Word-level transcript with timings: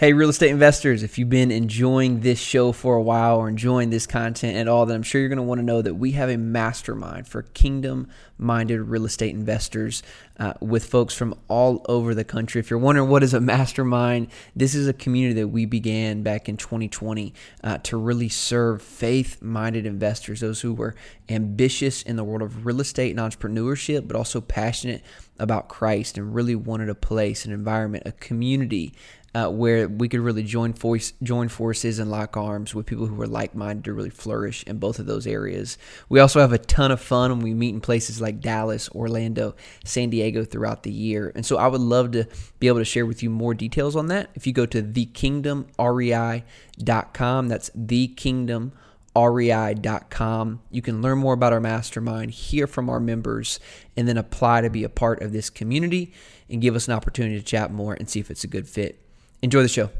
Hey, 0.00 0.14
real 0.14 0.30
estate 0.30 0.48
investors, 0.48 1.02
if 1.02 1.18
you've 1.18 1.28
been 1.28 1.50
enjoying 1.50 2.20
this 2.20 2.38
show 2.38 2.72
for 2.72 2.96
a 2.96 3.02
while 3.02 3.36
or 3.36 3.50
enjoying 3.50 3.90
this 3.90 4.06
content 4.06 4.56
at 4.56 4.66
all, 4.66 4.86
then 4.86 4.96
I'm 4.96 5.02
sure 5.02 5.20
you're 5.20 5.28
going 5.28 5.36
to 5.36 5.42
want 5.42 5.58
to 5.58 5.62
know 5.62 5.82
that 5.82 5.92
we 5.92 6.12
have 6.12 6.30
a 6.30 6.38
mastermind 6.38 7.28
for 7.28 7.42
kingdom 7.42 8.08
minded 8.38 8.80
real 8.80 9.04
estate 9.04 9.34
investors 9.34 10.02
uh, 10.38 10.54
with 10.62 10.86
folks 10.86 11.14
from 11.14 11.34
all 11.48 11.84
over 11.86 12.14
the 12.14 12.24
country. 12.24 12.60
If 12.60 12.70
you're 12.70 12.78
wondering 12.78 13.10
what 13.10 13.22
is 13.22 13.34
a 13.34 13.40
mastermind, 13.42 14.28
this 14.56 14.74
is 14.74 14.88
a 14.88 14.94
community 14.94 15.38
that 15.42 15.48
we 15.48 15.66
began 15.66 16.22
back 16.22 16.48
in 16.48 16.56
2020 16.56 17.34
uh, 17.62 17.76
to 17.82 17.98
really 17.98 18.30
serve 18.30 18.80
faith 18.80 19.42
minded 19.42 19.84
investors, 19.84 20.40
those 20.40 20.62
who 20.62 20.72
were 20.72 20.94
ambitious 21.28 22.00
in 22.00 22.16
the 22.16 22.24
world 22.24 22.40
of 22.40 22.64
real 22.64 22.80
estate 22.80 23.10
and 23.10 23.20
entrepreneurship, 23.20 24.08
but 24.08 24.16
also 24.16 24.40
passionate 24.40 25.02
about 25.38 25.68
Christ 25.68 26.16
and 26.16 26.34
really 26.34 26.54
wanted 26.54 26.88
a 26.88 26.94
place, 26.94 27.44
an 27.44 27.52
environment, 27.52 28.04
a 28.06 28.12
community 28.12 28.94
uh, 29.34 29.48
where 29.48 29.88
we 29.88 30.08
could 30.08 30.20
really 30.20 30.42
join 30.42 30.72
force, 30.72 31.12
join 31.22 31.48
forces 31.48 32.00
and 32.00 32.10
lock 32.10 32.36
arms 32.36 32.74
with 32.74 32.86
people 32.86 33.06
who 33.06 33.22
are 33.22 33.28
like-minded 33.28 33.84
to 33.84 33.92
really 33.92 34.10
flourish 34.10 34.64
in 34.64 34.78
both 34.78 34.98
of 34.98 35.06
those 35.06 35.24
areas. 35.26 35.78
We 36.08 36.18
also 36.18 36.40
have 36.40 36.52
a 36.52 36.58
ton 36.58 36.90
of 36.90 37.00
fun 37.00 37.30
when 37.30 37.38
we 37.40 37.54
meet 37.54 37.74
in 37.74 37.80
places 37.80 38.20
like 38.20 38.40
Dallas, 38.40 38.88
Orlando, 38.90 39.54
San 39.84 40.10
Diego 40.10 40.44
throughout 40.44 40.82
the 40.82 40.90
year. 40.90 41.30
And 41.34 41.46
so 41.46 41.58
I 41.58 41.68
would 41.68 41.80
love 41.80 42.10
to 42.12 42.26
be 42.58 42.66
able 42.66 42.80
to 42.80 42.84
share 42.84 43.06
with 43.06 43.22
you 43.22 43.30
more 43.30 43.54
details 43.54 43.94
on 43.94 44.08
that. 44.08 44.30
If 44.34 44.48
you 44.48 44.52
go 44.52 44.66
to 44.66 44.82
thekingdomrei.com, 44.82 47.48
that's 47.48 47.70
thekingdomrei.com. 47.70 50.60
You 50.70 50.82
can 50.82 51.02
learn 51.02 51.18
more 51.18 51.34
about 51.34 51.52
our 51.52 51.60
mastermind, 51.60 52.32
hear 52.32 52.66
from 52.66 52.90
our 52.90 52.98
members, 52.98 53.60
and 53.96 54.08
then 54.08 54.16
apply 54.16 54.62
to 54.62 54.70
be 54.70 54.82
a 54.82 54.88
part 54.88 55.22
of 55.22 55.32
this 55.32 55.50
community 55.50 56.12
and 56.48 56.60
give 56.60 56.74
us 56.74 56.88
an 56.88 56.94
opportunity 56.94 57.38
to 57.38 57.44
chat 57.44 57.72
more 57.72 57.94
and 57.94 58.10
see 58.10 58.18
if 58.18 58.28
it's 58.28 58.42
a 58.42 58.48
good 58.48 58.68
fit. 58.68 59.00
Enjoy 59.42 59.62
the 59.62 59.68
show. 59.68 59.90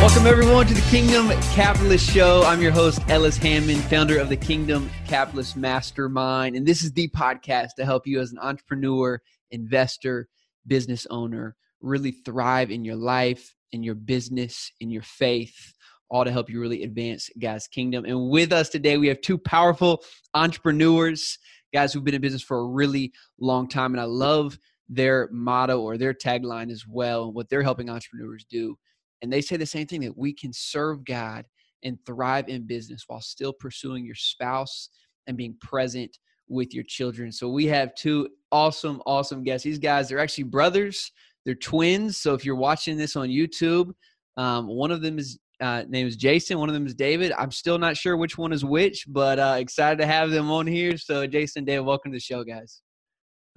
Welcome, 0.00 0.26
everyone, 0.26 0.66
to 0.66 0.74
the 0.74 0.86
Kingdom 0.90 1.28
Capitalist 1.52 2.10
Show. 2.10 2.42
I'm 2.44 2.60
your 2.60 2.72
host, 2.72 3.00
Ellis 3.08 3.36
Hammond, 3.36 3.82
founder 3.84 4.18
of 4.18 4.28
the 4.28 4.36
Kingdom 4.36 4.90
Capitalist 5.06 5.56
Mastermind. 5.56 6.56
And 6.56 6.66
this 6.66 6.82
is 6.82 6.92
the 6.92 7.08
podcast 7.08 7.74
to 7.76 7.84
help 7.84 8.06
you 8.06 8.20
as 8.20 8.32
an 8.32 8.38
entrepreneur, 8.38 9.20
investor, 9.50 10.28
business 10.66 11.06
owner 11.10 11.56
really 11.80 12.12
thrive 12.12 12.70
in 12.70 12.84
your 12.84 12.96
life, 12.96 13.54
in 13.72 13.82
your 13.82 13.94
business, 13.94 14.72
in 14.80 14.90
your 14.90 15.02
faith, 15.02 15.74
all 16.10 16.24
to 16.24 16.32
help 16.32 16.50
you 16.50 16.60
really 16.60 16.82
advance 16.82 17.28
God's 17.38 17.68
kingdom. 17.68 18.04
And 18.04 18.30
with 18.30 18.52
us 18.52 18.68
today, 18.68 18.96
we 18.96 19.08
have 19.08 19.20
two 19.20 19.38
powerful 19.38 20.02
entrepreneurs 20.34 21.38
guys 21.72 21.92
who've 21.92 22.04
been 22.04 22.14
in 22.14 22.20
business 22.20 22.42
for 22.42 22.58
a 22.58 22.66
really 22.66 23.12
long 23.38 23.68
time. 23.68 23.92
And 23.92 24.00
I 24.00 24.04
love 24.04 24.58
their 24.88 25.28
motto 25.32 25.80
or 25.80 25.98
their 25.98 26.14
tagline 26.14 26.70
as 26.70 26.86
well, 26.86 27.32
what 27.32 27.48
they're 27.48 27.62
helping 27.62 27.90
entrepreneurs 27.90 28.44
do. 28.48 28.76
And 29.22 29.32
they 29.32 29.40
say 29.40 29.56
the 29.56 29.66
same 29.66 29.86
thing 29.86 30.00
that 30.02 30.16
we 30.16 30.32
can 30.32 30.52
serve 30.52 31.04
God 31.04 31.44
and 31.82 31.98
thrive 32.06 32.48
in 32.48 32.66
business 32.66 33.04
while 33.06 33.20
still 33.20 33.52
pursuing 33.52 34.04
your 34.04 34.14
spouse 34.14 34.88
and 35.26 35.36
being 35.36 35.56
present 35.60 36.18
with 36.48 36.72
your 36.72 36.84
children. 36.84 37.30
So 37.30 37.48
we 37.48 37.66
have 37.66 37.94
two 37.94 38.28
awesome, 38.50 39.02
awesome 39.06 39.44
guests. 39.44 39.64
These 39.64 39.78
guys, 39.78 40.08
they're 40.08 40.18
actually 40.18 40.44
brothers. 40.44 41.12
They're 41.44 41.54
twins. 41.54 42.16
So 42.16 42.34
if 42.34 42.44
you're 42.44 42.56
watching 42.56 42.96
this 42.96 43.16
on 43.16 43.28
YouTube, 43.28 43.92
um, 44.36 44.66
one 44.66 44.90
of 44.90 45.02
them 45.02 45.18
is 45.18 45.38
uh, 45.60 45.84
name 45.88 46.06
is 46.06 46.16
Jason. 46.16 46.58
One 46.58 46.68
of 46.68 46.74
them 46.74 46.86
is 46.86 46.94
David. 46.94 47.32
I'm 47.36 47.50
still 47.50 47.78
not 47.78 47.96
sure 47.96 48.16
which 48.16 48.38
one 48.38 48.52
is 48.52 48.64
which, 48.64 49.04
but 49.08 49.38
uh, 49.38 49.56
excited 49.58 49.98
to 49.98 50.06
have 50.06 50.30
them 50.30 50.50
on 50.50 50.66
here. 50.66 50.96
So, 50.96 51.26
Jason, 51.26 51.64
David, 51.64 51.84
welcome 51.84 52.12
to 52.12 52.16
the 52.16 52.20
show, 52.20 52.44
guys. 52.44 52.82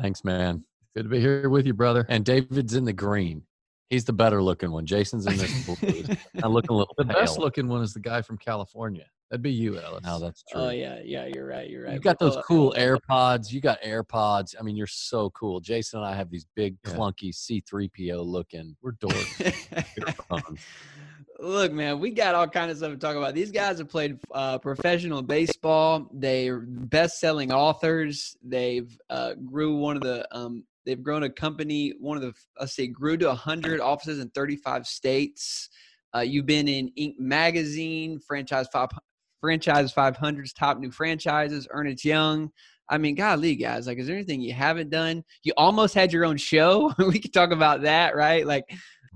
Thanks, 0.01 0.23
man. 0.23 0.63
Good 0.95 1.03
to 1.03 1.09
be 1.09 1.19
here 1.19 1.49
with 1.49 1.65
you, 1.65 1.73
brother. 1.73 2.05
And 2.09 2.25
David's 2.25 2.73
in 2.75 2.85
the 2.85 2.93
green. 2.93 3.43
He's 3.89 4.05
the 4.05 4.13
better 4.13 4.41
looking 4.41 4.71
one. 4.71 4.85
Jason's 4.85 5.25
in 5.27 5.37
this 5.37 5.65
blue. 5.79 6.15
I'm 6.43 6.53
looking 6.53 6.71
a 6.71 6.77
little. 6.77 6.93
The 6.97 7.05
pale. 7.05 7.13
best 7.13 7.37
looking 7.37 7.67
one 7.67 7.81
is 7.81 7.93
the 7.93 7.99
guy 7.99 8.21
from 8.21 8.37
California. 8.37 9.05
That'd 9.29 9.43
be 9.43 9.51
you, 9.51 9.79
Ellis. 9.79 10.03
No, 10.03 10.19
that's 10.19 10.43
true. 10.43 10.61
Oh 10.61 10.69
yeah, 10.71 10.99
yeah, 11.05 11.25
you're 11.33 11.45
right. 11.45 11.69
You're 11.69 11.85
right. 11.85 11.93
You 11.93 11.99
got 12.01 12.19
those 12.19 12.35
Oh, 12.35 12.41
cool 12.45 12.73
oh, 12.75 12.79
AirPods. 12.79 13.51
You 13.51 13.61
got 13.61 13.81
AirPods. 13.81 14.55
I 14.59 14.63
mean, 14.63 14.75
you're 14.75 14.87
so 14.87 15.29
cool. 15.29 15.61
Jason 15.61 15.99
and 15.99 16.07
I 16.07 16.15
have 16.15 16.29
these 16.29 16.45
big, 16.55 16.77
Yeah. 16.85 16.93
clunky 16.93 17.33
C3PO 17.33 18.25
looking. 18.25 18.75
We're 18.81 18.93
dorks. 18.93 20.57
Look, 21.41 21.73
man, 21.73 21.99
we 21.99 22.11
got 22.11 22.35
all 22.35 22.47
kinds 22.47 22.73
of 22.73 22.77
stuff 22.77 22.91
to 22.91 22.97
talk 22.97 23.15
about. 23.15 23.33
These 23.33 23.49
guys 23.49 23.79
have 23.79 23.89
played 23.89 24.19
uh, 24.31 24.59
professional 24.59 25.23
baseball. 25.23 26.07
They're 26.13 26.59
best-selling 26.59 27.51
authors. 27.51 28.37
They've 28.43 28.95
uh, 29.09 29.33
grew 29.33 29.75
one 29.75 29.95
of 29.95 30.03
the. 30.03 30.27
Um, 30.31 30.65
they've 30.85 31.01
grown 31.01 31.23
a 31.23 31.31
company. 31.31 31.95
One 31.99 32.15
of 32.15 32.21
the. 32.21 32.33
Let's 32.59 32.75
say 32.75 32.85
grew 32.85 33.17
to 33.17 33.33
hundred 33.33 33.81
offices 33.81 34.19
in 34.19 34.29
thirty-five 34.29 34.85
states. 34.85 35.69
Uh, 36.15 36.19
you've 36.19 36.45
been 36.45 36.67
in 36.67 36.91
Inc. 36.99 37.17
magazine, 37.17 38.19
franchise 38.19 38.67
five, 38.71 38.89
franchise 39.39 39.91
500's 39.91 40.53
top 40.53 40.77
new 40.77 40.91
franchises, 40.91 41.67
Ernst 41.71 42.05
Young. 42.05 42.51
I 42.87 42.99
mean, 42.99 43.15
golly, 43.15 43.55
guys, 43.55 43.87
like, 43.87 43.97
is 43.97 44.05
there 44.05 44.15
anything 44.15 44.41
you 44.41 44.53
haven't 44.53 44.91
done? 44.91 45.23
You 45.43 45.53
almost 45.57 45.95
had 45.95 46.13
your 46.13 46.23
own 46.23 46.37
show. 46.37 46.93
we 46.99 47.19
could 47.19 47.33
talk 47.33 47.49
about 47.49 47.81
that, 47.81 48.15
right? 48.15 48.45
Like, 48.45 48.65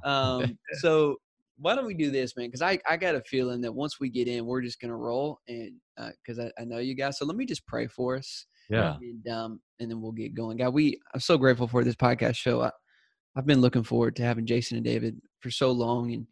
um, 0.04 0.58
so 0.80 1.18
why 1.58 1.76
don't 1.76 1.86
we 1.86 1.94
do 1.94 2.12
this, 2.12 2.36
man? 2.36 2.48
Because 2.48 2.62
I, 2.62 2.80
I 2.90 2.98
got 2.98 3.16
a 3.16 3.22
feeling 3.22 3.62
that 3.62 3.74
once 3.74 4.00
we 4.00 4.10
get 4.10 4.28
in, 4.28 4.46
we're 4.46 4.62
just 4.62 4.80
gonna 4.82 4.96
roll, 4.96 5.40
and 5.48 5.74
because 5.98 6.40
I, 6.40 6.52
I 6.60 6.66
know 6.66 6.80
you 6.80 6.96
guys. 6.96 7.18
So 7.18 7.26
let 7.26 7.38
me 7.38 7.46
just 7.46 7.66
pray 7.66 7.88
for 7.88 8.18
us, 8.18 8.46
Yeah. 8.70 8.98
and 9.02 9.28
um, 9.30 9.62
and 9.80 9.90
then 9.90 10.02
we'll 10.02 10.12
get 10.12 10.34
going. 10.34 10.58
God, 10.58 10.74
we 10.74 11.00
I'm 11.14 11.20
so 11.20 11.38
grateful 11.38 11.68
for 11.68 11.84
this 11.84 11.96
podcast 11.96 12.36
show. 12.36 12.62
I, 12.62 12.72
I've 13.36 13.46
been 13.46 13.62
looking 13.62 13.84
forward 13.84 14.16
to 14.18 14.24
having 14.24 14.46
Jason 14.46 14.78
and 14.78 14.86
David 14.86 15.20
for 15.40 15.52
so 15.52 15.72
long, 15.72 16.14
and 16.14 16.28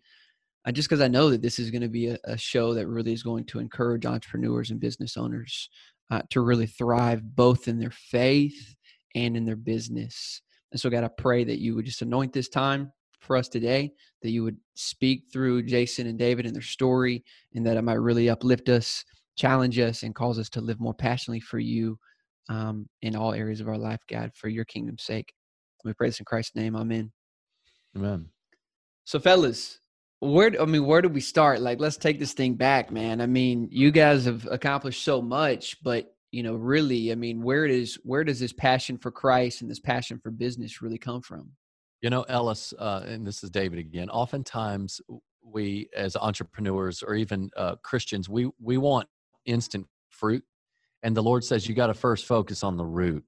I 0.65 0.71
just 0.71 0.87
because 0.89 1.01
I 1.01 1.07
know 1.07 1.29
that 1.29 1.41
this 1.41 1.59
is 1.59 1.71
going 1.71 1.81
to 1.81 1.89
be 1.89 2.07
a, 2.07 2.17
a 2.25 2.37
show 2.37 2.73
that 2.73 2.87
really 2.87 3.13
is 3.13 3.23
going 3.23 3.45
to 3.45 3.59
encourage 3.59 4.05
entrepreneurs 4.05 4.71
and 4.71 4.79
business 4.79 5.17
owners 5.17 5.69
uh, 6.11 6.21
to 6.29 6.41
really 6.41 6.67
thrive 6.67 7.21
both 7.35 7.67
in 7.67 7.79
their 7.79 7.91
faith 7.91 8.75
and 9.15 9.35
in 9.37 9.45
their 9.45 9.55
business. 9.55 10.41
And 10.71 10.79
so, 10.79 10.89
God, 10.89 11.03
I 11.03 11.09
pray 11.09 11.43
that 11.43 11.59
you 11.59 11.75
would 11.75 11.85
just 11.85 12.01
anoint 12.01 12.33
this 12.33 12.49
time 12.49 12.91
for 13.23 13.37
us 13.37 13.47
today, 13.47 13.91
that 14.21 14.31
you 14.31 14.43
would 14.43 14.57
speak 14.75 15.23
through 15.31 15.63
Jason 15.63 16.07
and 16.07 16.19
David 16.19 16.45
and 16.45 16.55
their 16.55 16.61
story, 16.61 17.23
and 17.55 17.65
that 17.65 17.77
it 17.77 17.81
might 17.83 17.93
really 17.93 18.29
uplift 18.29 18.69
us, 18.69 19.03
challenge 19.35 19.79
us, 19.79 20.03
and 20.03 20.15
cause 20.15 20.39
us 20.39 20.49
to 20.49 20.61
live 20.61 20.79
more 20.79 20.93
passionately 20.93 21.39
for 21.39 21.59
you 21.59 21.97
um, 22.49 22.87
in 23.01 23.15
all 23.15 23.33
areas 23.33 23.61
of 23.61 23.67
our 23.67 23.77
life, 23.77 24.01
God, 24.09 24.31
for 24.35 24.49
your 24.49 24.65
kingdom's 24.65 25.03
sake. 25.03 25.33
We 25.83 25.93
pray 25.93 26.07
this 26.07 26.19
in 26.19 26.25
Christ's 26.25 26.55
name. 26.55 26.75
Amen. 26.75 27.11
Amen. 27.95 28.27
So, 29.05 29.19
fellas, 29.19 29.79
where 30.19 30.51
I 30.59 30.65
mean, 30.65 30.85
where 30.85 31.01
do 31.01 31.09
we 31.09 31.21
start? 31.21 31.61
Like, 31.61 31.79
let's 31.79 31.97
take 31.97 32.19
this 32.19 32.33
thing 32.33 32.55
back, 32.55 32.91
man. 32.91 33.21
I 33.21 33.25
mean, 33.25 33.67
you 33.71 33.91
guys 33.91 34.25
have 34.25 34.47
accomplished 34.49 35.03
so 35.03 35.21
much, 35.21 35.81
but 35.83 36.15
you 36.31 36.41
know, 36.41 36.55
really, 36.55 37.11
I 37.11 37.15
mean, 37.15 37.43
where 37.43 37.67
does 37.67 37.95
where 38.03 38.23
does 38.23 38.39
this 38.39 38.53
passion 38.53 38.97
for 38.97 39.11
Christ 39.11 39.61
and 39.61 39.69
this 39.69 39.79
passion 39.79 40.19
for 40.23 40.31
business 40.31 40.81
really 40.81 40.97
come 40.97 41.21
from? 41.21 41.51
You 42.03 42.09
know, 42.09 42.23
Ellis, 42.23 42.73
uh, 42.77 43.05
and 43.07 43.25
this 43.25 43.45
is 43.45 43.49
David 43.49 43.79
again. 43.79 44.09
Oftentimes, 44.09 44.99
we 45.41 45.87
as 45.95 46.17
entrepreneurs 46.17 47.01
or 47.01 47.15
even 47.15 47.49
uh, 47.55 47.77
Christians, 47.81 48.27
we 48.27 48.49
we 48.61 48.77
want 48.77 49.07
instant 49.45 49.87
fruit, 50.09 50.43
and 51.01 51.15
the 51.15 51.23
Lord 51.23 51.45
says 51.45 51.65
you 51.65 51.73
got 51.73 51.87
to 51.87 51.93
first 51.93 52.25
focus 52.25 52.61
on 52.61 52.75
the 52.75 52.83
root. 52.83 53.23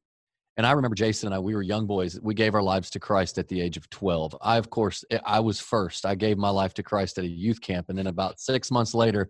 And 0.57 0.67
I 0.67 0.73
remember 0.73 0.95
Jason 0.95 1.27
and 1.27 1.35
I, 1.35 1.39
we 1.39 1.55
were 1.55 1.61
young 1.61 1.87
boys. 1.87 2.19
We 2.21 2.33
gave 2.33 2.53
our 2.53 2.61
lives 2.61 2.89
to 2.91 2.99
Christ 2.99 3.37
at 3.37 3.47
the 3.47 3.61
age 3.61 3.77
of 3.77 3.89
12. 3.91 4.35
I, 4.41 4.57
of 4.57 4.69
course, 4.69 5.05
eh, 5.09 5.19
I 5.25 5.39
was 5.39 5.61
first. 5.61 6.05
I 6.05 6.15
gave 6.15 6.37
my 6.37 6.49
life 6.49 6.73
to 6.73 6.83
Christ 6.83 7.17
at 7.17 7.23
a 7.23 7.29
youth 7.29 7.61
camp. 7.61 7.87
And 7.87 7.97
then 7.97 8.07
about 8.07 8.41
six 8.41 8.71
months 8.71 8.93
later, 8.93 9.29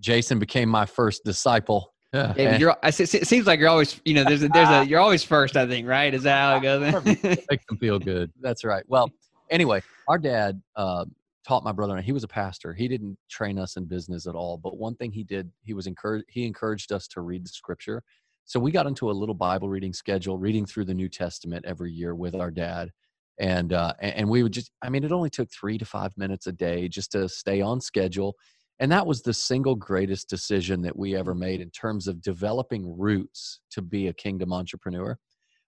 Jason 0.00 0.40
became 0.40 0.68
my 0.68 0.86
first 0.86 1.24
disciple. 1.24 1.92
Yeah. 2.12 2.32
David, 2.32 2.60
you're. 2.60 2.76
I, 2.82 2.88
it 2.88 3.26
seems 3.28 3.46
like 3.46 3.60
you're 3.60 3.68
always, 3.68 4.00
you 4.04 4.14
know, 4.14 4.24
there's 4.24 4.42
a, 4.42 4.48
there's 4.48 4.68
a, 4.68 4.84
you're 4.88 5.00
always 5.00 5.22
first. 5.22 5.56
I 5.56 5.66
think, 5.66 5.86
right? 5.86 6.12
Is 6.12 6.24
that 6.24 6.40
how 6.40 6.56
it 6.56 6.62
goes? 6.62 7.04
Makes 7.22 7.66
them 7.68 7.78
feel 7.78 7.98
good. 7.98 8.32
That's 8.40 8.64
right. 8.64 8.82
Well, 8.88 9.10
anyway, 9.50 9.82
our 10.08 10.18
dad 10.18 10.60
uh, 10.74 11.04
taught 11.46 11.62
my 11.62 11.72
brother, 11.72 11.96
and 11.96 12.04
he 12.04 12.12
was 12.12 12.24
a 12.24 12.28
pastor. 12.28 12.74
He 12.74 12.88
didn't 12.88 13.16
train 13.28 13.58
us 13.58 13.76
in 13.76 13.84
business 13.84 14.26
at 14.26 14.34
all, 14.34 14.58
but 14.58 14.76
one 14.76 14.96
thing 14.96 15.12
he 15.12 15.22
did, 15.22 15.50
he 15.62 15.72
was 15.72 15.86
encouraged. 15.86 16.26
He 16.28 16.46
encouraged 16.46 16.90
us 16.92 17.06
to 17.08 17.20
read 17.20 17.44
the 17.44 17.48
scripture. 17.48 18.02
So 18.44 18.58
we 18.58 18.72
got 18.72 18.86
into 18.86 19.08
a 19.08 19.12
little 19.12 19.34
Bible 19.34 19.68
reading 19.68 19.92
schedule, 19.92 20.36
reading 20.36 20.66
through 20.66 20.86
the 20.86 20.94
New 20.94 21.08
Testament 21.08 21.64
every 21.64 21.92
year 21.92 22.16
with 22.16 22.34
our 22.34 22.50
dad, 22.50 22.90
and 23.38 23.72
uh, 23.72 23.92
and 24.00 24.14
and 24.16 24.28
we 24.28 24.42
would 24.42 24.52
just. 24.52 24.72
I 24.82 24.88
mean, 24.88 25.04
it 25.04 25.12
only 25.12 25.30
took 25.30 25.48
three 25.52 25.78
to 25.78 25.84
five 25.84 26.16
minutes 26.16 26.48
a 26.48 26.52
day 26.52 26.88
just 26.88 27.12
to 27.12 27.28
stay 27.28 27.60
on 27.60 27.80
schedule. 27.80 28.34
And 28.80 28.90
that 28.90 29.06
was 29.06 29.20
the 29.20 29.34
single 29.34 29.74
greatest 29.74 30.28
decision 30.28 30.80
that 30.82 30.96
we 30.96 31.14
ever 31.14 31.34
made 31.34 31.60
in 31.60 31.70
terms 31.70 32.08
of 32.08 32.22
developing 32.22 32.98
roots 32.98 33.60
to 33.72 33.82
be 33.82 34.08
a 34.08 34.12
kingdom 34.12 34.52
entrepreneur. 34.52 35.18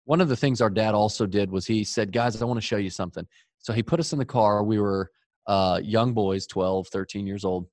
One 0.04 0.20
of 0.20 0.28
the 0.28 0.36
things 0.36 0.60
our 0.60 0.70
dad 0.70 0.94
also 0.94 1.26
did 1.26 1.50
was 1.50 1.66
he 1.66 1.84
said, 1.84 2.10
Guys, 2.10 2.40
I 2.40 2.44
want 2.46 2.58
to 2.58 2.66
show 2.66 2.78
you 2.78 2.90
something. 2.90 3.26
So 3.58 3.72
he 3.72 3.82
put 3.82 4.00
us 4.00 4.12
in 4.12 4.18
the 4.18 4.24
car. 4.24 4.64
We 4.64 4.80
were 4.80 5.10
uh, 5.46 5.80
young 5.84 6.14
boys, 6.14 6.46
12, 6.46 6.88
13 6.88 7.26
years 7.26 7.44
old. 7.44 7.66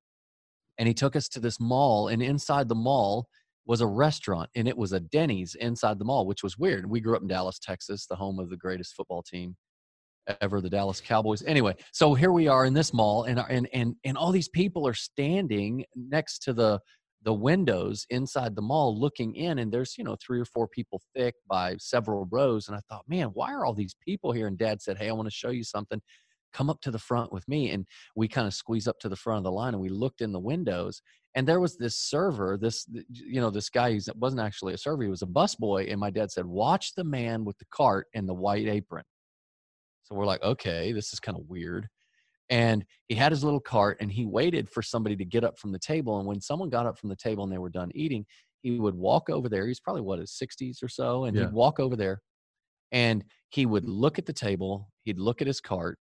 And 0.78 0.88
he 0.88 0.94
took 0.94 1.16
us 1.16 1.28
to 1.30 1.40
this 1.40 1.60
mall. 1.60 2.10
And 2.10 2.22
inside 2.22 2.68
the 2.68 2.76
mall, 2.76 3.30
was 3.70 3.82
a 3.82 3.88
restaurant 3.88 4.50
and 4.56 4.68
it 4.68 4.76
was 4.76 4.94
a 4.94 5.00
Denny's 5.00 5.54
inside 5.54 6.00
the 6.00 6.06
mall, 6.06 6.26
which 6.26 6.42
was 6.42 6.58
weird. 6.58 6.90
We 6.90 7.02
grew 7.02 7.16
up 7.16 7.22
in 7.22 7.28
Dallas, 7.28 7.60
Texas, 7.60 8.08
the 8.08 8.16
home 8.16 8.40
of 8.40 8.50
the 8.50 8.58
greatest 8.58 8.96
football 8.96 9.22
team 9.22 9.56
ever, 10.42 10.62
the 10.62 10.70
Dallas 10.70 11.02
Cowboys. 11.02 11.44
Anyway, 11.44 11.76
so 11.92 12.14
here 12.14 12.31
we 12.31 12.48
are 12.48 12.66
in 12.66 12.74
this 12.74 12.94
mall 12.94 13.24
and 13.24 13.40
and 13.50 13.68
and 13.74 13.96
and 14.04 14.18
all 14.18 14.31
these 14.31 14.50
people 14.50 14.88
are 14.88 14.94
standing 14.94 15.86
next 15.96 16.40
to 16.44 16.54
the 16.54 16.80
the 17.24 17.34
windows 17.34 18.06
inside 18.10 18.56
the 18.56 18.62
mall 18.62 18.98
looking 18.98 19.36
in 19.36 19.60
and 19.60 19.74
there's 19.74 19.98
you 19.98 20.06
know 20.06 20.16
three 20.26 20.40
or 20.40 20.46
four 20.46 20.70
people 20.70 21.02
thick 21.14 21.36
by 21.50 21.76
several 21.78 22.26
rows 22.31 22.70
and 22.70 22.78
i 22.78 22.80
thought 22.88 23.04
man 23.10 23.28
why 23.34 23.52
are 23.52 23.66
all 23.66 23.74
these 23.74 23.96
people 24.06 24.31
here? 24.31 24.48
And 24.48 24.58
dad 24.58 24.81
said 24.81 24.98
hey 24.98 25.10
i 25.10 25.12
want 25.12 25.28
to 25.28 25.36
show 25.36 25.50
you 25.50 25.64
something. 25.64 26.02
Come 26.52 26.70
up 26.70 26.81
to 26.81 26.92
the 26.92 26.98
front 26.98 27.31
with 27.31 27.48
me. 27.48 27.70
And 27.70 27.86
we 28.16 28.28
kind 28.28 28.48
of 28.48 28.56
squeeze 28.56 28.88
up 28.88 28.98
to 29.02 29.10
the 29.10 29.16
front 29.16 29.38
of 29.38 29.44
the 29.44 29.52
line 29.52 29.74
and 29.74 29.81
we 29.81 29.90
looked 29.90 30.22
in 30.22 30.31
the 30.31 30.40
windows 30.40 31.02
and 31.36 31.48
there 31.48 31.60
was 31.60 31.78
this 31.78 31.96
server 31.96 32.58
this 32.60 32.88
you 33.10 33.40
know 33.40 33.50
this 33.50 33.70
guy 33.70 33.94
who 33.94 34.00
wasn't 34.16 34.42
actually 34.42 34.74
a 34.74 34.78
server 34.78 35.04
he 35.04 35.10
was 35.10 35.22
a 35.22 35.28
busboy 35.28 35.90
and 35.92 36.00
my 36.00 36.10
dad 36.10 36.31
said 36.31 36.46
watch 36.46 36.94
the 36.96 37.04
man 37.04 37.46
with 37.46 37.58
the 37.60 37.66
cart 37.72 38.08
and 38.14 38.28
the 38.28 38.34
white 38.34 38.68
apron 38.68 39.04
so 40.10 40.18
we're 40.18 40.26
like 40.26 40.44
okay 40.44 40.92
this 40.92 41.14
is 41.14 41.20
kind 41.20 41.38
of 41.38 41.46
weird. 41.48 41.88
And 42.52 42.84
he 43.08 43.14
had 43.14 43.32
his 43.32 43.44
little 43.44 43.60
cart 43.60 43.98
and 44.00 44.12
he 44.12 44.26
waited 44.26 44.70
for 44.70 44.82
somebody 44.82 45.16
to 45.18 45.24
get 45.24 45.44
up 45.44 45.60
from 45.60 45.72
the 45.72 45.78
table 45.78 46.18
and 46.18 46.28
when 46.28 46.42
someone 46.42 46.70
got 46.70 46.88
up 46.88 46.98
from 46.98 47.10
the 47.10 47.16
table 47.16 47.44
and 47.44 47.54
they 47.54 47.60
were 47.60 47.70
done 47.70 47.92
eating 47.94 48.26
he 48.62 48.80
would 48.80 48.96
walk 48.96 49.30
over 49.30 49.48
there. 49.48 49.68
He's 49.68 49.80
probably 49.80 50.02
what 50.02 50.20
his 50.20 50.32
60s 50.32 50.84
or 50.84 50.90
so 50.90 51.26
and 51.26 51.36
yeah. 51.36 51.44
he'd 51.44 51.54
walk 51.54 51.80
over 51.80 51.96
there 51.96 52.22
and 52.92 53.24
he 53.50 53.66
would 53.66 53.86
look 53.86 54.18
at 54.18 54.26
the 54.26 54.34
table 54.34 54.90
he'd 55.04 55.20
look 55.20 55.42
at 55.42 55.48
his 55.48 55.62
cart 55.62 56.00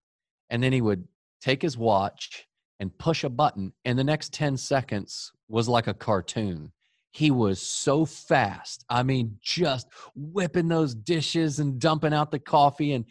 and 0.50 0.62
then 0.62 0.74
he 0.74 0.82
would 0.82 1.08
take 1.42 1.62
his 1.62 1.78
watch 1.78 2.48
and 2.80 2.98
push 2.98 3.24
a 3.24 3.30
button 3.30 3.72
and 3.86 3.98
the 3.98 4.04
next 4.04 4.34
10 4.34 4.58
seconds 4.58 5.32
was 5.48 5.68
like 5.68 5.88
a 5.88 5.94
cartoon 5.94 6.72
he 7.12 7.30
was 7.30 7.62
so 7.62 8.06
fast. 8.06 8.86
I 8.90 9.04
mean, 9.04 9.38
just 9.42 9.88
whipping 10.16 10.70
those 10.70 10.96
dishes 10.96 11.60
and 11.60 11.78
dumping 11.78 12.14
out 12.14 12.32
the 12.32 12.40
coffee 12.40 12.94
and 12.94 13.06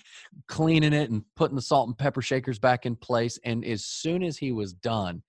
cleaning 0.49 0.95
it 0.95 1.11
and 1.11 1.23
putting 1.37 1.55
the 1.57 1.63
salt 1.63 1.87
and 1.87 1.97
pepper 1.97 2.23
shakers 2.23 2.59
back 2.59 2.87
in 2.87 2.97
place. 2.97 3.39
And 3.45 3.65
as 3.65 3.85
soon 3.85 4.23
as 4.23 4.39
he 4.39 4.53
was 4.53 4.73
done, 4.73 5.23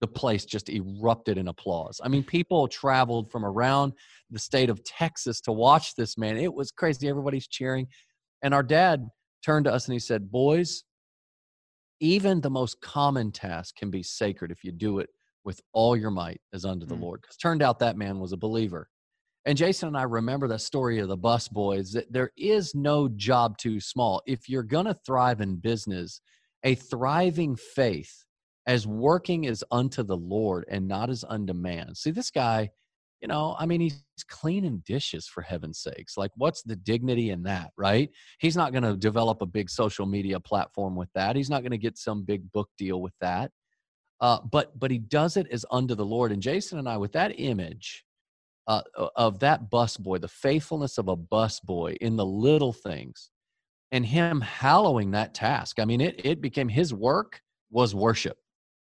the 0.00 0.06
place 0.06 0.44
just 0.44 0.68
erupted 0.68 1.38
in 1.38 1.48
applause. 1.48 2.00
I 2.04 2.08
mean, 2.08 2.22
people 2.22 2.68
traveled 2.68 3.32
from 3.32 3.44
around 3.44 3.94
the 4.30 4.38
state 4.38 4.70
of 4.70 4.84
Texas 4.84 5.40
to 5.42 5.52
watch 5.52 5.94
this 5.94 6.18
man. 6.18 6.36
It 6.36 6.52
was 6.52 6.70
crazy. 6.70 7.08
Everybody's 7.08 7.48
cheering. 7.48 7.88
And 8.42 8.52
our 8.52 8.62
dad 8.62 9.08
turned 9.44 9.64
to 9.64 9.72
us 9.72 9.86
and 9.86 9.94
he 9.94 9.98
said, 9.98 10.30
Boys, 10.30 10.84
even 12.00 12.40
the 12.40 12.50
most 12.50 12.80
common 12.80 13.32
task 13.32 13.74
can 13.74 13.90
be 13.90 14.02
sacred 14.02 14.52
if 14.52 14.62
you 14.62 14.70
do 14.70 14.98
it 14.98 15.08
with 15.48 15.62
all 15.72 15.96
your 15.96 16.10
might 16.10 16.42
as 16.52 16.66
unto 16.66 16.84
the 16.84 16.94
mm. 16.94 17.00
Lord. 17.00 17.22
Because 17.22 17.38
turned 17.38 17.62
out 17.62 17.78
that 17.78 17.96
man 17.96 18.20
was 18.20 18.34
a 18.34 18.36
believer. 18.36 18.90
And 19.46 19.56
Jason 19.56 19.88
and 19.88 19.96
I 19.96 20.02
remember 20.02 20.46
that 20.48 20.60
story 20.60 20.98
of 20.98 21.08
the 21.08 21.16
bus 21.16 21.48
boys 21.48 21.90
that 21.92 22.12
there 22.12 22.32
is 22.36 22.74
no 22.74 23.08
job 23.08 23.56
too 23.56 23.80
small. 23.80 24.20
If 24.26 24.46
you're 24.46 24.62
going 24.62 24.84
to 24.84 24.98
thrive 25.06 25.40
in 25.40 25.56
business, 25.56 26.20
a 26.64 26.74
thriving 26.74 27.56
faith 27.56 28.12
as 28.66 28.86
working 28.86 29.46
as 29.46 29.64
unto 29.70 30.02
the 30.02 30.18
Lord 30.18 30.66
and 30.70 30.86
not 30.86 31.08
as 31.08 31.24
unto 31.26 31.54
man. 31.54 31.94
See, 31.94 32.10
this 32.10 32.30
guy, 32.30 32.68
you 33.22 33.28
know, 33.28 33.56
I 33.58 33.64
mean, 33.64 33.80
he's 33.80 34.04
cleaning 34.28 34.82
dishes 34.84 35.26
for 35.26 35.40
heaven's 35.40 35.80
sakes. 35.80 36.18
Like, 36.18 36.32
what's 36.36 36.62
the 36.62 36.76
dignity 36.76 37.30
in 37.30 37.44
that, 37.44 37.70
right? 37.78 38.10
He's 38.38 38.54
not 38.54 38.72
going 38.72 38.84
to 38.84 38.98
develop 38.98 39.40
a 39.40 39.46
big 39.46 39.70
social 39.70 40.04
media 40.04 40.40
platform 40.40 40.94
with 40.94 41.08
that. 41.14 41.36
He's 41.36 41.48
not 41.48 41.62
going 41.62 41.70
to 41.70 41.78
get 41.78 41.96
some 41.96 42.22
big 42.22 42.52
book 42.52 42.68
deal 42.76 43.00
with 43.00 43.14
that. 43.22 43.50
Uh, 44.20 44.40
but 44.50 44.78
but 44.78 44.90
he 44.90 44.98
does 44.98 45.36
it 45.36 45.46
as 45.50 45.64
unto 45.70 45.94
the 45.94 46.04
Lord. 46.04 46.32
And 46.32 46.42
Jason 46.42 46.78
and 46.78 46.88
I, 46.88 46.96
with 46.96 47.12
that 47.12 47.38
image 47.38 48.04
uh, 48.66 48.82
of 49.16 49.38
that 49.40 49.70
bus 49.70 49.96
boy, 49.96 50.18
the 50.18 50.28
faithfulness 50.28 50.98
of 50.98 51.08
a 51.08 51.16
bus 51.16 51.60
boy 51.60 51.96
in 52.00 52.16
the 52.16 52.26
little 52.26 52.72
things, 52.72 53.30
and 53.92 54.04
him 54.04 54.40
hallowing 54.40 55.12
that 55.12 55.34
task. 55.34 55.78
I 55.78 55.84
mean, 55.84 56.00
it 56.00 56.20
it 56.24 56.40
became 56.40 56.68
his 56.68 56.92
work 56.92 57.40
was 57.70 57.94
worship 57.94 58.38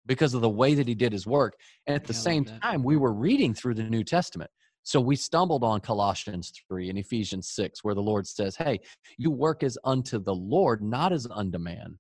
because 0.07 0.35
of 0.35 0.41
the 0.41 0.49
way 0.49 0.75
that 0.75 0.89
he 0.89 0.95
did 0.95 1.13
his 1.13 1.27
work. 1.27 1.55
And 1.87 1.95
at 1.95 2.05
the 2.05 2.15
same 2.15 2.45
time, 2.45 2.83
we 2.83 2.97
were 2.97 3.13
reading 3.13 3.55
through 3.55 3.75
the 3.75 3.85
New 3.85 4.03
Testament. 4.03 4.51
So 4.83 5.01
we 5.01 5.15
stumbled 5.15 5.63
on 5.63 5.81
Colossians 5.81 6.53
3 6.69 6.89
and 6.91 6.99
Ephesians 6.99 7.51
6, 7.51 7.85
where 7.85 7.95
the 7.95 8.03
Lord 8.03 8.27
says, 8.27 8.57
Hey, 8.57 8.81
you 9.17 9.31
work 9.31 9.63
as 9.63 9.79
unto 9.85 10.19
the 10.19 10.35
Lord, 10.35 10.83
not 10.83 11.13
as 11.13 11.27
unto 11.31 11.59
man, 11.59 11.99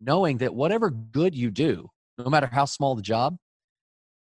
knowing 0.00 0.38
that 0.38 0.54
whatever 0.54 0.90
good 0.90 1.34
you 1.34 1.50
do, 1.52 1.88
no 2.18 2.30
matter 2.30 2.48
how 2.50 2.64
small 2.64 2.94
the 2.94 3.02
job, 3.02 3.36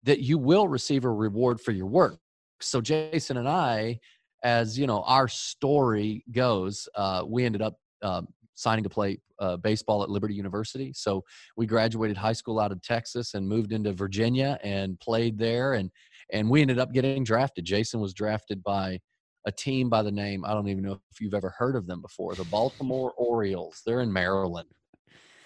that 0.04 0.20
you 0.20 0.38
will 0.38 0.69
receive 0.69 1.04
a 1.04 1.10
reward 1.10 1.60
for 1.60 1.72
your 1.72 1.86
work. 1.86 2.19
So 2.60 2.81
Jason 2.81 3.36
and 3.36 3.48
I, 3.48 3.98
as 4.42 4.78
you 4.78 4.86
know, 4.86 5.02
our 5.02 5.28
story 5.28 6.25
goes, 6.31 6.88
uh, 6.94 7.25
we 7.26 7.44
ended 7.44 7.62
up 7.62 7.76
uh, 8.02 8.22
signing 8.54 8.84
to 8.84 8.90
play 8.90 9.19
uh, 9.40 9.56
baseball 9.56 10.02
at 10.02 10.10
Liberty 10.10 10.34
University. 10.34 10.92
So 10.94 11.25
we 11.56 11.66
graduated 11.66 12.16
high 12.16 12.32
school 12.32 12.60
out 12.60 12.72
of 12.72 12.82
Texas 12.82 13.34
and 13.34 13.48
moved 13.48 13.72
into 13.72 13.92
Virginia 13.92 14.58
and 14.62 14.98
played 15.00 15.38
there, 15.38 15.75
and 15.75 15.90
and 16.32 16.48
we 16.48 16.62
ended 16.62 16.78
up 16.78 16.92
getting 16.92 17.25
drafted. 17.25 17.64
Jason 17.64 18.00
was 18.00 18.14
drafted 18.14 18.62
by 18.62 19.00
a 19.46 19.52
team 19.52 19.90
by 19.90 20.02
the 20.02 20.12
name 20.12 20.44
I 20.44 20.54
don't 20.54 20.69
even 20.69 20.84
know 20.84 21.00
if 21.10 21.20
you've 21.20 21.34
ever 21.34 21.54
heard 21.58 21.76
of 21.76 21.87
them 21.87 22.00
before, 22.00 22.34
the 22.34 22.44
Baltimore 22.44 23.12
Orioles. 23.16 23.82
They're 23.84 24.00
in 24.00 24.12
Maryland. 24.12 24.69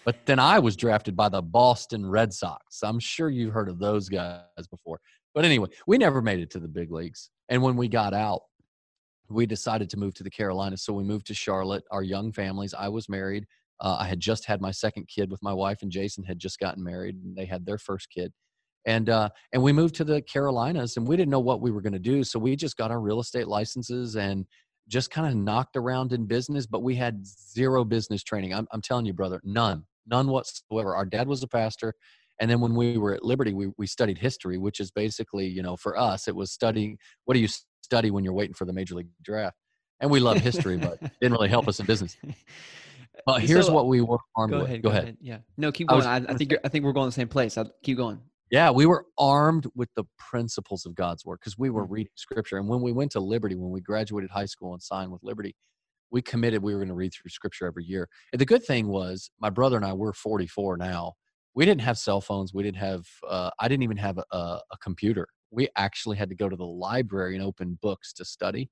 But 0.08 0.24
then 0.24 0.38
I 0.38 0.58
was 0.58 0.74
drafted 0.74 1.14
by 1.16 1.28
the 1.28 1.42
Boston 1.42 2.08
Red 2.08 2.32
Sox. 2.32 2.82
I'm 2.82 2.98
sure 2.98 3.28
you've 3.28 3.52
heard 3.52 3.68
of 3.68 3.78
those 3.78 4.08
guys 4.08 4.66
before. 4.70 5.00
But 5.34 5.44
anyway, 5.44 5.68
we 5.86 5.98
never 5.98 6.22
made 6.22 6.38
it 6.38 6.50
to 6.52 6.58
the 6.58 6.66
big 6.66 6.90
leagues. 6.90 7.28
And 7.50 7.62
when 7.62 7.76
we 7.76 7.88
got 7.88 8.14
out, 8.14 8.40
we 9.28 9.44
decided 9.44 9.90
to 9.90 9.98
move 9.98 10.14
to 10.14 10.22
the 10.22 10.30
Carolinas. 10.30 10.82
So 10.82 10.94
we 10.94 11.04
moved 11.04 11.26
to 11.26 11.34
Charlotte, 11.34 11.84
our 11.90 12.02
young 12.02 12.32
families. 12.32 12.72
I 12.72 12.88
was 12.88 13.10
married. 13.10 13.44
Uh, 13.80 13.98
I 14.00 14.06
had 14.06 14.18
just 14.18 14.46
had 14.46 14.62
my 14.62 14.70
second 14.70 15.08
kid 15.08 15.30
with 15.30 15.42
my 15.42 15.52
wife, 15.52 15.82
and 15.82 15.92
Jason 15.92 16.24
had 16.24 16.38
just 16.38 16.58
gotten 16.58 16.82
married, 16.82 17.16
and 17.16 17.36
they 17.36 17.44
had 17.44 17.66
their 17.66 17.76
first 17.76 18.08
kid. 18.08 18.32
And 18.86 19.10
uh, 19.10 19.28
and 19.52 19.62
we 19.62 19.74
moved 19.74 19.94
to 19.96 20.04
the 20.04 20.22
Carolinas, 20.22 20.96
and 20.96 21.06
we 21.06 21.18
didn't 21.18 21.32
know 21.32 21.38
what 21.38 21.60
we 21.60 21.70
were 21.70 21.82
going 21.82 21.92
to 21.92 21.98
do, 21.98 22.24
so 22.24 22.38
we 22.38 22.56
just 22.56 22.78
got 22.78 22.90
our 22.90 23.02
real 23.02 23.20
estate 23.20 23.46
licenses 23.46 24.16
and 24.16 24.46
just 24.88 25.10
kind 25.10 25.26
of 25.28 25.34
knocked 25.34 25.76
around 25.76 26.14
in 26.14 26.24
business. 26.24 26.64
But 26.66 26.82
we 26.82 26.94
had 26.94 27.26
zero 27.26 27.84
business 27.84 28.22
training. 28.22 28.54
I'm, 28.54 28.66
I'm 28.72 28.80
telling 28.80 29.04
you, 29.04 29.12
brother, 29.12 29.42
none 29.44 29.84
none 30.08 30.28
whatsoever. 30.28 30.94
Our 30.94 31.06
dad 31.06 31.28
was 31.28 31.42
a 31.42 31.48
pastor. 31.48 31.94
And 32.40 32.50
then 32.50 32.60
when 32.60 32.74
we 32.74 32.98
were 32.98 33.14
at 33.14 33.24
Liberty, 33.24 33.52
we, 33.52 33.70
we 33.78 33.86
studied 33.86 34.18
history, 34.18 34.58
which 34.58 34.80
is 34.80 34.90
basically, 34.90 35.46
you 35.46 35.62
know, 35.62 35.76
for 35.76 35.98
us, 35.98 36.28
it 36.28 36.36
was 36.36 36.52
studying 36.52 36.98
what 37.24 37.34
do 37.34 37.40
you 37.40 37.48
study 37.82 38.10
when 38.10 38.24
you're 38.24 38.32
waiting 38.32 38.54
for 38.54 38.64
the 38.64 38.72
major 38.72 38.94
league 38.94 39.08
draft? 39.22 39.56
And 40.00 40.10
we 40.10 40.20
love 40.20 40.38
history, 40.38 40.76
but 40.76 41.00
didn't 41.20 41.32
really 41.32 41.48
help 41.48 41.66
us 41.68 41.80
in 41.80 41.86
business. 41.86 42.16
But 43.26 43.42
here's 43.42 43.66
so, 43.66 43.72
what 43.72 43.88
we 43.88 44.00
were 44.00 44.18
armed 44.36 44.52
go 44.52 44.58
with. 44.60 44.68
Ahead, 44.68 44.82
go, 44.82 44.88
go 44.88 44.92
ahead. 44.92 45.02
ahead. 45.02 45.16
Yeah. 45.20 45.38
No, 45.56 45.72
keep 45.72 45.88
going. 45.88 46.06
I, 46.06 46.18
I, 46.18 46.24
I 46.28 46.34
think 46.34 46.54
I 46.64 46.68
think 46.68 46.84
we're 46.84 46.92
going 46.92 47.08
the 47.08 47.12
same 47.12 47.26
place. 47.26 47.58
I'll 47.58 47.70
keep 47.82 47.96
going. 47.96 48.20
Yeah, 48.50 48.70
we 48.70 48.86
were 48.86 49.04
armed 49.18 49.66
with 49.74 49.90
the 49.94 50.04
principles 50.18 50.86
of 50.86 50.94
God's 50.94 51.24
word 51.24 51.38
because 51.40 51.58
we 51.58 51.68
were 51.68 51.82
mm-hmm. 51.82 51.92
reading 51.92 52.12
scripture. 52.14 52.56
And 52.56 52.68
when 52.68 52.80
we 52.80 52.92
went 52.92 53.10
to 53.12 53.20
Liberty, 53.20 53.54
when 53.54 53.70
we 53.70 53.80
graduated 53.80 54.30
high 54.30 54.46
school 54.46 54.72
and 54.72 54.82
signed 54.82 55.12
with 55.12 55.22
Liberty, 55.22 55.54
we 56.10 56.22
committed 56.22 56.62
we 56.62 56.72
were 56.72 56.78
going 56.78 56.88
to 56.88 56.94
read 56.94 57.12
through 57.12 57.30
scripture 57.30 57.66
every 57.66 57.84
year. 57.84 58.08
And 58.32 58.40
the 58.40 58.46
good 58.46 58.64
thing 58.64 58.88
was 58.88 59.30
my 59.40 59.50
brother 59.50 59.76
and 59.76 59.84
I 59.84 59.92
we're 59.92 60.12
44 60.12 60.76
now. 60.76 61.14
We 61.54 61.64
didn't 61.64 61.80
have 61.80 61.98
cell 61.98 62.20
phones. 62.20 62.54
We 62.54 62.62
didn't 62.62 62.78
have. 62.78 63.06
Uh, 63.26 63.50
I 63.58 63.68
didn't 63.68 63.82
even 63.82 63.96
have 63.96 64.18
a, 64.18 64.36
a 64.36 64.76
computer. 64.80 65.26
We 65.50 65.68
actually 65.76 66.16
had 66.16 66.28
to 66.28 66.34
go 66.34 66.48
to 66.48 66.56
the 66.56 66.64
library 66.64 67.34
and 67.34 67.44
open 67.44 67.78
books 67.82 68.12
to 68.14 68.24
study. 68.24 68.70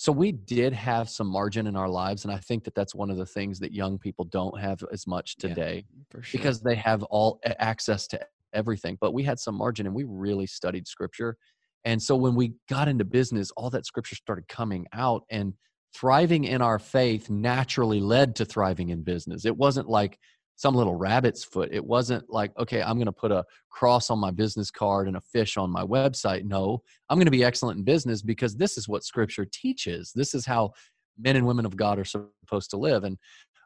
So 0.00 0.12
we 0.12 0.32
did 0.32 0.72
have 0.72 1.10
some 1.10 1.26
margin 1.26 1.66
in 1.66 1.76
our 1.76 1.88
lives, 1.88 2.24
and 2.24 2.32
I 2.32 2.38
think 2.38 2.64
that 2.64 2.74
that's 2.74 2.94
one 2.94 3.10
of 3.10 3.16
the 3.16 3.26
things 3.26 3.58
that 3.58 3.72
young 3.72 3.98
people 3.98 4.24
don't 4.26 4.58
have 4.58 4.82
as 4.92 5.06
much 5.06 5.36
today 5.36 5.84
yeah, 6.14 6.20
sure. 6.22 6.38
because 6.38 6.62
they 6.62 6.74
have 6.76 7.02
all 7.04 7.38
access 7.58 8.06
to 8.06 8.20
everything. 8.54 8.96
But 8.98 9.12
we 9.12 9.22
had 9.22 9.38
some 9.38 9.56
margin, 9.56 9.86
and 9.86 9.94
we 9.94 10.04
really 10.04 10.46
studied 10.46 10.86
scripture. 10.86 11.36
And 11.84 12.02
so 12.02 12.16
when 12.16 12.34
we 12.34 12.54
got 12.68 12.88
into 12.88 13.04
business, 13.04 13.50
all 13.58 13.70
that 13.70 13.84
scripture 13.84 14.14
started 14.14 14.48
coming 14.48 14.86
out, 14.94 15.24
and 15.30 15.52
thriving 15.94 16.44
in 16.44 16.62
our 16.62 16.78
faith 16.78 17.30
naturally 17.30 18.00
led 18.00 18.36
to 18.36 18.44
thriving 18.44 18.90
in 18.90 19.02
business. 19.02 19.44
It 19.44 19.56
wasn't 19.56 19.88
like 19.88 20.18
some 20.56 20.74
little 20.74 20.94
rabbit's 20.94 21.42
foot. 21.42 21.70
It 21.72 21.84
wasn't 21.84 22.28
like, 22.28 22.52
okay, 22.58 22.82
I'm 22.82 22.96
going 22.96 23.06
to 23.06 23.12
put 23.12 23.32
a 23.32 23.44
cross 23.70 24.10
on 24.10 24.18
my 24.18 24.30
business 24.30 24.70
card 24.70 25.08
and 25.08 25.16
a 25.16 25.20
fish 25.20 25.56
on 25.56 25.70
my 25.70 25.82
website. 25.82 26.44
No, 26.44 26.82
I'm 27.08 27.16
going 27.16 27.24
to 27.24 27.30
be 27.30 27.44
excellent 27.44 27.78
in 27.78 27.84
business 27.84 28.20
because 28.20 28.54
this 28.54 28.76
is 28.76 28.86
what 28.86 29.02
scripture 29.02 29.46
teaches. 29.50 30.12
This 30.14 30.34
is 30.34 30.44
how 30.44 30.72
men 31.18 31.36
and 31.36 31.46
women 31.46 31.64
of 31.64 31.76
God 31.76 31.98
are 31.98 32.04
supposed 32.04 32.70
to 32.70 32.76
live. 32.76 33.04
And 33.04 33.16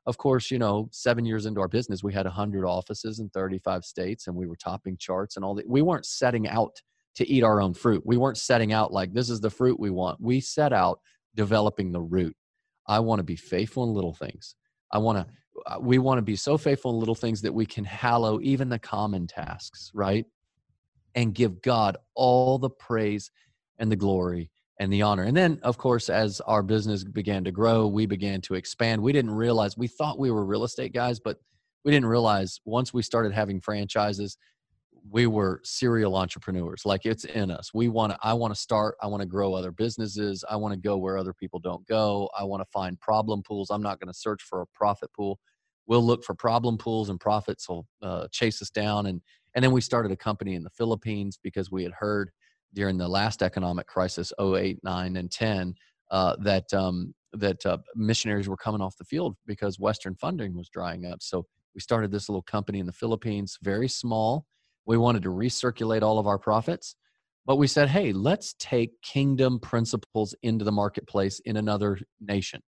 of 0.06 0.18
course, 0.18 0.50
you 0.50 0.58
know, 0.58 0.88
seven 0.92 1.24
years 1.24 1.46
into 1.46 1.60
our 1.60 1.68
business, 1.68 2.04
we 2.04 2.12
had 2.12 2.26
100 2.26 2.64
offices 2.64 3.18
in 3.18 3.28
35 3.30 3.84
states 3.84 4.28
and 4.28 4.36
we 4.36 4.46
were 4.46 4.56
topping 4.56 4.96
charts 4.96 5.34
and 5.34 5.44
all 5.44 5.56
that. 5.56 5.68
We 5.68 5.82
weren't 5.82 6.06
setting 6.06 6.46
out 6.46 6.76
to 7.16 7.28
eat 7.28 7.42
our 7.42 7.60
own 7.60 7.74
fruit. 7.74 8.02
We 8.04 8.16
weren't 8.16 8.38
setting 8.38 8.72
out 8.72 8.92
like, 8.92 9.12
this 9.12 9.30
is 9.30 9.40
the 9.40 9.50
fruit 9.50 9.80
we 9.80 9.90
want. 9.90 10.20
We 10.20 10.40
set 10.40 10.72
out 10.72 11.00
developing 11.34 11.92
the 11.92 12.00
root. 12.00 12.36
I 12.86 13.00
want 13.00 13.18
to 13.20 13.24
be 13.24 13.36
faithful 13.36 13.84
in 13.84 13.94
little 13.94 14.14
things. 14.14 14.54
I 14.92 14.98
want 14.98 15.18
to 15.18 15.26
uh, 15.66 15.78
we 15.80 15.98
want 15.98 16.18
to 16.18 16.22
be 16.22 16.36
so 16.36 16.58
faithful 16.58 16.92
in 16.92 16.98
little 16.98 17.14
things 17.14 17.40
that 17.42 17.54
we 17.54 17.64
can 17.64 17.84
hallow 17.84 18.40
even 18.40 18.68
the 18.68 18.78
common 18.78 19.26
tasks, 19.26 19.90
right? 19.94 20.26
And 21.14 21.34
give 21.34 21.62
God 21.62 21.96
all 22.14 22.58
the 22.58 22.70
praise 22.70 23.30
and 23.78 23.90
the 23.90 23.96
glory 23.96 24.50
and 24.80 24.92
the 24.92 25.02
honor. 25.02 25.22
And 25.22 25.36
then, 25.36 25.60
of 25.62 25.78
course, 25.78 26.10
as 26.10 26.40
our 26.40 26.62
business 26.62 27.04
began 27.04 27.44
to 27.44 27.52
grow, 27.52 27.86
we 27.86 28.06
began 28.06 28.40
to 28.42 28.54
expand. 28.54 29.00
We 29.00 29.12
didn't 29.12 29.30
realize, 29.34 29.76
we 29.76 29.86
thought 29.86 30.18
we 30.18 30.30
were 30.32 30.44
real 30.44 30.64
estate 30.64 30.92
guys, 30.92 31.20
but 31.20 31.38
we 31.84 31.92
didn't 31.92 32.08
realize 32.08 32.60
once 32.64 32.92
we 32.92 33.02
started 33.02 33.32
having 33.32 33.60
franchises, 33.60 34.36
we 35.10 35.26
were 35.26 35.60
serial 35.64 36.16
entrepreneurs. 36.16 36.82
Like 36.84 37.04
it's 37.04 37.24
in 37.24 37.50
us. 37.50 37.72
We 37.74 37.88
want 37.88 38.12
to, 38.12 38.18
I 38.22 38.32
want 38.32 38.54
to 38.54 38.60
start, 38.60 38.96
I 39.02 39.06
want 39.06 39.20
to 39.20 39.26
grow 39.26 39.52
other 39.52 39.70
businesses. 39.70 40.44
I 40.48 40.56
want 40.56 40.72
to 40.72 40.80
go 40.80 40.96
where 40.96 41.18
other 41.18 41.34
people 41.34 41.60
don't 41.60 41.86
go. 41.86 42.30
I 42.38 42.44
want 42.44 42.62
to 42.62 42.70
find 42.72 42.98
problem 43.00 43.42
pools. 43.42 43.70
I'm 43.70 43.82
not 43.82 44.00
going 44.00 44.12
to 44.12 44.18
search 44.18 44.42
for 44.42 44.62
a 44.62 44.66
profit 44.74 45.12
pool. 45.12 45.38
We'll 45.86 46.04
look 46.04 46.24
for 46.24 46.34
problem 46.34 46.78
pools 46.78 47.10
and 47.10 47.20
profits 47.20 47.68
will 47.68 47.86
uh, 48.00 48.28
chase 48.32 48.62
us 48.62 48.70
down. 48.70 49.06
And, 49.06 49.20
and 49.54 49.62
then 49.62 49.72
we 49.72 49.82
started 49.82 50.10
a 50.10 50.16
company 50.16 50.54
in 50.54 50.64
the 50.64 50.70
Philippines 50.70 51.38
because 51.42 51.70
we 51.70 51.82
had 51.82 51.92
heard 51.92 52.30
during 52.72 52.96
the 52.96 53.08
last 53.08 53.42
economic 53.42 53.86
crisis, 53.86 54.32
08, 54.40 54.78
9, 54.82 55.16
and 55.16 55.30
10, 55.30 55.74
uh, 56.10 56.36
that, 56.40 56.72
um, 56.72 57.14
that 57.34 57.64
uh, 57.66 57.76
missionaries 57.94 58.48
were 58.48 58.56
coming 58.56 58.80
off 58.80 58.96
the 58.96 59.04
field 59.04 59.36
because 59.46 59.78
Western 59.78 60.14
funding 60.14 60.56
was 60.56 60.70
drying 60.70 61.04
up. 61.04 61.22
So 61.22 61.44
we 61.74 61.80
started 61.82 62.10
this 62.10 62.30
little 62.30 62.42
company 62.42 62.78
in 62.78 62.86
the 62.86 62.92
Philippines, 62.92 63.58
very 63.62 63.88
small 63.88 64.46
we 64.86 64.96
wanted 64.96 65.22
to 65.22 65.30
recirculate 65.30 66.02
all 66.02 66.18
of 66.18 66.26
our 66.26 66.38
profits. 66.38 66.96
But 67.46 67.56
we 67.56 67.66
said, 67.66 67.88
hey, 67.88 68.12
let's 68.12 68.54
take 68.58 69.00
kingdom 69.02 69.58
principles 69.58 70.34
into 70.42 70.64
the 70.64 70.72
marketplace 70.72 71.40
in 71.40 71.56
another 71.56 71.98
nation. 72.20 72.62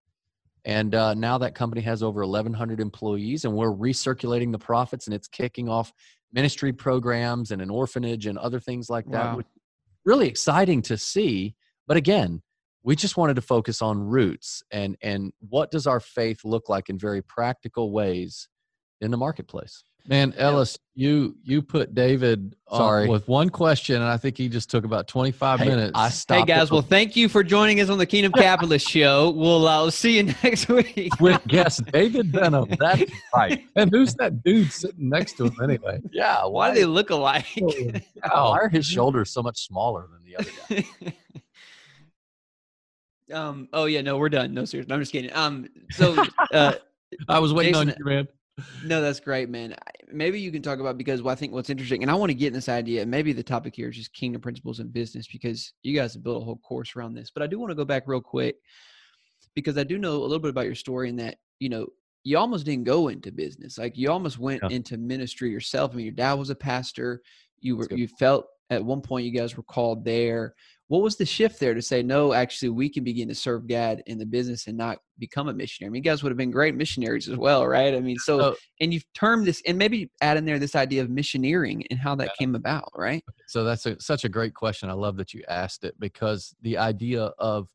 And 0.65 0.95
uh, 0.95 1.15
now 1.15 1.39
that 1.39 1.55
company 1.55 1.83
has 1.83 2.03
over 2.03 2.27
1,100 2.27 2.81
employees, 2.81 3.45
and 3.45 3.55
we're 3.55 3.71
recirculating 3.71 4.51
the 4.51 4.59
profits, 4.59 5.07
and 5.07 5.15
it's 5.15 5.29
kicking 5.29 5.69
off 5.69 5.93
ministry 6.33 6.73
programs 6.73 7.51
and 7.51 7.63
an 7.63 7.71
orphanage 7.71 8.27
and 8.27 8.39
other 8.39 8.59
things 8.59 8.91
like 8.91 9.05
that. 9.11 9.37
Wow. 9.37 9.43
Really 10.05 10.27
exciting 10.27 10.83
to 10.83 10.97
see. 10.97 11.55
But 11.87 11.97
again, 11.97 12.43
we 12.83 12.97
just 12.97 13.17
wanted 13.17 13.35
to 13.35 13.43
focus 13.43 13.81
on 13.81 13.99
roots 13.99 14.63
and 14.71 14.97
and 15.03 15.33
what 15.49 15.71
does 15.71 15.87
our 15.87 16.01
faith 16.01 16.45
look 16.45 16.69
like 16.69 16.91
in 16.91 16.99
very 16.99 17.23
practical 17.23 17.93
ways 17.93 18.49
in 19.01 19.11
the 19.11 19.17
marketplace. 19.17 19.83
Man, 20.07 20.35
Ellis, 20.37 20.79
you 20.95 21.35
you 21.43 21.63
put 21.63 21.95
David 21.95 22.55
on 22.69 22.79
Sorry. 22.79 23.09
with 23.09 23.27
one 23.27 23.49
question, 23.49 23.97
and 23.97 24.05
I 24.05 24.19
think 24.19 24.37
he 24.37 24.51
just 24.51 24.71
took 24.71 24.85
about 24.85 25.09
twenty 25.09 25.31
five 25.33 25.61
Hey, 25.61 25.69
minutes. 25.69 25.93
I 26.29 26.35
Hey 26.41 26.45
guys, 26.45 26.71
well, 26.71 26.83
thank 26.83 27.17
you 27.17 27.27
for 27.27 27.43
joining 27.43 27.81
us 27.81 27.89
on 27.89 27.97
the 27.97 28.05
Kingdom 28.05 28.33
Capitalist 28.33 28.87
Show. 28.87 29.31
We'll 29.31 29.67
uh, 29.67 29.91
see 29.91 30.19
you 30.19 30.25
next 30.43 30.69
week. 30.69 31.19
with 31.21 31.41
guest 31.47 31.87
David 31.87 32.31
Benham. 32.33 32.69
That's 32.79 33.11
right. 33.35 33.65
And 33.77 33.91
who's 33.91 34.15
that 34.17 34.43
dude 34.43 34.71
sitting 34.71 35.09
next 35.09 35.39
to 35.39 35.47
him 35.47 35.57
anyway? 35.63 36.01
yeah, 36.13 36.45
Why 36.45 36.69
do 36.69 36.81
they 36.81 36.85
look 36.85 37.09
alike? 37.09 37.47
Yeah, 37.57 38.01
Wow. 38.31 38.51
why 38.51 38.59
are 38.59 38.69
his 38.69 38.85
shoulders 38.85 39.31
so 39.31 39.43
much 39.43 39.67
smaller 39.67 40.07
than 40.13 40.23
the 40.23 40.37
other 40.37 40.85
guy? 43.33 43.33
um. 43.35 43.69
Oh 43.73 43.87
yeah. 43.87 44.03
No, 44.03 44.19
we're 44.19 44.29
done. 44.29 44.53
No, 44.53 44.67
seriously. 44.67 44.93
I'm 44.93 45.01
just 45.01 45.13
kidding. 45.13 45.33
Um. 45.35 45.67
So. 45.93 46.23
Uh, 46.53 46.75
I 47.29 47.39
was 47.39 47.55
waiting 47.55 47.75
on 47.75 47.87
Jason- 47.87 47.99
you, 48.01 48.05
man. 48.05 48.29
No, 48.85 49.01
that's 49.01 49.19
great, 49.21 49.49
man. 49.49 49.75
Maybe 50.13 50.41
you 50.41 50.53
can 50.53 50.63
talk 50.63 50.79
about 50.79 50.97
because 50.97 51.21
I 51.27 51.35
think 51.35 51.53
what's 51.53 51.71
interesting, 51.71 52.03
and 52.03 52.11
I 52.11 52.15
want 52.15 52.31
to 52.31 52.35
get 52.35 52.49
in 52.49 52.53
this 52.53 52.69
idea. 52.69 53.05
Maybe 53.05 53.33
the 53.33 53.43
topic 53.43 53.75
here 53.75 53.89
is 53.89 53.97
just 53.97 54.13
kingdom 54.13 54.41
principles 54.41 54.79
in 54.81 54.89
business 54.89 55.27
because 55.27 55.73
you 55.83 55.95
guys 55.99 56.15
have 56.15 56.23
built 56.23 56.43
a 56.43 56.45
whole 56.45 56.59
course 56.59 56.95
around 56.95 57.15
this. 57.15 57.31
But 57.31 57.43
I 57.43 57.47
do 57.49 57.59
want 57.59 57.71
to 57.71 57.75
go 57.75 57.85
back 57.85 58.05
real 58.07 58.21
quick 58.21 58.57
because 59.55 59.77
I 59.77 59.83
do 59.85 59.99
know 59.99 60.17
a 60.17 60.23
little 60.23 60.39
bit 60.39 60.51
about 60.51 60.67
your 60.67 60.75
story 60.77 61.09
in 61.09 61.17
that 61.17 61.39
you 61.59 61.69
know 61.69 61.87
you 62.23 62.39
almost 62.39 62.65
didn't 62.65 62.85
go 62.85 63.09
into 63.09 63.33
business, 63.33 63.77
like 63.77 63.97
you 63.97 64.11
almost 64.11 64.39
went 64.39 64.63
Yeah. 64.63 64.77
into 64.77 64.97
ministry 64.99 65.51
yourself. 65.51 65.91
I 65.93 65.97
mean, 65.97 66.07
your 66.07 66.15
dad 66.15 66.35
was 66.35 66.51
a 66.51 66.55
pastor. 66.55 67.23
You 67.61 67.77
were 67.77 67.89
you 67.91 68.07
felt 68.07 68.47
at 68.71 68.85
one 68.85 69.01
point 69.01 69.27
you 69.27 69.33
guys 69.33 69.57
were 69.57 69.63
called 69.65 70.05
there. 70.05 70.55
What 70.95 71.03
was 71.03 71.17
the 71.17 71.27
shift 71.27 71.59
there 71.59 71.75
to 71.75 71.83
say 71.83 72.05
no? 72.05 72.35
Actually, 72.35 72.69
we 72.69 72.89
can 72.89 73.03
begin 73.03 73.27
to 73.27 73.35
serve 73.35 73.67
God 73.67 74.01
in 74.07 74.17
the 74.17 74.25
business 74.25 74.69
and 74.69 74.79
not 74.79 74.99
become 75.19 75.49
a 75.49 75.53
missionary. 75.53 75.89
I 75.89 75.91
mean, 75.91 76.05
you 76.05 76.09
guys 76.09 76.23
would 76.23 76.31
have 76.31 76.37
been 76.37 76.53
great 76.53 76.77
missionaries 76.77 77.29
as 77.29 77.37
well, 77.37 77.67
right? 77.67 77.93
I 77.95 77.99
mean, 77.99 78.17
so 78.17 78.39
So- 78.39 78.57
and 78.81 78.95
you've 78.95 79.13
termed 79.13 79.45
this 79.45 79.61
and 79.67 79.77
maybe 79.77 80.13
add 80.21 80.37
in 80.37 80.45
there 80.45 80.61
this 80.61 80.77
idea 80.77 81.03
of 81.03 81.09
missioneering 81.09 81.85
and 81.91 81.99
how 81.99 82.15
that 82.15 82.37
came 82.39 82.55
about 82.55 82.93
right 82.95 83.25
So 83.49 83.65
that's 83.65 83.87
a, 83.87 84.01
such 84.01 84.23
a 84.23 84.29
great 84.29 84.55
question. 84.55 84.89
I 84.89 84.93
love 84.93 85.17
that 85.17 85.35
you 85.35 85.43
asked 85.49 85.83
it 85.83 85.99
because 85.99 86.55
the 86.63 86.79
idea 86.79 87.25
of 87.39 87.67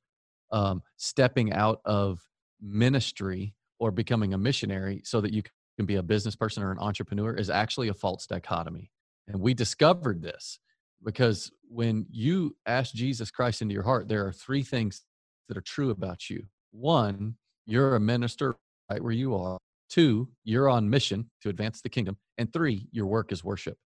um, 0.53 0.81
stepping 0.95 1.51
out 1.51 1.81
of 1.83 2.21
ministry 2.61 3.53
or 3.79 3.91
becoming 3.91 4.33
a 4.33 4.37
missionary 4.37 5.01
so 5.03 5.19
that 5.19 5.33
you 5.33 5.43
can 5.75 5.85
be 5.85 5.95
a 5.95 6.03
business 6.03 6.37
person 6.37 6.63
or 6.63 6.71
an 6.71 6.79
entrepreneur 6.79 7.33
is 7.35 7.49
actually 7.49 7.89
a 7.89 7.93
false 7.93 8.25
dichotomy. 8.27 8.89
And 9.27 9.41
we 9.41 9.53
discovered 9.53 10.21
this 10.21 10.57
because 11.03 11.51
when 11.69 12.05
you 12.09 12.55
ask 12.65 12.93
Jesus 12.93 13.31
Christ 13.31 13.61
into 13.61 13.73
your 13.73 13.83
heart, 13.83 14.07
there 14.07 14.25
are 14.25 14.31
three 14.31 14.63
things 14.63 15.03
that 15.47 15.57
are 15.57 15.61
true 15.61 15.89
about 15.91 16.29
you. 16.29 16.45
One, 16.71 17.35
you're 17.65 17.95
a 17.95 17.99
minister 17.99 18.55
right 18.89 19.01
where 19.01 19.11
you 19.11 19.35
are. 19.35 19.57
Two, 19.89 20.29
you're 20.43 20.69
on 20.69 20.89
mission 20.89 21.29
to 21.41 21.49
advance 21.49 21.81
the 21.81 21.89
kingdom. 21.89 22.17
And 22.37 22.51
three, 22.51 22.87
your 22.91 23.07
work 23.07 23.31
is 23.31 23.43
worship. 23.43 23.77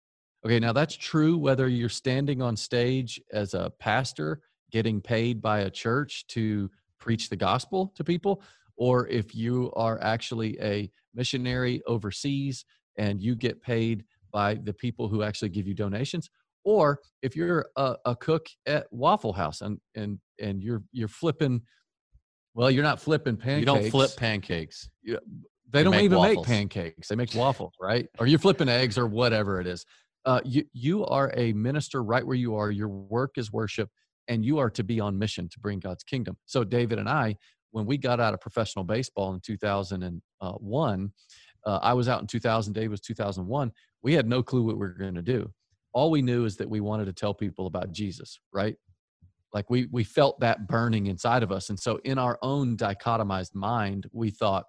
Okay, 0.46 0.60
now 0.60 0.74
that's 0.74 0.96
true 0.96 1.38
whether 1.38 1.70
you're 1.70 1.88
standing 1.88 2.42
on 2.42 2.58
stage 2.58 3.22
as 3.32 3.54
a 3.54 3.72
pastor 3.80 4.42
getting 4.72 5.00
paid 5.00 5.42
by 5.42 5.60
a 5.60 5.70
church 5.70 6.28
to 6.28 6.70
preach 7.00 7.30
the 7.30 7.36
gospel 7.36 7.94
to 7.96 8.04
people, 8.04 8.42
or 8.76 9.08
if 9.08 9.36
you 9.36 9.72
are 9.76 10.02
actually 10.02 10.60
a 10.62 10.90
missionary 11.14 11.82
overseas 11.88 12.66
and 12.98 13.22
you 13.22 13.36
get 13.36 13.62
paid 13.62 14.04
by 14.32 14.56
the 14.56 14.74
people 14.74 15.08
who 15.08 15.24
actually 15.24 15.50
give 15.50 15.68
you 15.68 15.74
donations, 15.74 16.30
or 16.64 17.00
if 17.22 17.36
you're 17.36 17.68
a, 17.76 17.96
a 18.06 18.16
cook 18.16 18.48
at 18.66 18.88
Waffle 18.92 19.34
House 19.34 19.62
and 19.62 19.80
and 19.96 20.20
and 20.42 20.62
you're 20.64 20.84
you're 20.92 21.08
flipping, 21.08 21.62
well, 22.54 22.72
you're 22.72 22.84
not 22.84 23.00
flipping 23.00 23.38
pancakes. 23.38 23.60
You 23.60 23.66
don't 23.66 23.90
flip 23.92 24.12
pancakes. 24.18 24.90
Yeah, 25.04 25.18
they 25.70 25.80
You 25.80 25.84
don't 25.86 25.92
make 25.92 26.04
even 26.04 26.18
waffles. 26.20 26.48
make 26.48 26.56
pancakes. 26.56 27.08
They 27.08 27.16
make 27.16 27.34
waffles, 27.36 27.74
right? 27.82 28.08
Or 28.20 28.28
you're 28.28 28.40
flipping 28.40 28.70
eggs 28.70 28.98
or 28.98 29.08
whatever 29.08 29.60
it 29.60 29.68
is. 29.68 29.86
Uh, 30.26 30.40
you 30.46 30.64
you 30.74 31.06
are 31.06 31.34
a 31.36 31.52
minister 31.54 32.04
right 32.04 32.26
where 32.26 32.38
you 32.38 32.56
are. 32.56 32.72
Your 32.72 32.88
work 32.88 33.32
is 33.38 33.52
worship, 33.52 33.90
and 34.28 34.46
you 34.46 34.60
are 34.60 34.70
to 34.70 34.84
be 34.84 35.00
on 35.00 35.18
mission 35.20 35.50
to 35.50 35.60
bring 35.60 35.80
God's 35.80 36.04
kingdom. 36.04 36.38
So 36.46 36.64
David 36.64 36.98
and 37.00 37.10
I, 37.10 37.36
when 37.72 37.86
we 37.86 37.98
got 37.98 38.20
out 38.22 38.34
of 38.34 38.40
professional 38.40 38.86
baseball 38.86 39.34
in 39.34 39.42
2001, 39.42 41.12
uh, 41.66 41.80
I 41.82 41.94
was 41.94 42.08
out 42.08 42.22
in 42.22 42.28
2000. 42.28 42.74
Dave 42.74 42.92
was 42.92 43.02
2001. 43.02 43.72
We 44.02 44.14
had 44.14 44.28
no 44.28 44.44
clue 44.44 44.64
what 44.64 44.76
we 44.76 44.80
were 44.80 44.90
going 44.94 45.16
to 45.16 45.22
do. 45.22 45.52
All 45.94 46.12
we 46.12 46.22
knew 46.22 46.46
is 46.46 46.58
that 46.58 46.70
we 46.70 46.80
wanted 46.80 47.06
to 47.06 47.14
tell 47.14 47.34
people 47.34 47.68
about 47.68 47.92
Jesus, 47.92 48.40
right? 48.52 48.76
Like 49.54 49.70
we 49.70 49.88
we 49.92 50.04
felt 50.04 50.40
that 50.40 50.68
burning 50.68 51.08
inside 51.08 51.44
of 51.44 51.52
us, 51.52 51.70
and 51.70 51.80
so 51.80 52.00
in 52.04 52.18
our 52.18 52.40
own 52.42 52.76
dichotomized 52.76 53.54
mind, 53.54 54.08
we 54.12 54.32
thought, 54.32 54.66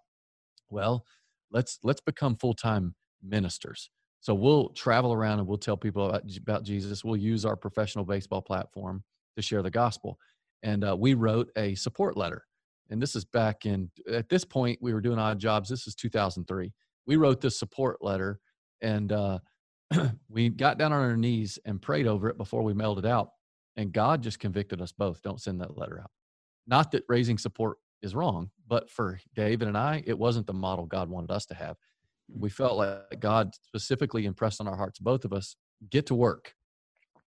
well, 0.68 1.04
let's 1.50 1.78
let's 1.82 2.02
become 2.02 2.36
full 2.36 2.54
time 2.54 2.94
ministers. 3.22 3.90
So 4.20 4.34
we'll 4.34 4.70
travel 4.70 5.12
around 5.12 5.38
and 5.40 5.46
we'll 5.46 5.58
tell 5.58 5.76
people 5.76 6.08
about, 6.08 6.22
about 6.38 6.64
Jesus. 6.64 7.04
We'll 7.04 7.16
use 7.16 7.44
our 7.44 7.56
professional 7.56 8.06
baseball 8.06 8.40
platform 8.40 9.04
to 9.36 9.42
share 9.42 9.62
the 9.62 9.70
gospel. 9.70 10.18
And 10.62 10.82
uh, 10.82 10.96
we 10.98 11.12
wrote 11.12 11.50
a 11.56 11.74
support 11.74 12.16
letter. 12.16 12.42
And 12.88 13.02
this 13.02 13.16
is 13.16 13.26
back 13.26 13.66
in, 13.66 13.90
at 14.10 14.30
this 14.30 14.44
point, 14.44 14.78
we 14.80 14.94
were 14.94 15.02
doing 15.02 15.18
odd 15.18 15.38
jobs. 15.38 15.68
This 15.68 15.86
is 15.86 15.94
2003. 15.94 16.72
We 17.06 17.16
wrote 17.16 17.42
this 17.42 17.58
support 17.58 17.98
letter 18.00 18.40
and 18.80 19.12
uh, 19.12 19.40
we 20.28 20.48
got 20.48 20.78
down 20.78 20.92
on 20.92 21.00
our 21.00 21.16
knees 21.16 21.58
and 21.64 21.80
prayed 21.80 22.06
over 22.06 22.28
it 22.28 22.38
before 22.38 22.62
we 22.62 22.74
mailed 22.74 22.98
it 22.98 23.06
out. 23.06 23.30
And 23.76 23.92
God 23.92 24.22
just 24.22 24.38
convicted 24.38 24.80
us 24.80 24.92
both 24.92 25.20
don't 25.22 25.40
send 25.40 25.60
that 25.60 25.76
letter 25.76 26.00
out. 26.00 26.10
Not 26.66 26.92
that 26.92 27.04
raising 27.08 27.38
support 27.38 27.78
is 28.02 28.14
wrong, 28.14 28.50
but 28.68 28.88
for 28.90 29.18
David 29.34 29.68
and 29.68 29.76
I, 29.76 30.02
it 30.06 30.18
wasn't 30.18 30.46
the 30.46 30.52
model 30.52 30.86
God 30.86 31.08
wanted 31.08 31.30
us 31.30 31.46
to 31.46 31.54
have 31.54 31.76
we 32.32 32.50
felt 32.50 32.76
like 32.76 33.20
God 33.20 33.54
specifically 33.66 34.26
impressed 34.26 34.60
on 34.60 34.68
our 34.68 34.76
hearts, 34.76 34.98
both 34.98 35.24
of 35.24 35.32
us, 35.32 35.56
get 35.90 36.06
to 36.06 36.14
work. 36.14 36.54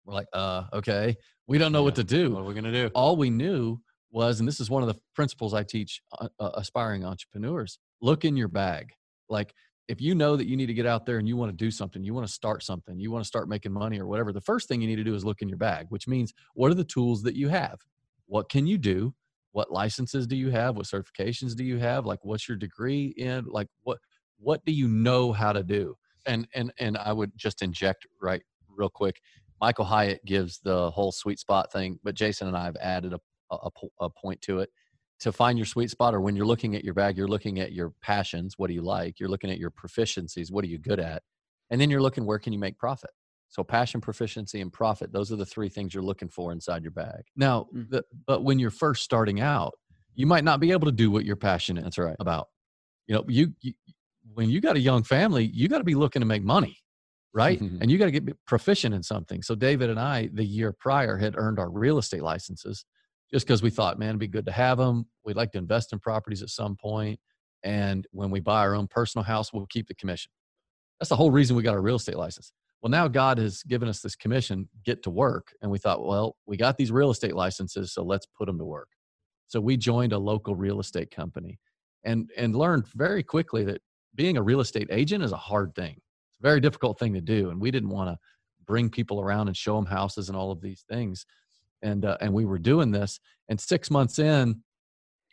We're 0.05 0.15
like, 0.15 0.29
uh, 0.33 0.65
okay, 0.73 1.17
we 1.47 1.59
don't 1.59 1.73
know 1.73 1.83
what 1.83 1.95
to 1.97 2.05
do. 2.05 2.33
What 2.33 2.43
are 2.43 2.45
we 2.45 2.55
gonna 2.55 2.73
do? 2.73 2.91
All 2.95 3.17
we 3.17 3.31
knew 3.31 3.79
was, 4.11 4.41
and 4.41 4.49
this 4.49 4.61
is 4.61 4.71
one 4.71 4.83
of 4.83 4.89
the 4.89 4.99
principles 5.15 5.55
I 5.55 5.63
teach 5.63 6.03
uh, 6.19 6.29
uh, 6.39 6.51
aspiring 6.55 7.05
entrepreneurs: 7.05 7.79
look 8.01 8.25
in 8.25 8.37
your 8.37 8.49
bag. 8.49 8.93
Like, 9.29 9.55
if 9.89 10.01
you 10.01 10.15
know 10.15 10.37
that 10.37 10.47
you 10.47 10.57
need 10.57 10.67
to 10.67 10.75
get 10.75 10.87
out 10.87 11.05
there 11.07 11.19
and 11.19 11.27
you 11.27 11.37
want 11.37 11.51
to 11.51 11.57
do 11.57 11.71
something, 11.71 12.03
you 12.05 12.15
want 12.15 12.27
to 12.27 12.33
start 12.33 12.63
something, 12.63 12.99
you 13.01 13.11
want 13.11 13.25
to 13.25 13.29
start 13.29 13.49
making 13.49 13.73
money 13.73 13.99
or 13.99 14.07
whatever, 14.07 14.33
the 14.33 14.41
first 14.41 14.69
thing 14.69 14.81
you 14.81 14.87
need 14.87 14.97
to 14.97 15.05
do 15.05 15.15
is 15.15 15.25
look 15.25 15.43
in 15.43 15.49
your 15.49 15.59
bag, 15.59 15.87
which 15.89 16.07
means 16.07 16.33
what 16.55 16.71
are 16.71 16.75
the 16.75 16.85
tools 16.85 17.23
that 17.23 17.35
you 17.35 17.49
have? 17.49 17.81
What 18.27 18.49
can 18.49 18.67
you 18.67 18.79
do? 18.79 19.15
What 19.53 19.73
licenses 19.73 20.29
do 20.29 20.37
you 20.37 20.51
have? 20.51 20.77
What 20.77 20.87
certifications 20.87 21.57
do 21.57 21.65
you 21.65 21.79
have? 21.79 22.07
Like, 22.07 22.25
what's 22.25 22.49
your 22.49 22.57
degree 22.57 23.07
in? 23.17 23.47
Like, 23.47 23.67
what 23.83 23.99
what 24.39 24.65
do 24.65 24.73
you 24.73 24.89
know 24.89 25.33
how 25.33 25.53
to 25.53 25.63
do? 25.63 25.97
and 26.27 26.47
and 26.55 26.73
and 26.79 26.97
I 26.97 27.13
would 27.13 27.33
just 27.37 27.63
inject 27.63 28.07
right 28.21 28.43
real 28.69 28.89
quick. 28.89 29.21
Michael 29.61 29.85
Hyatt 29.85 30.25
gives 30.25 30.59
the 30.61 30.91
whole 30.91 31.13
sweet 31.13 31.39
spot 31.39 31.71
thing, 31.73 31.99
but 32.03 32.15
Jason 32.15 32.49
and 32.49 32.57
I 32.57 32.65
have 32.65 32.77
added 32.81 33.13
a, 33.13 33.21
a, 33.51 33.69
a 34.01 34.09
point 34.11 34.41
to 34.43 34.61
it. 34.61 34.71
To 35.21 35.33
find 35.33 35.59
your 35.59 35.67
sweet 35.67 35.91
spot, 35.91 36.15
or 36.15 36.21
when 36.21 36.35
you're 36.35 36.47
looking 36.47 36.75
at 36.75 36.83
your 36.83 36.95
bag, 36.95 37.19
you're 37.19 37.29
looking 37.29 37.61
at 37.61 37.73
your 37.73 37.93
passions. 38.01 38.55
What 38.57 38.69
do 38.69 38.75
you 38.75 38.81
like? 38.81 39.21
You're 39.21 39.29
looking 39.29 39.51
at 39.51 39.59
your 39.59 39.71
proficiencies. 39.71 40.51
What 40.51 40.65
are 40.65 40.69
you 40.69 40.79
good 40.79 40.99
at? 40.99 41.23
And 41.69 41.79
then 41.81 41.91
you're 41.91 42.01
looking 42.01 42.25
where 42.25 42.39
can 42.39 42.53
you 42.55 42.59
make 42.59 42.79
profit. 42.79 43.11
So 43.49 43.63
passion, 43.63 44.01
proficiency, 44.01 44.61
and 44.63 44.73
profit. 44.73 45.13
Those 45.13 45.31
are 45.31 45.37
the 45.37 45.45
three 45.45 45.69
things 45.69 45.93
you're 45.93 46.03
looking 46.03 46.29
for 46.31 46.53
inside 46.53 46.83
your 46.83 46.93
bag. 46.93 47.25
Now, 47.37 47.67
Mm. 47.75 47.91
the, 47.91 48.05
but 48.27 48.45
when 48.45 48.59
you're 48.59 48.71
first 48.71 49.03
starting 49.03 49.41
out, 49.41 49.75
you 50.15 50.27
might 50.27 50.45
not 50.45 50.59
be 50.59 50.71
able 50.73 50.87
to 50.87 50.93
do 50.93 51.11
what 51.11 51.25
you're 51.27 51.37
passionate 51.37 51.85
That's 51.85 51.99
right. 51.99 52.17
about. 52.19 52.49
You 53.07 53.17
know, 53.17 53.25
you, 53.29 53.53
you 53.61 53.75
when 54.33 54.49
you 54.49 54.61
got 54.61 54.77
a 54.77 54.81
young 54.81 55.03
family, 55.03 55.45
you 55.53 55.69
got 55.69 55.79
to 55.79 55.85
be 55.85 55.95
looking 55.97 56.21
to 56.21 56.27
make 56.27 56.43
money, 56.45 56.79
right? 57.35 57.61
Mhm. 57.61 57.79
and 57.83 57.91
you 57.91 57.99
got 57.99 58.07
to 58.07 58.11
get 58.13 58.25
proficient 58.47 58.95
in 58.95 59.03
something. 59.03 59.43
So 59.43 59.55
David 59.55 59.91
and 59.91 60.01
I, 60.01 60.31
the 60.33 60.45
year 60.45 60.73
prior, 60.73 61.19
had 61.19 61.35
earned 61.37 61.59
our 61.59 61.69
real 61.71 61.99
estate 61.99 62.23
licenses 62.23 62.85
just 63.33 63.47
because 63.47 63.63
we 63.63 63.71
thought, 63.71 63.99
man, 63.99 64.11
it'd 64.11 64.21
be 64.21 64.29
good 64.29 64.47
to 64.47 64.53
have 64.53 64.79
them. 64.79 65.07
We'd 65.25 65.37
like 65.37 65.53
to 65.53 65.59
invest 65.59 65.93
in 65.93 65.99
properties 65.99 66.43
at 66.43 66.49
some 66.51 66.77
point, 66.77 67.19
and 67.63 68.07
when 68.13 68.31
we 68.31 68.41
buy 68.41 68.61
our 68.61 68.75
own 68.75 68.89
personal 68.89 69.25
house, 69.25 69.53
we'll 69.53 69.67
keep 69.67 69.89
the 69.89 69.95
commission. 69.95 70.31
That's 70.99 71.11
the 71.11 71.17
whole 71.17 71.31
reason 71.31 71.57
we 71.57 71.63
got 71.63 71.75
our 71.75 71.83
real 71.83 71.97
estate 71.97 72.17
license. 72.17 72.53
Well, 72.83 72.91
now 72.91 73.09
God 73.09 73.39
has 73.39 73.63
given 73.63 73.89
us 73.89 74.01
this 74.01 74.17
commission, 74.17 74.69
get 74.85 75.03
to 75.03 75.11
work. 75.11 75.49
And 75.61 75.71
we 75.71 75.79
thought, 75.79 76.05
well, 76.05 76.37
we 76.47 76.57
got 76.57 76.77
these 76.77 76.91
real 76.91 77.11
estate 77.11 77.35
licenses, 77.35 77.93
so 77.93 78.03
let's 78.03 78.27
put 78.27 78.47
them 78.47 78.59
to 78.59 78.65
work. 78.65 78.89
So 79.49 79.61
we 79.61 79.77
joined 79.77 80.13
a 80.13 80.19
local 80.19 80.55
real 80.55 80.81
estate 80.81 81.11
company 81.11 81.59
and, 82.05 82.31
and 82.37 82.57
learned 82.57 82.87
very 82.95 83.23
quickly 83.23 83.65
that 83.65 83.83
being 84.15 84.37
a 84.37 84.43
real 84.43 84.61
estate 84.61 84.89
agent 84.91 85.23
is 85.23 85.33
a 85.33 85.37
hard 85.37 85.75
thing. 85.75 85.97
It's 86.31 86.39
a 86.41 86.43
very 86.43 86.61
difficult 86.61 86.99
thing 86.99 87.13
to 87.15 87.21
do. 87.21 87.51
And 87.51 87.61
we 87.61 87.71
didn't 87.71 87.91
want 87.91 88.09
to 88.11 88.19
bring 88.65 88.89
people 88.89 89.21
around 89.21 89.49
and 89.49 89.57
show 89.57 89.77
them 89.77 89.87
houses 89.87 90.29
and 90.29 90.37
all 90.37 90.51
of 90.51 90.61
these 90.61 90.85
things. 90.89 91.27
And, 91.83 92.05
uh, 92.05 92.17
and 92.21 92.33
we 92.33 92.45
were 92.45 92.59
doing 92.59 92.91
this. 92.91 93.21
And 93.49 93.61
six 93.61 93.91
months 93.91 94.19
in, 94.19 94.63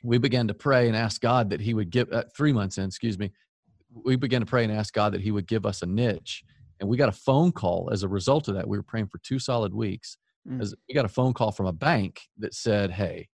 we 0.04 0.18
began 0.18 0.48
to 0.48 0.54
pray 0.54 0.88
and 0.88 0.96
ask 0.96 1.22
God 1.22 1.50
that 1.50 1.62
He 1.62 1.74
would 1.74 1.89
give, 1.89 2.12
uh, 2.12 2.24
three 2.36 2.54
months 2.54 2.77
in, 2.77 2.86
excuse 2.86 3.18
me, 3.18 3.32
we 4.06 4.16
began 4.16 4.42
to 4.42 4.46
pray 4.46 4.63
and 4.63 4.72
ask 4.72 4.94
God 4.94 5.13
that 5.13 5.22
He 5.22 5.32
would 5.32 5.48
give 5.48 5.66
us 5.66 5.82
a 5.82 5.86
niche. 5.86 6.44
And 6.80 6.88
we 6.88 6.98
got 6.98 7.10
a 7.10 7.13
phone 7.13 7.51
call 7.51 7.89
as 7.92 8.04
a 8.04 8.08
result 8.08 8.48
of 8.48 8.56
that. 8.56 8.68
We 8.68 8.77
were 8.77 8.84
praying 8.84 9.08
for 9.08 9.20
two 9.20 9.39
solid 9.39 9.74
weeks. 9.74 10.18
Mm. 10.48 10.62
As 10.62 10.74
we 10.88 10.96
got 10.96 11.06
a 11.06 11.10
phone 11.10 11.34
call 11.34 11.51
from 11.51 11.66
a 11.66 11.74
bank 11.74 12.22
that 12.38 12.54
said, 12.54 12.92
Hey, 12.92 13.27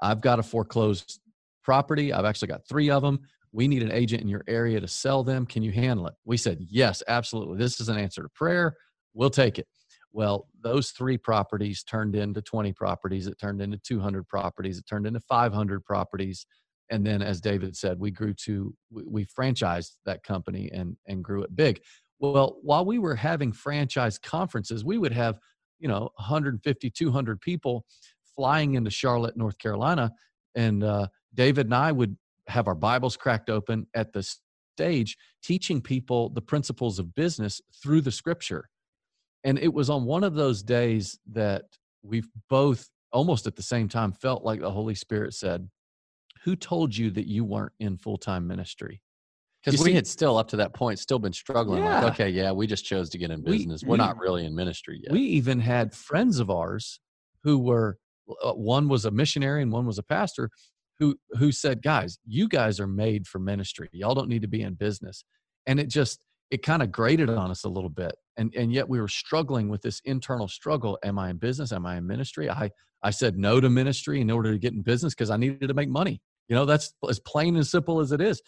I've 0.00 0.20
got 0.20 0.38
a 0.38 0.42
foreclosed 0.42 1.20
property. 1.62 2.12
I've 2.12 2.24
actually 2.24 2.48
got 2.48 2.66
three 2.68 2.90
of 2.90 3.02
them. 3.02 3.20
We 3.52 3.66
need 3.66 3.82
an 3.82 3.92
agent 3.92 4.22
in 4.22 4.28
your 4.28 4.44
area 4.46 4.80
to 4.80 4.88
sell 4.88 5.24
them. 5.24 5.46
Can 5.46 5.62
you 5.62 5.72
handle 5.72 6.06
it? 6.06 6.14
We 6.24 6.36
said, 6.36 6.58
Yes, 6.68 7.02
absolutely. 7.08 7.58
This 7.58 7.80
is 7.80 7.88
an 7.88 7.96
answer 7.96 8.22
to 8.22 8.28
prayer. 8.28 8.76
We'll 9.14 9.30
take 9.30 9.58
it. 9.58 9.66
Well, 10.12 10.48
those 10.60 10.90
three 10.90 11.16
properties 11.16 11.82
turned 11.82 12.16
into 12.16 12.42
20 12.42 12.72
properties. 12.72 13.26
It 13.26 13.38
turned 13.38 13.62
into 13.62 13.78
200 13.78 14.26
properties. 14.28 14.78
It 14.78 14.86
turned 14.86 15.06
into 15.06 15.20
500 15.20 15.84
properties. 15.84 16.46
And 16.90 17.06
then, 17.06 17.22
as 17.22 17.40
David 17.40 17.76
said, 17.76 18.00
we 18.00 18.10
grew 18.10 18.34
to, 18.44 18.74
we, 18.90 19.24
franchised 19.24 19.92
that 20.06 20.24
company 20.24 20.70
and, 20.72 20.96
and 21.06 21.22
grew 21.22 21.42
it 21.42 21.54
big. 21.54 21.80
Well, 22.18 22.58
while 22.62 22.84
we 22.84 22.98
were 22.98 23.14
having 23.14 23.52
franchise 23.52 24.18
conferences, 24.18 24.84
we 24.84 24.98
would 24.98 25.12
have, 25.12 25.38
you 25.78 25.86
know, 25.86 26.10
150, 26.16 26.90
200 26.90 27.40
people 27.40 27.86
flying 28.34 28.74
into 28.74 28.90
Charlotte, 28.90 29.36
North 29.36 29.58
Carolina. 29.58 30.12
And 30.56 30.82
uh, 30.82 31.06
David 31.32 31.66
and 31.66 31.74
I 31.74 31.92
would 31.92 32.16
have 32.48 32.66
our 32.66 32.74
Bibles 32.74 33.16
cracked 33.16 33.48
open 33.48 33.86
at 33.94 34.12
the 34.12 34.28
stage, 34.74 35.16
teaching 35.42 35.80
people 35.80 36.30
the 36.30 36.42
principles 36.42 36.98
of 36.98 37.14
business 37.14 37.60
through 37.82 38.00
the 38.00 38.10
scripture. 38.10 38.68
And 39.44 39.58
it 39.58 39.72
was 39.72 39.90
on 39.90 40.04
one 40.04 40.24
of 40.24 40.34
those 40.34 40.62
days 40.62 41.18
that 41.32 41.64
we've 42.02 42.28
both 42.48 42.88
almost 43.12 43.46
at 43.46 43.56
the 43.56 43.62
same 43.62 43.88
time 43.88 44.12
felt 44.12 44.44
like 44.44 44.60
the 44.60 44.70
Holy 44.70 44.94
Spirit 44.94 45.34
said, 45.34 45.68
Who 46.44 46.56
told 46.56 46.96
you 46.96 47.10
that 47.12 47.26
you 47.26 47.44
weren't 47.44 47.72
in 47.80 47.96
full 47.96 48.18
time 48.18 48.46
ministry? 48.46 49.00
Because 49.64 49.80
we 49.80 49.90
see- 49.90 49.94
had 49.94 50.06
still 50.06 50.38
up 50.38 50.48
to 50.48 50.56
that 50.56 50.74
point 50.74 50.98
still 50.98 51.18
been 51.18 51.32
struggling. 51.32 51.82
Yeah. 51.82 52.00
Like, 52.00 52.14
okay, 52.14 52.30
yeah, 52.30 52.52
we 52.52 52.66
just 52.66 52.84
chose 52.84 53.10
to 53.10 53.18
get 53.18 53.30
in 53.30 53.42
business. 53.42 53.82
We, 53.84 53.94
are 53.94 53.98
not 53.98 54.18
really 54.18 54.46
in 54.46 54.54
ministry 54.54 55.00
yet. 55.02 55.12
We 55.12 55.20
even 55.20 55.60
had 55.60 55.92
friends 55.92 56.38
of 56.38 56.50
ours 56.50 57.00
who 57.44 57.58
were 57.58 57.98
uh, 58.42 58.52
one 58.52 58.88
was 58.88 59.04
a 59.04 59.10
missionary 59.10 59.62
and 59.62 59.72
one 59.72 59.86
was 59.86 59.98
a 59.98 60.02
pastor 60.02 60.50
who 60.98 61.16
who 61.32 61.52
said, 61.52 61.82
"Guys, 61.82 62.18
you 62.26 62.48
guys 62.48 62.80
are 62.80 62.86
made 62.86 63.26
for 63.26 63.38
ministry. 63.38 63.88
Y'all 63.92 64.14
don't 64.14 64.28
need 64.28 64.42
to 64.42 64.48
be 64.48 64.62
in 64.62 64.74
business." 64.74 65.24
And 65.66 65.78
it 65.78 65.88
just 65.88 66.24
it 66.50 66.62
kind 66.62 66.82
of 66.82 66.90
grated 66.90 67.28
on 67.28 67.50
us 67.50 67.64
a 67.64 67.68
little 67.68 67.90
bit. 67.90 68.12
And 68.40 68.54
and 68.56 68.72
yet 68.72 68.88
we 68.88 68.98
were 68.98 69.08
struggling 69.08 69.68
with 69.68 69.82
this 69.82 70.00
internal 70.06 70.48
struggle, 70.48 70.98
am 71.04 71.18
I 71.18 71.28
in 71.28 71.36
business? 71.36 71.72
Am 71.72 71.84
I 71.84 71.98
in 71.98 72.06
ministry? 72.06 72.48
I 72.48 72.70
I 73.02 73.10
said 73.10 73.36
no 73.36 73.60
to 73.60 73.68
ministry 73.68 74.22
in 74.22 74.30
order 74.30 74.50
to 74.50 74.58
get 74.58 74.72
in 74.72 74.80
business 74.80 75.14
because 75.14 75.28
I 75.28 75.36
needed 75.36 75.68
to 75.68 75.74
make 75.74 75.90
money. 75.90 76.22
You 76.48 76.56
know, 76.56 76.64
that's 76.64 76.94
as 77.08 77.20
plain 77.20 77.56
and 77.56 77.66
simple 77.66 78.00
as 78.00 78.12
it 78.12 78.20
is. 78.22 78.40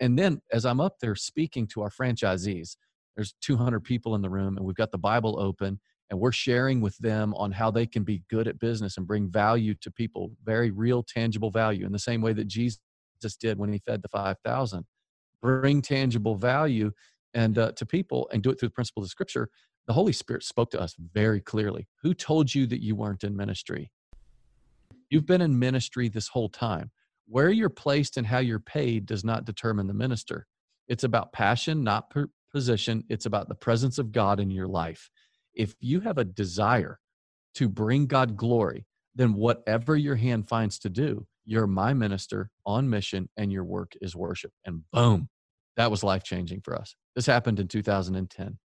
And 0.00 0.18
then 0.18 0.42
as 0.52 0.66
I'm 0.66 0.80
up 0.80 0.96
there 1.00 1.14
speaking 1.14 1.68
to 1.68 1.82
our 1.82 1.88
franchisees, 1.90 2.76
there's 3.14 3.34
200 3.42 3.84
people 3.84 4.16
in 4.16 4.22
the 4.22 4.30
room 4.30 4.56
and 4.56 4.66
we've 4.66 4.76
got 4.76 4.90
the 4.90 4.98
Bible 4.98 5.38
open 5.38 5.78
and 6.10 6.18
we're 6.18 6.32
sharing 6.32 6.80
with 6.80 6.98
them 6.98 7.32
on 7.34 7.52
how 7.52 7.70
they 7.70 7.86
can 7.86 8.02
be 8.02 8.24
good 8.28 8.48
at 8.48 8.58
business 8.58 8.96
and 8.96 9.06
bring 9.06 9.30
value 9.30 9.74
to 9.82 9.90
people, 9.90 10.32
very 10.44 10.72
real, 10.72 11.04
tangible 11.04 11.52
value, 11.52 11.86
in 11.86 11.92
the 11.92 11.98
same 11.98 12.20
way 12.22 12.32
that 12.32 12.48
Jesus 12.48 12.80
did 13.40 13.56
when 13.56 13.72
he 13.72 13.78
fed 13.78 14.02
the 14.02 14.08
5,000. 14.08 14.84
Bring 15.40 15.80
tangible 15.80 16.34
value 16.34 16.92
and 17.34 17.58
uh, 17.58 17.72
to 17.72 17.86
people 17.86 18.28
and 18.32 18.42
do 18.42 18.50
it 18.50 18.58
through 18.60 18.68
the 18.68 18.74
principles 18.74 19.06
of 19.06 19.10
Scripture. 19.10 19.48
The 19.86 19.92
Holy 19.92 20.12
Spirit 20.12 20.44
spoke 20.44 20.70
to 20.72 20.80
us 20.80 20.94
very 21.12 21.40
clearly. 21.40 21.88
Who 22.02 22.14
told 22.14 22.54
you 22.54 22.66
that 22.68 22.82
you 22.82 22.94
weren't 22.94 23.24
in 23.24 23.36
ministry? 23.36 23.90
You've 25.10 25.26
been 25.26 25.40
in 25.40 25.58
ministry 25.58 26.08
this 26.08 26.28
whole 26.28 26.48
time. 26.48 26.90
Where 27.26 27.50
you're 27.50 27.68
placed 27.68 28.16
and 28.16 28.26
how 28.26 28.38
you're 28.38 28.60
paid 28.60 29.06
does 29.06 29.24
not 29.24 29.44
determine 29.44 29.86
the 29.86 29.94
minister. 29.94 30.46
It's 30.88 31.04
about 31.04 31.32
passion, 31.32 31.82
not 31.82 32.12
position. 32.52 33.04
It's 33.08 33.26
about 33.26 33.48
the 33.48 33.54
presence 33.54 33.98
of 33.98 34.12
God 34.12 34.40
in 34.40 34.50
your 34.50 34.68
life 34.68 35.10
if 35.54 35.74
you 35.80 36.00
have 36.00 36.18
a 36.18 36.24
desire 36.24 36.98
to 37.54 37.68
bring 37.68 38.06
God 38.06 38.36
glory, 38.36 38.86
then 39.14 39.34
whatever 39.34 39.96
your 39.96 40.16
hand 40.16 40.48
finds 40.48 40.78
to 40.80 40.88
do, 40.88 41.26
you're 41.44 41.66
my 41.66 41.92
minister 41.92 42.50
on 42.64 42.88
mission 42.88 43.28
and 43.36 43.52
your 43.52 43.64
work 43.64 43.92
is 44.00 44.16
worship. 44.16 44.52
And 44.64 44.82
boom, 44.92 45.28
that 45.76 45.90
was 45.90 46.04
life 46.04 46.22
changing 46.22 46.60
for 46.62 46.76
us. 46.76 46.94
This 47.14 47.26
happened 47.26 47.60
in 47.60 47.68
2010. 47.68 48.58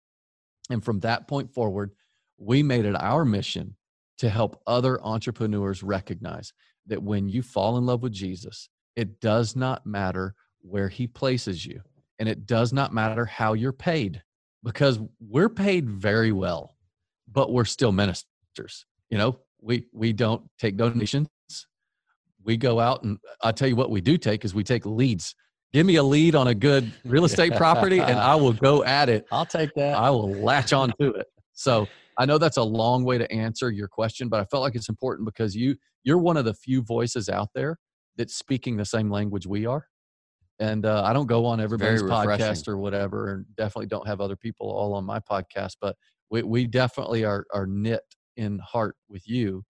And 0.70 0.84
from 0.84 1.00
that 1.00 1.28
point 1.28 1.52
forward, 1.52 1.90
we 2.38 2.62
made 2.62 2.84
it 2.84 2.96
our 2.96 3.24
mission 3.24 3.76
to 4.18 4.28
help 4.28 4.60
other 4.66 5.02
entrepreneurs 5.02 5.82
recognize 5.82 6.52
that 6.86 7.02
when 7.02 7.28
you 7.28 7.42
fall 7.42 7.76
in 7.76 7.86
love 7.86 8.02
with 8.02 8.12
Jesus, 8.12 8.68
it 8.96 9.20
does 9.20 9.56
not 9.56 9.84
matter 9.86 10.34
where 10.60 10.88
he 10.88 11.06
places 11.06 11.64
you 11.66 11.80
and 12.18 12.28
it 12.28 12.46
does 12.46 12.72
not 12.72 12.92
matter 12.92 13.24
how 13.24 13.52
you're 13.52 13.72
paid 13.72 14.22
because 14.62 14.98
we're 15.20 15.48
paid 15.48 15.88
very 15.88 16.32
well 16.32 16.76
but 17.30 17.52
we're 17.52 17.64
still 17.64 17.92
ministers 17.92 18.86
you 19.10 19.18
know 19.18 19.38
we 19.60 19.86
we 19.92 20.12
don't 20.12 20.42
take 20.58 20.76
donations 20.76 21.28
we 22.42 22.56
go 22.56 22.80
out 22.80 23.02
and 23.04 23.18
i 23.42 23.52
tell 23.52 23.68
you 23.68 23.76
what 23.76 23.90
we 23.90 24.00
do 24.00 24.16
take 24.16 24.44
is 24.44 24.54
we 24.54 24.64
take 24.64 24.86
leads 24.86 25.34
give 25.74 25.84
me 25.84 25.96
a 25.96 26.02
lead 26.02 26.34
on 26.36 26.46
a 26.46 26.54
good 26.54 26.90
real 27.04 27.24
estate 27.24 27.52
property 27.56 27.98
and 27.98 28.18
i 28.18 28.34
will 28.34 28.52
go 28.52 28.84
at 28.84 29.08
it. 29.10 29.26
I'll 29.30 29.44
take 29.44 29.74
that. 29.74 29.98
i 29.98 30.08
will 30.08 30.32
latch 30.32 30.72
on 30.72 30.92
to 31.00 31.12
it. 31.14 31.26
So 31.52 31.86
i 32.16 32.24
know 32.24 32.38
that's 32.38 32.56
a 32.56 32.62
long 32.62 33.04
way 33.04 33.18
to 33.18 33.30
answer 33.30 33.70
your 33.70 33.88
question 33.88 34.28
but 34.28 34.40
i 34.40 34.44
felt 34.44 34.62
like 34.62 34.76
it's 34.76 34.88
important 34.88 35.26
because 35.26 35.54
you 35.54 35.76
you're 36.04 36.18
one 36.18 36.36
of 36.36 36.44
the 36.44 36.54
few 36.54 36.80
voices 36.80 37.28
out 37.28 37.48
there 37.54 37.76
that's 38.16 38.36
speaking 38.36 38.76
the 38.76 38.84
same 38.84 39.10
language 39.10 39.46
we 39.46 39.66
are. 39.66 39.86
And 40.60 40.86
uh, 40.86 41.02
i 41.04 41.12
don't 41.12 41.26
go 41.26 41.44
on 41.44 41.60
everybody's 41.60 42.02
podcast 42.02 42.68
or 42.68 42.78
whatever 42.78 43.34
and 43.34 43.44
definitely 43.56 43.86
don't 43.86 44.06
have 44.06 44.20
other 44.20 44.36
people 44.36 44.70
all 44.70 44.94
on 44.94 45.04
my 45.04 45.18
podcast 45.18 45.72
but 45.80 45.96
we, 46.30 46.42
we 46.42 46.66
definitely 46.66 47.24
are, 47.24 47.44
are 47.52 47.66
knit 47.66 48.02
in 48.36 48.58
heart 48.60 48.96
with 49.08 49.28
you 49.28 49.64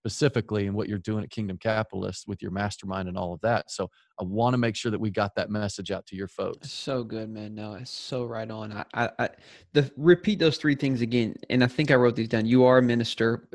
specifically 0.00 0.66
and 0.66 0.74
what 0.74 0.88
you're 0.88 0.98
doing 0.98 1.22
at 1.22 1.30
kingdom 1.30 1.58
capitalist 1.58 2.24
with 2.26 2.40
your 2.40 2.50
mastermind 2.50 3.06
and 3.08 3.18
all 3.18 3.34
of 3.34 3.40
that 3.42 3.70
so 3.70 3.88
i 4.18 4.24
want 4.24 4.54
to 4.54 4.58
make 4.58 4.74
sure 4.74 4.90
that 4.90 4.98
we 5.00 5.10
got 5.10 5.34
that 5.34 5.50
message 5.50 5.90
out 5.90 6.06
to 6.06 6.16
your 6.16 6.28
folks 6.28 6.70
So 6.70 7.04
good, 7.04 7.28
man. 7.28 7.54
No, 7.54 7.74
it's 7.74 7.90
so 7.90 8.24
right 8.24 8.50
on. 8.50 8.72
I, 8.72 8.84
I, 8.94 9.10
I 9.18 9.28
the 9.72 9.90
repeat 9.96 10.38
those 10.38 10.56
three 10.56 10.74
things 10.74 11.00
again, 11.02 11.34
and 11.50 11.62
I 11.62 11.66
think 11.66 11.90
I 11.90 11.94
wrote 11.96 12.16
these 12.16 12.28
down. 12.28 12.46
You 12.46 12.64
are 12.64 12.78
a 12.78 12.82
minister. 12.82 13.48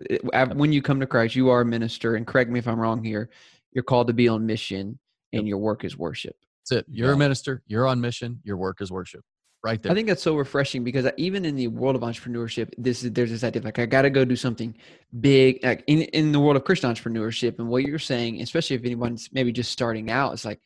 When 0.54 0.72
you 0.72 0.82
come 0.82 1.00
to 1.00 1.08
Christ, 1.08 1.36
you 1.36 1.50
are 1.50 1.62
a 1.62 1.66
minister. 1.66 2.16
And 2.16 2.28
correct 2.28 2.50
me 2.52 2.60
if 2.60 2.68
I'm 2.68 2.80
wrong 2.80 3.04
here. 3.04 3.30
You're 3.72 3.84
called 3.84 4.08
to 4.08 4.14
be 4.14 4.28
on 4.28 4.46
mission, 4.46 5.00
and 5.34 5.48
your 5.48 5.58
work 5.58 5.84
is 5.84 5.98
worship. 5.98 6.36
that's 6.62 6.72
it 6.80 6.86
you're 6.90 7.14
a 7.14 7.18
minister 7.18 7.64
you're 7.68 7.88
on 7.88 8.00
mission 8.02 8.40
your 8.44 8.58
work 8.58 8.82
is 8.82 8.92
worship 8.92 9.24
right 9.66 9.82
there 9.82 9.92
I 9.92 9.96
think 9.96 10.08
that's 10.08 10.22
so 10.22 10.36
refreshing 10.36 10.84
because 10.84 11.08
even 11.18 11.44
in 11.44 11.56
the 11.56 11.68
world 11.68 11.96
of 11.96 12.02
entrepreneurship, 12.04 12.70
this 12.78 13.04
is 13.04 13.12
there's 13.12 13.32
this 13.32 13.44
idea 13.44 13.62
of 13.62 13.66
like 13.66 13.80
I 13.80 13.86
got 13.88 14.04
to 14.04 14.10
go 14.12 14.24
do 14.24 14.36
something 14.36 14.76
big. 15.20 15.60
Like 15.64 15.84
in 15.88 16.04
in 16.04 16.32
the 16.32 16.40
world 16.40 16.56
of 16.56 16.64
Christian 16.64 16.92
entrepreneurship, 16.94 17.58
and 17.60 17.68
what 17.68 17.84
you're 17.84 18.00
saying, 18.00 18.42
especially 18.42 18.76
if 18.76 18.86
anyone's 18.86 19.30
maybe 19.34 19.52
just 19.52 19.72
starting 19.72 20.12
out, 20.12 20.34
it's 20.34 20.46
like, 20.46 20.60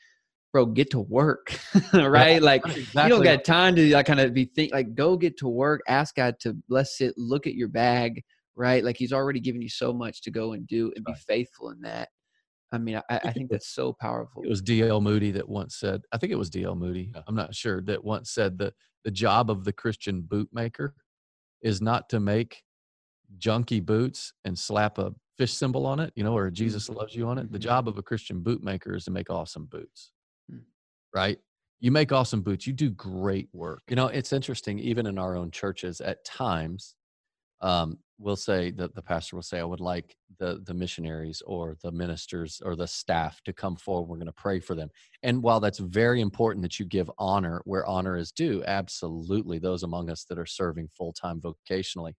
bro, 0.52 0.66
get 0.66 0.92
to 0.92 1.00
work, 1.00 1.58
right? 1.94 2.42
Like 2.52 2.64
That's 2.94 3.06
you 3.06 3.10
don't 3.10 3.24
got 3.24 3.44
time 3.46 3.76
to 3.78 3.94
like 3.94 4.06
kind 4.06 4.20
of 4.20 4.34
be 4.34 4.46
think 4.46 4.74
like 4.74 4.96
go 4.96 5.16
get 5.18 5.38
to 5.38 5.48
work. 5.48 5.82
Ask 5.88 6.16
God 6.16 6.36
to 6.42 6.54
bless 6.68 7.00
it. 7.02 7.14
Look 7.18 7.48
at 7.48 7.56
your 7.56 7.70
bag, 7.70 8.22
right? 8.56 8.84
Like 8.84 8.98
He's 8.98 9.14
already 9.14 9.40
given 9.40 9.62
you 9.62 9.70
so 9.70 9.94
much 9.94 10.22
to 10.24 10.32
go 10.32 10.54
and 10.54 10.68
do 10.68 10.92
and 10.96 11.06
be 11.06 11.14
Right. 11.14 11.22
faithful 11.28 11.70
in 11.72 11.82
that. 11.82 12.10
I 12.72 12.78
mean, 12.78 13.02
I, 13.10 13.20
I 13.24 13.34
think 13.34 13.50
that's 13.50 13.74
so 13.74 13.94
powerful. 14.00 14.44
it 14.44 14.50
was 14.50 14.62
dl 14.62 15.02
moody 15.02 15.32
that 15.32 15.50
once 15.50 15.76
said 15.76 16.02
i 16.12 16.18
think 16.18 16.32
it 16.32 16.38
was 16.38 16.52
dl 16.52 16.78
moody 16.78 17.12
i'm 17.28 17.36
not 17.36 17.56
sure 17.56 17.82
that 17.82 18.04
once 18.04 18.30
said 18.32 18.60
that 18.60 18.74
the 19.04 19.12
job 19.12 19.50
of 19.50 19.64
the 19.64 19.74
christian 19.74 20.22
bootmaker 20.24 20.94
is 21.62 21.82
not 21.82 22.10
to 22.10 22.20
make 22.20 22.64
junky 23.38 23.84
boots 23.84 24.34
and 24.46 24.58
slap 24.58 24.98
a 24.98 25.14
fish 25.38 25.54
symbol 25.54 25.86
on 25.86 26.00
it, 26.00 26.12
you 26.16 26.24
know, 26.24 26.36
or 26.36 26.50
Jesus 26.50 26.88
Mm-hmm. 26.88 26.98
loves 27.00 27.16
you 27.16 27.28
on 27.28 27.38
it. 27.38 27.52
The 27.52 27.60
Mhm. 27.60 27.62
job 27.62 27.88
of 27.88 27.98
a 27.98 28.04
Christian 28.04 28.42
bootmaker 28.44 28.96
is 28.96 29.06
to 29.06 29.12
make 29.12 29.30
awesome 29.30 29.66
boots, 29.66 30.12
Mm. 30.52 30.66
right? 31.14 31.40
You 31.80 31.92
make 31.92 32.12
awesome 32.12 32.42
boots, 32.42 32.68
you 32.68 32.74
do 32.74 32.90
great 32.90 33.50
work. 33.54 33.84
You 33.90 33.96
know, 33.96 34.08
it's 34.08 34.34
interesting, 34.34 34.80
even 34.80 35.06
in 35.06 35.18
our 35.18 35.36
own 35.36 35.52
churches, 35.52 36.02
at 36.02 36.26
times, 36.26 36.96
um, 37.62 37.98
we'll 38.20 38.36
say 38.36 38.72
that 38.72 38.94
the 38.94 39.02
pastor 39.02 39.36
will 39.36 39.44
say, 39.44 39.60
I 39.60 39.64
would 39.64 39.80
like 39.80 40.16
the 40.38 40.62
the 40.66 40.74
missionaries 40.74 41.42
or 41.46 41.78
the 41.82 41.92
ministers 41.92 42.62
or 42.64 42.76
the 42.76 42.88
staff 42.88 43.42
to 43.46 43.54
come 43.54 43.76
forward. 43.76 44.10
We're 44.10 44.18
going 44.18 44.28
to 44.28 44.34
pray 44.34 44.60
for 44.60 44.76
them. 44.76 44.90
And 45.24 45.42
while 45.42 45.60
that's 45.60 45.80
very 45.80 46.22
important 46.22 46.62
that 46.64 46.80
you 46.80 46.86
give 46.86 47.10
honor 47.18 47.62
where 47.66 47.86
honor 47.86 48.18
is 48.18 48.32
due, 48.32 48.64
absolutely 48.66 49.60
those 49.60 49.84
among 49.84 50.10
us 50.10 50.26
that 50.26 50.38
are 50.38 50.46
serving 50.46 50.90
full 50.96 51.14
time 51.14 51.42
vocationally. 51.42 52.14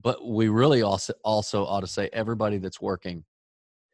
But 0.00 0.26
we 0.26 0.48
really 0.48 0.82
also 0.82 1.14
also 1.24 1.64
ought 1.64 1.80
to 1.80 1.86
say 1.86 2.08
everybody 2.12 2.58
that's 2.58 2.80
working, 2.80 3.24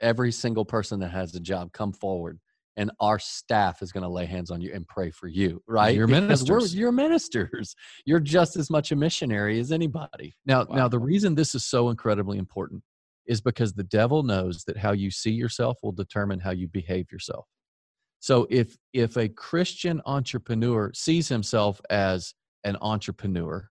every 0.00 0.32
single 0.32 0.64
person 0.64 1.00
that 1.00 1.10
has 1.10 1.34
a 1.34 1.40
job, 1.40 1.72
come 1.72 1.92
forward. 1.92 2.38
And 2.76 2.90
our 3.00 3.18
staff 3.18 3.82
is 3.82 3.92
going 3.92 4.02
to 4.02 4.08
lay 4.08 4.24
hands 4.24 4.50
on 4.50 4.60
you 4.62 4.72
and 4.72 4.86
pray 4.88 5.10
for 5.10 5.28
you, 5.28 5.62
right? 5.66 5.94
You're 5.94 6.06
Because 6.06 6.20
we're- 6.22 6.28
ministers. 6.56 6.74
You're 6.74 6.92
ministers. 6.92 7.74
You're 8.06 8.20
just 8.20 8.56
as 8.56 8.70
much 8.70 8.92
a 8.92 8.96
missionary 8.96 9.60
as 9.60 9.72
anybody. 9.72 10.34
Now, 10.46 10.64
Wow. 10.64 10.76
now 10.76 10.88
the 10.88 10.98
reason 10.98 11.34
this 11.34 11.54
is 11.54 11.64
so 11.64 11.90
incredibly 11.90 12.38
important 12.38 12.82
is 13.26 13.40
because 13.40 13.74
the 13.74 13.84
devil 13.84 14.22
knows 14.22 14.64
that 14.64 14.78
how 14.78 14.92
you 14.92 15.10
see 15.10 15.30
yourself 15.32 15.78
will 15.82 15.92
determine 15.92 16.40
how 16.40 16.50
you 16.50 16.66
behave 16.66 17.12
yourself. 17.12 17.46
So 18.20 18.46
if 18.50 18.76
if 18.92 19.16
a 19.16 19.28
Christian 19.28 20.00
entrepreneur 20.06 20.92
sees 20.94 21.28
himself 21.28 21.80
as 21.90 22.34
an 22.64 22.76
entrepreneur, 22.80 23.68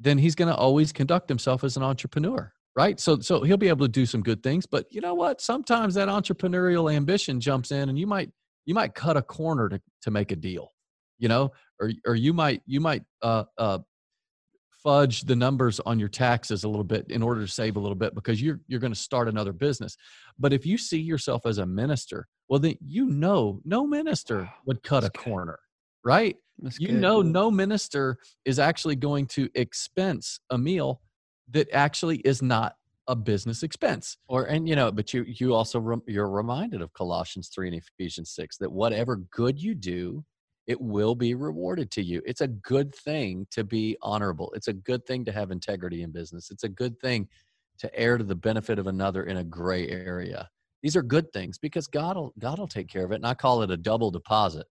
then 0.00 0.16
he's 0.18 0.34
going 0.34 0.48
to 0.48 0.54
always 0.56 0.92
conduct 0.92 1.28
himself 1.28 1.62
as 1.64 1.76
an 1.76 1.82
entrepreneur, 1.82 2.52
right? 2.78 3.00
So 3.00 3.18
so 3.18 3.42
he'll 3.42 3.56
be 3.56 3.68
able 3.68 3.84
to 3.86 3.90
do 3.90 4.06
some 4.06 4.22
good 4.22 4.40
things, 4.40 4.64
but 4.64 4.86
you 4.90 5.00
know 5.00 5.14
what? 5.14 5.40
Sometimes 5.40 5.94
that 5.94 6.06
entrepreneurial 6.06 6.94
ambition 6.94 7.40
jumps 7.40 7.72
in 7.72 7.88
and 7.88 7.98
you 7.98 8.06
might 8.06 8.30
you 8.66 8.74
might 8.74 8.94
cut 8.94 9.16
a 9.16 9.22
corner 9.22 9.68
to 9.68 9.80
to 10.02 10.12
make 10.12 10.30
a 10.30 10.36
deal, 10.36 10.72
you 11.18 11.26
know, 11.26 11.50
or 11.80 11.90
or 12.06 12.14
you 12.14 12.32
might 12.32 12.62
you 12.66 12.80
might 12.80 13.02
uh 13.20 13.42
uh 13.58 13.80
fudge 14.80 15.22
the 15.22 15.34
numbers 15.34 15.80
on 15.80 15.98
your 15.98 16.08
taxes 16.08 16.62
a 16.62 16.68
little 16.68 16.84
bit 16.84 17.04
in 17.10 17.20
order 17.20 17.40
to 17.40 17.50
save 17.50 17.74
a 17.74 17.80
little 17.80 17.96
bit 17.96 18.14
because 18.14 18.40
you're 18.40 18.60
you're 18.68 18.78
going 18.78 18.94
to 18.94 18.98
start 19.00 19.26
another 19.26 19.52
business. 19.52 19.96
But 20.38 20.52
if 20.52 20.64
you 20.64 20.78
see 20.78 21.00
yourself 21.00 21.46
as 21.46 21.58
a 21.58 21.66
minister, 21.66 22.28
well 22.48 22.60
then 22.60 22.76
you 22.80 23.06
know 23.06 23.60
no 23.64 23.88
minister 23.88 24.48
would 24.66 24.84
cut 24.84 25.02
a 25.02 25.08
good. 25.08 25.24
corner, 25.24 25.58
right? 26.04 26.36
That's 26.60 26.78
you 26.78 26.88
good. 26.88 27.00
know 27.00 27.22
no 27.22 27.50
minister 27.50 28.18
is 28.44 28.60
actually 28.60 28.94
going 28.94 29.26
to 29.26 29.48
expense 29.56 30.38
a 30.50 30.56
meal 30.56 31.00
that 31.50 31.68
actually 31.72 32.18
is 32.18 32.42
not 32.42 32.76
a 33.08 33.16
business 33.16 33.62
expense. 33.62 34.18
Or 34.28 34.44
and 34.44 34.68
you 34.68 34.76
know, 34.76 34.92
but 34.92 35.14
you 35.14 35.24
you 35.26 35.54
also 35.54 36.02
you're 36.06 36.30
reminded 36.30 36.82
of 36.82 36.92
Colossians 36.92 37.48
three 37.48 37.68
and 37.68 37.76
Ephesians 37.76 38.30
six 38.30 38.58
that 38.58 38.70
whatever 38.70 39.16
good 39.30 39.60
you 39.60 39.74
do, 39.74 40.24
it 40.66 40.80
will 40.80 41.14
be 41.14 41.34
rewarded 41.34 41.90
to 41.92 42.02
you. 42.02 42.22
It's 42.26 42.42
a 42.42 42.48
good 42.48 42.94
thing 42.94 43.46
to 43.50 43.64
be 43.64 43.96
honorable. 44.02 44.52
It's 44.54 44.68
a 44.68 44.74
good 44.74 45.06
thing 45.06 45.24
to 45.24 45.32
have 45.32 45.50
integrity 45.50 46.02
in 46.02 46.12
business. 46.12 46.50
It's 46.50 46.64
a 46.64 46.68
good 46.68 47.00
thing 47.00 47.28
to 47.78 47.98
err 47.98 48.18
to 48.18 48.24
the 48.24 48.34
benefit 48.34 48.78
of 48.78 48.86
another 48.86 49.24
in 49.24 49.38
a 49.38 49.44
gray 49.44 49.88
area. 49.88 50.48
These 50.82 50.96
are 50.96 51.02
good 51.02 51.32
things 51.32 51.58
because 51.58 51.86
God 51.86 52.16
will 52.16 52.34
God 52.38 52.58
will 52.58 52.68
take 52.68 52.88
care 52.88 53.04
of 53.04 53.12
it. 53.12 53.16
And 53.16 53.26
I 53.26 53.34
call 53.34 53.62
it 53.62 53.70
a 53.70 53.76
double 53.76 54.10
deposit. 54.10 54.66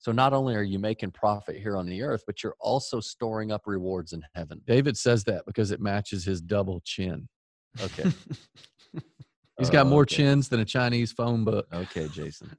So 0.00 0.12
not 0.12 0.32
only 0.32 0.54
are 0.56 0.62
you 0.62 0.78
making 0.78 1.10
profit 1.12 1.56
here 1.58 1.76
on 1.76 1.86
the 1.86 2.02
earth, 2.02 2.22
but 2.26 2.42
you're 2.42 2.56
also 2.58 3.00
storing 3.00 3.52
up 3.52 3.62
rewards 3.66 4.14
in 4.14 4.22
heaven. 4.34 4.60
David 4.66 4.96
says 4.96 5.24
that 5.24 5.44
because 5.46 5.70
it 5.70 5.80
matches 5.80 6.24
his 6.24 6.40
double 6.40 6.80
chin. 6.84 7.28
Okay. 7.82 8.10
He's 9.58 9.68
got 9.68 9.84
Oh, 9.86 9.90
more 9.90 10.02
okay. 10.02 10.16
chins 10.16 10.48
than 10.48 10.60
a 10.60 10.64
Chinese 10.64 11.12
phone 11.12 11.44
book. 11.44 11.66
Okay, 11.70 12.08
Jason. 12.08 12.50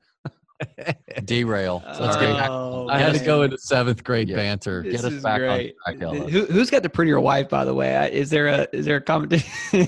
Derail. 1.25 1.82
So 1.95 2.04
let's 2.04 2.17
get 2.17 2.32
back- 2.38 2.49
Oh, 2.51 2.88
I 2.89 2.99
had 2.99 3.13
to 3.13 3.17
man. 3.17 3.25
go 3.25 3.41
into 3.41 3.58
seventh 3.58 4.04
grade 4.04 4.30
Yeah. 4.30 4.36
banter. 4.36 4.84
This 4.84 5.01
Get 5.01 5.06
us 5.06 5.13
is 5.13 5.23
back 5.23 5.41
on 5.41 5.47
great. 5.47 5.73
track, 5.84 5.99
Th- 5.99 6.30
Who, 6.30 6.45
who's 6.45 6.69
got 6.69 6.84
the 6.84 6.89
prettier 6.89 7.19
wife, 7.19 7.49
by 7.49 7.65
the 7.65 7.73
way? 7.73 8.08
Is 8.13 8.30
there 8.30 8.45
a 8.47 8.67
is 8.71 8.86
there 8.86 8.97
a 8.97 9.01
competition? 9.01 9.88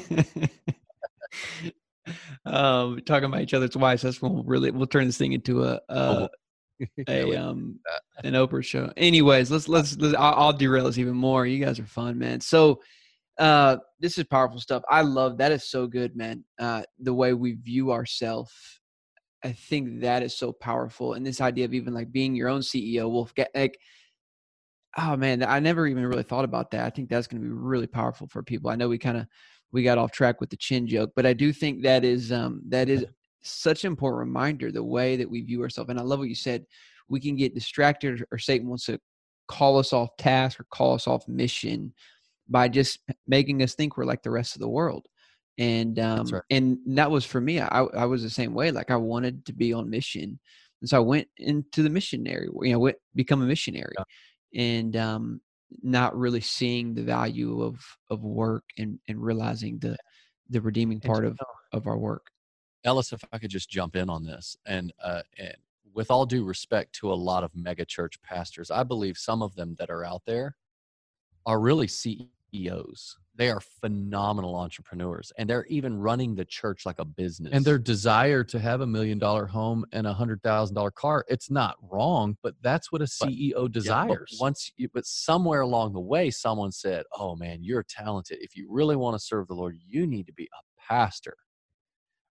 um, 2.45 2.99
talking 3.05 3.25
about 3.25 3.41
each 3.41 3.53
other's 3.53 3.77
wives. 3.77 4.01
That's 4.01 4.21
when 4.21 4.33
we'll 4.33 4.43
really 4.43 4.71
we'll 4.71 4.87
turn 4.87 5.05
this 5.05 5.17
thing 5.19 5.33
into 5.33 5.63
a 5.63 5.79
Oh, 5.89 6.23
a, 6.23 6.29
a 7.07 7.35
um 7.35 7.79
an 8.23 8.33
Oprah 8.33 8.63
show. 8.63 8.91
Anyways, 8.97 9.51
let's 9.51 9.67
let's, 9.67 9.97
let's 9.99 10.15
I'll, 10.15 10.33
I'll 10.35 10.53
derail 10.53 10.85
this 10.85 10.97
even 10.97 11.15
more. 11.15 11.45
You 11.45 11.63
guys 11.63 11.79
are 11.79 11.85
fun, 11.85 12.17
man. 12.17 12.39
So 12.39 12.81
uh 13.39 13.77
this 13.99 14.17
is 14.17 14.25
powerful 14.25 14.59
stuff. 14.59 14.83
I 14.89 15.01
love 15.01 15.37
that 15.37 15.51
is 15.51 15.69
so 15.69 15.87
good, 15.87 16.15
man. 16.15 16.43
Uh 16.59 16.83
the 16.99 17.13
way 17.13 17.33
we 17.33 17.53
view 17.53 17.91
ourselves. 17.91 18.51
I 19.43 19.51
think 19.51 20.01
that 20.01 20.23
is 20.23 20.37
so 20.37 20.53
powerful. 20.53 21.13
And 21.13 21.25
this 21.25 21.41
idea 21.41 21.65
of 21.65 21.73
even 21.73 21.93
like 21.93 22.11
being 22.11 22.33
your 22.33 22.47
own 22.47 22.61
CEO 22.61 23.11
will 23.11 23.29
get 23.35 23.49
like 23.53 23.77
oh 24.97 25.17
man, 25.17 25.43
I 25.43 25.59
never 25.59 25.87
even 25.87 26.05
really 26.05 26.23
thought 26.23 26.45
about 26.45 26.71
that. 26.71 26.85
I 26.85 26.89
think 26.89 27.09
that's 27.09 27.27
gonna 27.27 27.41
be 27.41 27.49
really 27.49 27.87
powerful 27.87 28.27
for 28.27 28.43
people. 28.43 28.69
I 28.69 28.75
know 28.75 28.89
we 28.89 28.97
kind 28.97 29.17
of 29.17 29.27
we 29.71 29.83
got 29.83 29.97
off 29.97 30.11
track 30.11 30.39
with 30.39 30.51
the 30.51 30.57
chin 30.57 30.87
joke, 30.87 31.11
but 31.15 31.25
I 31.25 31.33
do 31.33 31.51
think 31.51 31.83
that 31.83 32.05
is 32.05 32.31
um 32.31 32.61
that 32.69 32.89
is 32.89 33.05
such 33.43 33.83
an 33.83 33.89
important 33.89 34.19
reminder 34.19 34.71
the 34.71 34.83
way 34.83 35.15
that 35.17 35.29
we 35.29 35.41
view 35.41 35.61
ourselves. 35.61 35.89
And 35.89 35.99
I 35.99 36.03
love 36.03 36.19
what 36.19 36.29
you 36.29 36.35
said. 36.35 36.65
We 37.09 37.19
can 37.19 37.35
get 37.35 37.53
distracted, 37.53 38.25
or 38.31 38.37
Satan 38.37 38.67
wants 38.67 38.85
to 38.85 38.99
call 39.47 39.77
us 39.77 39.93
off 39.93 40.15
task 40.17 40.59
or 40.59 40.65
call 40.71 40.93
us 40.93 41.07
off 41.07 41.27
mission 41.27 41.93
by 42.49 42.67
just 42.67 42.99
making 43.27 43.61
us 43.61 43.75
think 43.75 43.97
we're 43.97 44.05
like 44.05 44.23
the 44.23 44.31
rest 44.31 44.55
of 44.55 44.61
the 44.61 44.69
world. 44.69 45.05
And 45.57 45.99
um, 45.99 46.27
right. 46.27 46.41
and 46.49 46.77
that 46.87 47.11
was 47.11 47.25
for 47.25 47.39
me. 47.39 47.59
I 47.59 47.67
I 47.67 48.05
was 48.05 48.23
the 48.23 48.29
same 48.29 48.53
way. 48.53 48.71
Like 48.71 48.89
I 48.89 48.95
wanted 48.95 49.45
to 49.45 49.53
be 49.53 49.71
on 49.71 49.89
mission, 49.89 50.39
and 50.81 50.89
so 50.89 50.97
I 50.97 51.01
went 51.01 51.27
into 51.37 51.83
the 51.83 51.91
missionary. 51.91 52.47
You 52.61 52.71
know, 52.73 52.79
went, 52.79 52.97
become 53.13 53.43
a 53.43 53.45
missionary, 53.45 53.93
and 54.55 54.95
um, 54.97 55.41
not 55.83 56.17
really 56.17 56.41
seeing 56.41 56.95
the 56.95 57.03
value 57.03 57.61
of 57.61 57.79
of 58.09 58.23
work 58.23 58.63
and 58.79 58.97
and 59.07 59.21
realizing 59.21 59.77
the 59.77 59.95
the 60.49 60.59
redeeming 60.61 60.99
part 60.99 61.23
of 61.23 61.37
of 61.71 61.85
our 61.85 61.99
work. 61.99 62.25
Ellis, 62.83 63.13
if 63.13 63.23
I 63.31 63.37
could 63.37 63.51
just 63.51 63.69
jump 63.69 63.95
in 63.95 64.09
on 64.09 64.23
this, 64.23 64.57
and 64.65 64.91
uh, 65.01 65.21
and 65.37 65.55
with 65.93 66.09
all 66.11 66.25
due 66.25 66.43
respect 66.43 66.93
to 66.95 67.11
a 67.11 67.15
lot 67.15 67.43
of 67.43 67.55
mega 67.55 67.85
church 67.85 68.21
pastors, 68.21 68.71
I 68.71 68.83
believe 68.83 69.17
some 69.17 69.41
of 69.41 69.55
them 69.55 69.75
that 69.79 69.89
are 69.89 70.03
out 70.03 70.23
there 70.25 70.55
are 71.45 71.59
really 71.59 71.87
CEOs. 71.87 73.17
They 73.35 73.49
are 73.49 73.59
phenomenal 73.59 74.55
entrepreneurs, 74.55 75.31
and 75.37 75.49
they're 75.49 75.65
even 75.65 75.97
running 75.97 76.35
the 76.35 76.45
church 76.45 76.85
like 76.85 76.99
a 76.99 77.05
business. 77.05 77.51
And 77.53 77.65
their 77.65 77.79
desire 77.79 78.43
to 78.43 78.59
have 78.59 78.81
a 78.81 78.87
million 78.87 79.17
dollar 79.17 79.47
home 79.47 79.85
and 79.91 80.05
a 80.05 80.13
hundred 80.13 80.43
thousand 80.43 80.75
dollar 80.75 80.91
car, 80.91 81.25
it's 81.27 81.49
not 81.49 81.77
wrong, 81.81 82.37
but 82.43 82.53
that's 82.61 82.91
what 82.91 83.01
a 83.01 83.05
CEO 83.05 83.51
Yeah, 83.53 83.63
but 83.63 83.71
desires. 83.71 84.37
once, 84.39 84.71
you, 84.77 84.87
but 84.93 85.05
somewhere 85.05 85.61
along 85.61 85.93
the 85.93 85.99
way, 85.99 86.29
someone 86.29 86.71
said, 86.71 87.05
"Oh 87.11 87.35
man, 87.35 87.63
you're 87.63 87.83
talented. 87.83 88.37
If 88.41 88.55
you 88.55 88.67
really 88.69 88.95
want 88.95 89.15
to 89.15 89.25
serve 89.25 89.47
the 89.47 89.55
Lord, 89.55 89.79
you 89.83 90.05
need 90.05 90.27
to 90.27 90.33
be 90.33 90.43
a 90.45 90.81
pastor, 90.93 91.35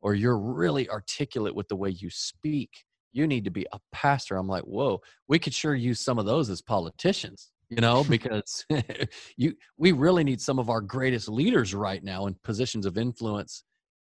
or 0.02 0.16
you're 0.16 0.38
really 0.38 0.90
articulate 0.90 1.56
with 1.56 1.68
the 1.68 1.76
way 1.76 1.90
you 1.90 2.10
speak. 2.10 2.70
You 3.12 3.28
need 3.28 3.44
to 3.46 3.52
be 3.52 3.66
a 3.72 3.80
pastor." 3.92 4.38
I'm 4.38 4.48
like, 4.48 4.64
"Whoa, 4.64 5.02
we 5.28 5.40
could 5.40 5.54
sure 5.54 5.76
use 5.76 6.00
some 6.00 6.20
of 6.20 6.26
those 6.26 6.50
as 6.50 6.62
politicians." 6.62 7.52
You 7.70 7.82
know, 7.82 8.04
because 8.10 8.66
you 9.38 9.56
we 9.78 9.92
really 9.92 10.24
need 10.24 10.42
some 10.42 10.60
of 10.60 10.70
our 10.70 10.82
greatest 10.82 11.30
leaders 11.30 11.74
right 11.74 12.04
now 12.04 12.28
in 12.28 12.36
positions 12.44 12.86
of 12.86 12.98
influence 12.98 13.64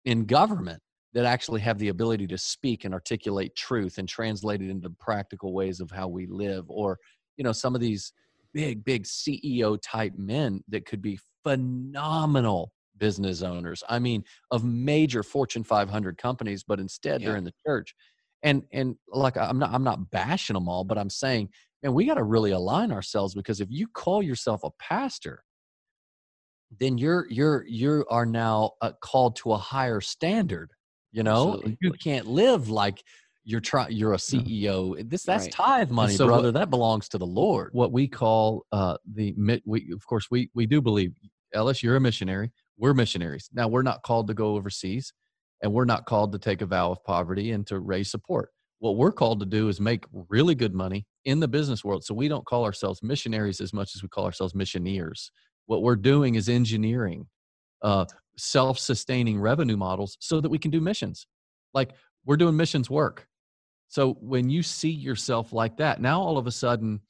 in 0.04 0.24
government 0.24 0.82
that 1.14 1.24
actually 1.26 1.60
have 1.60 1.78
the 1.78 1.88
ability 1.88 2.26
to 2.26 2.38
speak 2.38 2.84
and 2.84 2.94
articulate 2.94 3.54
truth 3.54 3.98
and 3.98 4.08
translate 4.08 4.62
it 4.62 4.70
into 4.70 4.90
practical 4.90 5.52
ways 5.52 5.80
of 5.80 5.90
how 5.90 6.08
we 6.08 6.26
live 6.26 6.64
or 6.68 6.98
you 7.36 7.44
know 7.44 7.52
some 7.52 7.74
of 7.74 7.80
these 7.80 8.12
big 8.52 8.84
big 8.84 9.04
ceo 9.04 9.78
type 9.82 10.12
men 10.16 10.62
that 10.68 10.86
could 10.86 11.02
be 11.02 11.18
phenomenal 11.42 12.72
business 13.02 13.42
owners 13.42 13.82
i 13.88 13.98
mean 13.98 14.22
of 14.52 14.62
major 14.64 15.24
fortune 15.24 15.64
500 15.64 16.16
companies 16.16 16.62
but 16.62 16.78
instead 16.78 17.20
Yeah. 17.20 17.26
they're 17.30 17.36
in 17.36 17.42
the 17.42 17.54
church 17.66 17.96
and 18.44 18.62
and 18.72 18.94
like 19.08 19.36
i'm 19.36 19.58
not 19.58 19.70
i'm 19.74 19.82
not 19.82 20.08
bashing 20.12 20.54
them 20.54 20.68
all 20.68 20.84
but 20.84 20.96
i'm 20.96 21.10
saying 21.10 21.48
man 21.82 21.94
we 21.94 22.06
got 22.06 22.14
to 22.14 22.22
really 22.22 22.52
align 22.52 22.92
ourselves 22.92 23.34
because 23.34 23.60
if 23.60 23.66
you 23.72 23.88
call 23.88 24.22
yourself 24.22 24.62
a 24.62 24.70
pastor 24.78 25.42
then 26.78 26.96
you're 26.96 27.26
you're 27.28 27.64
you 27.66 28.06
are 28.08 28.24
now 28.24 28.70
uh, 28.82 28.92
called 29.02 29.34
to 29.36 29.50
a 29.52 29.58
higher 29.58 30.00
standard 30.00 30.70
you 31.10 31.24
know 31.24 31.54
Absolutely. 31.54 31.78
you 31.80 31.92
can't 31.94 32.28
live 32.28 32.70
like 32.70 33.02
you're 33.42 33.60
trying 33.60 33.90
you're 33.90 34.14
a 34.14 34.16
ceo 34.28 35.10
this 35.10 35.24
that's 35.24 35.46
Right. 35.46 35.52
tithe 35.52 35.90
money 35.90 36.14
so 36.14 36.26
what- 36.26 36.34
brother 36.34 36.52
that 36.52 36.70
belongs 36.70 37.08
to 37.08 37.18
the 37.18 37.26
lord 37.26 37.70
what 37.72 37.90
we 37.90 38.06
call 38.06 38.64
uh, 38.70 38.96
the 39.12 39.34
we 39.66 39.90
of 39.92 40.06
course 40.06 40.28
we 40.30 40.50
we 40.54 40.66
do 40.66 40.80
believe 40.80 41.12
Ellis, 41.54 41.82
you're 41.82 41.96
a 41.96 42.00
missionary. 42.00 42.50
We're 42.78 42.94
missionaries. 42.94 43.48
Now 43.52 43.68
we're 43.68 43.82
not 43.82 44.02
called 44.02 44.28
to 44.28 44.34
go 44.34 44.56
overseas, 44.56 45.12
and 45.62 45.72
we're 45.72 45.84
not 45.84 46.06
called 46.06 46.32
to 46.32 46.38
take 46.38 46.62
a 46.62 46.66
vow 46.66 46.92
of 46.92 47.04
poverty 47.04 47.52
and 47.52 47.66
to 47.68 47.80
raise 47.80 48.10
support. 48.10 48.50
What 48.80 48.96
we're 48.96 49.12
called 49.12 49.40
to 49.40 49.46
do 49.46 49.68
is 49.68 49.80
make 49.80 50.04
really 50.28 50.56
good 50.56 50.74
money 50.74 51.06
in 51.24 51.38
the 51.38 51.46
business 51.46 51.84
world. 51.84 52.02
So 52.04 52.14
we 52.14 52.26
don't 52.26 52.44
call 52.44 52.64
ourselves 52.64 53.00
missionaries 53.02 53.60
as 53.60 53.72
much 53.72 53.92
as 53.94 54.02
we 54.02 54.08
call 54.08 54.24
ourselves 54.24 54.54
missioneers. 54.54 55.30
What 55.66 55.82
we're 55.82 55.96
doing 55.96 56.34
is 56.34 56.48
engineering 56.48 57.26
uh, 57.82 58.06
self 58.36 58.78
sustaining 58.78 59.40
revenue 59.40 59.76
models 59.76 60.16
so 60.20 60.40
that 60.40 60.48
we 60.48 60.58
can 60.58 60.70
do 60.70 60.80
missions. 60.80 61.26
Like 61.74 61.92
we're 62.24 62.36
doing 62.36 62.56
missions 62.56 62.90
work. 62.90 63.26
So 63.88 64.14
when 64.20 64.48
you 64.48 64.62
see 64.62 64.90
yourself 64.90 65.52
like 65.52 65.76
that, 65.76 66.00
now 66.00 66.20
all 66.20 66.38
of 66.38 66.46
a 66.46 66.50
sudden, 66.50 67.00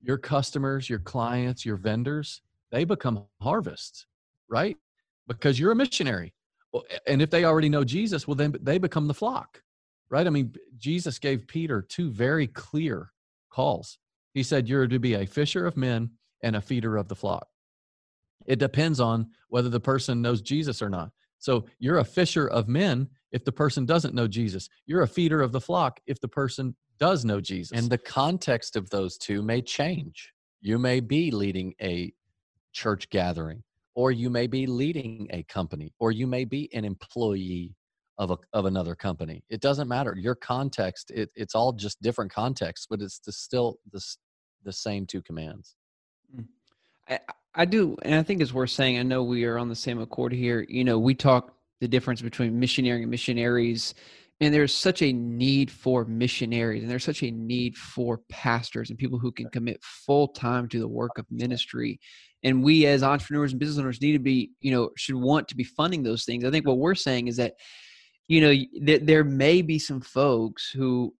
your 0.00 0.18
customers, 0.18 0.90
your 0.90 0.98
clients, 0.98 1.64
your 1.64 1.76
vendors, 1.76 2.42
they 2.72 2.84
become 2.84 3.24
harvests, 3.40 4.06
right? 4.50 4.76
Because 5.28 5.58
you're 5.58 5.72
a 5.72 5.76
missionary. 5.76 6.34
And 7.06 7.20
if 7.20 7.30
they 7.30 7.44
already 7.44 7.68
know 7.68 7.84
Jesus, 7.84 8.26
well, 8.26 8.34
then 8.34 8.54
they 8.60 8.78
become 8.78 9.06
the 9.06 9.14
flock, 9.14 9.62
right? 10.10 10.26
I 10.26 10.30
mean, 10.30 10.54
Jesus 10.78 11.18
gave 11.18 11.46
Peter 11.46 11.82
two 11.82 12.10
very 12.10 12.46
clear 12.46 13.12
calls. 13.50 13.98
He 14.34 14.42
said, 14.42 14.68
You're 14.68 14.86
to 14.86 14.98
be 14.98 15.14
a 15.14 15.26
fisher 15.26 15.66
of 15.66 15.76
men 15.76 16.10
and 16.42 16.56
a 16.56 16.60
feeder 16.60 16.96
of 16.96 17.08
the 17.08 17.14
flock. 17.14 17.46
It 18.46 18.58
depends 18.58 19.00
on 19.00 19.30
whether 19.48 19.68
the 19.68 19.80
person 19.80 20.22
knows 20.22 20.40
Jesus 20.40 20.82
or 20.82 20.88
not. 20.88 21.10
So 21.38 21.66
you're 21.78 21.98
a 21.98 22.04
fisher 22.04 22.46
of 22.48 22.68
men 22.68 23.08
if 23.32 23.44
the 23.44 23.52
person 23.52 23.84
doesn't 23.84 24.14
know 24.14 24.28
Jesus. 24.28 24.68
You're 24.86 25.02
a 25.02 25.08
feeder 25.08 25.42
of 25.42 25.52
the 25.52 25.60
flock 25.60 26.00
if 26.06 26.20
the 26.20 26.28
person 26.28 26.76
does 26.98 27.24
know 27.24 27.40
Jesus. 27.40 27.76
And 27.76 27.90
the 27.90 27.98
context 27.98 28.76
of 28.76 28.88
those 28.90 29.16
two 29.16 29.42
may 29.42 29.60
change. 29.60 30.32
You 30.60 30.78
may 30.78 31.00
be 31.00 31.32
leading 31.32 31.74
a 31.82 32.12
church 32.72 33.10
gathering, 33.10 33.64
or 33.94 34.12
you 34.12 34.30
may 34.30 34.46
be 34.46 34.66
leading 34.66 35.28
a 35.30 35.42
company, 35.44 35.92
or 35.98 36.12
you 36.12 36.26
may 36.26 36.44
be 36.44 36.72
an 36.74 36.84
employee 36.84 37.74
of 38.18 38.30
a, 38.30 38.38
of 38.52 38.66
another 38.66 38.94
company. 38.94 39.42
It 39.48 39.60
doesn't 39.60 39.88
matter. 39.88 40.14
Your 40.18 40.34
context, 40.34 41.10
it, 41.10 41.30
it's 41.34 41.54
all 41.54 41.72
just 41.72 42.00
different 42.02 42.32
contexts, 42.32 42.86
but 42.88 43.00
it's 43.00 43.18
the, 43.20 43.32
still 43.32 43.78
the, 43.90 44.00
the 44.64 44.72
same 44.72 45.06
two 45.06 45.22
commands. 45.22 45.74
Mm. 46.36 46.46
I, 47.08 47.18
I 47.54 47.64
do, 47.64 47.96
and 48.02 48.14
I 48.14 48.22
think 48.22 48.40
it's 48.40 48.54
worth 48.54 48.70
saying. 48.70 48.98
I 48.98 49.02
know 49.02 49.22
we 49.22 49.44
are 49.44 49.58
on 49.58 49.68
the 49.68 49.76
same 49.76 50.00
accord 50.00 50.32
here. 50.32 50.64
You 50.68 50.84
know, 50.84 50.98
we 50.98 51.14
talk 51.14 51.52
the 51.80 51.88
difference 51.88 52.22
between 52.22 52.58
missionary 52.58 53.02
and 53.02 53.10
missionaries, 53.10 53.94
and 54.40 54.52
there's 54.52 54.74
such 54.74 55.02
a 55.02 55.12
need 55.12 55.70
for 55.70 56.04
missionaries, 56.04 56.82
and 56.82 56.90
there's 56.90 57.04
such 57.04 57.22
a 57.22 57.30
need 57.30 57.76
for 57.76 58.20
pastors 58.28 58.90
and 58.90 58.98
people 58.98 59.18
who 59.18 59.30
can 59.30 59.48
commit 59.50 59.82
full 59.82 60.28
time 60.28 60.68
to 60.68 60.80
the 60.80 60.88
work 60.88 61.16
of 61.18 61.26
ministry. 61.30 62.00
And 62.42 62.64
we, 62.64 62.86
as 62.86 63.04
entrepreneurs 63.04 63.52
and 63.52 63.60
business 63.60 63.78
owners, 63.78 64.00
need 64.00 64.12
to 64.12 64.18
be, 64.18 64.50
you 64.60 64.72
know, 64.72 64.90
should 64.96 65.14
want 65.14 65.46
to 65.48 65.56
be 65.56 65.62
funding 65.62 66.02
those 66.02 66.24
things. 66.24 66.44
I 66.44 66.50
think 66.50 66.66
what 66.66 66.78
we're 66.78 66.96
saying 66.96 67.28
is 67.28 67.36
that, 67.36 67.54
you 68.26 68.40
know, 68.40 68.52
th- 68.84 69.02
there 69.04 69.22
may 69.22 69.62
be 69.62 69.78
some 69.78 70.00
folks 70.00 70.70
who 70.70 71.14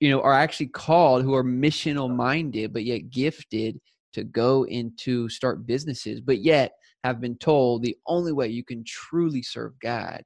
you 0.00 0.10
know 0.10 0.20
are 0.20 0.34
actually 0.34 0.66
called 0.66 1.22
who 1.22 1.34
are 1.34 1.42
missional 1.42 2.14
minded 2.14 2.74
but 2.74 2.84
yet 2.84 3.08
gifted 3.08 3.80
to 4.12 4.22
go 4.24 4.64
into 4.66 5.28
start 5.28 5.66
businesses, 5.66 6.20
but 6.20 6.38
yet 6.40 6.72
have 7.02 7.20
been 7.20 7.36
told 7.36 7.82
the 7.82 7.96
only 8.06 8.32
way 8.32 8.48
you 8.48 8.64
can 8.64 8.84
truly 8.84 9.42
serve 9.42 9.72
God 9.80 10.22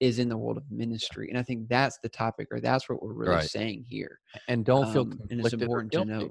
is 0.00 0.18
in 0.18 0.28
the 0.28 0.36
world 0.36 0.56
of 0.56 0.64
ministry. 0.70 1.28
And 1.28 1.38
I 1.38 1.42
think 1.42 1.68
that's 1.68 1.98
the 2.02 2.08
topic, 2.08 2.48
or 2.50 2.60
that's 2.60 2.88
what 2.88 3.02
we're 3.02 3.12
really 3.12 3.36
right. 3.36 3.48
saying 3.48 3.84
here. 3.86 4.18
And 4.48 4.64
don't 4.64 4.92
feel 4.92 5.02
um, 5.02 5.20
and 5.30 5.40
it's 5.40 5.52
important 5.52 5.92
to 5.92 6.04
know. 6.04 6.30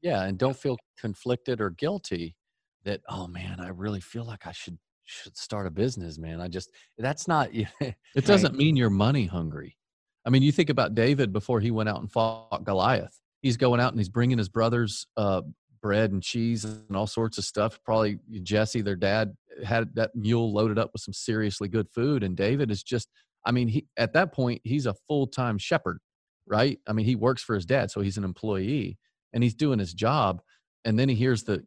Yeah, 0.00 0.22
and 0.22 0.38
don't 0.38 0.56
feel 0.56 0.76
conflicted 0.98 1.60
or 1.60 1.70
guilty 1.70 2.36
that 2.84 3.00
oh 3.08 3.26
man, 3.26 3.60
I 3.60 3.68
really 3.68 4.00
feel 4.00 4.24
like 4.24 4.46
I 4.46 4.52
should 4.52 4.78
should 5.04 5.36
start 5.36 5.66
a 5.66 5.70
business, 5.70 6.18
man. 6.18 6.40
I 6.40 6.48
just 6.48 6.70
that's 6.96 7.26
not. 7.26 7.50
it 7.80 8.24
doesn't 8.24 8.54
mean 8.54 8.76
you're 8.76 8.90
money 8.90 9.26
hungry. 9.26 9.76
I 10.24 10.30
mean, 10.30 10.42
you 10.42 10.52
think 10.52 10.70
about 10.70 10.94
David 10.94 11.32
before 11.32 11.60
he 11.60 11.70
went 11.70 11.88
out 11.88 12.00
and 12.00 12.10
fought 12.10 12.64
Goliath. 12.64 13.18
He's 13.40 13.56
going 13.56 13.80
out 13.80 13.92
and 13.92 14.00
he's 14.00 14.08
bringing 14.08 14.38
his 14.38 14.48
brothers 14.48 15.06
uh, 15.16 15.42
bread 15.80 16.12
and 16.12 16.22
cheese 16.22 16.64
and 16.64 16.96
all 16.96 17.06
sorts 17.06 17.38
of 17.38 17.44
stuff. 17.44 17.78
Probably 17.84 18.18
Jesse, 18.42 18.80
their 18.80 18.96
dad, 18.96 19.36
had 19.64 19.94
that 19.94 20.14
mule 20.14 20.52
loaded 20.52 20.78
up 20.78 20.90
with 20.92 21.02
some 21.02 21.14
seriously 21.14 21.68
good 21.68 21.88
food. 21.90 22.22
And 22.22 22.36
David 22.36 22.70
is 22.70 22.82
just, 22.82 23.08
I 23.44 23.52
mean, 23.52 23.68
he 23.68 23.86
at 23.96 24.12
that 24.12 24.32
point 24.32 24.60
he's 24.64 24.86
a 24.86 24.94
full 25.08 25.26
time 25.26 25.58
shepherd, 25.58 25.98
right? 26.46 26.78
I 26.86 26.92
mean, 26.92 27.06
he 27.06 27.16
works 27.16 27.42
for 27.42 27.54
his 27.54 27.66
dad, 27.66 27.90
so 27.90 28.00
he's 28.00 28.18
an 28.18 28.24
employee 28.24 28.98
and 29.32 29.42
he's 29.42 29.54
doing 29.54 29.78
his 29.78 29.94
job. 29.94 30.40
And 30.84 30.98
then 30.98 31.08
he 31.08 31.14
hears 31.14 31.44
the 31.44 31.64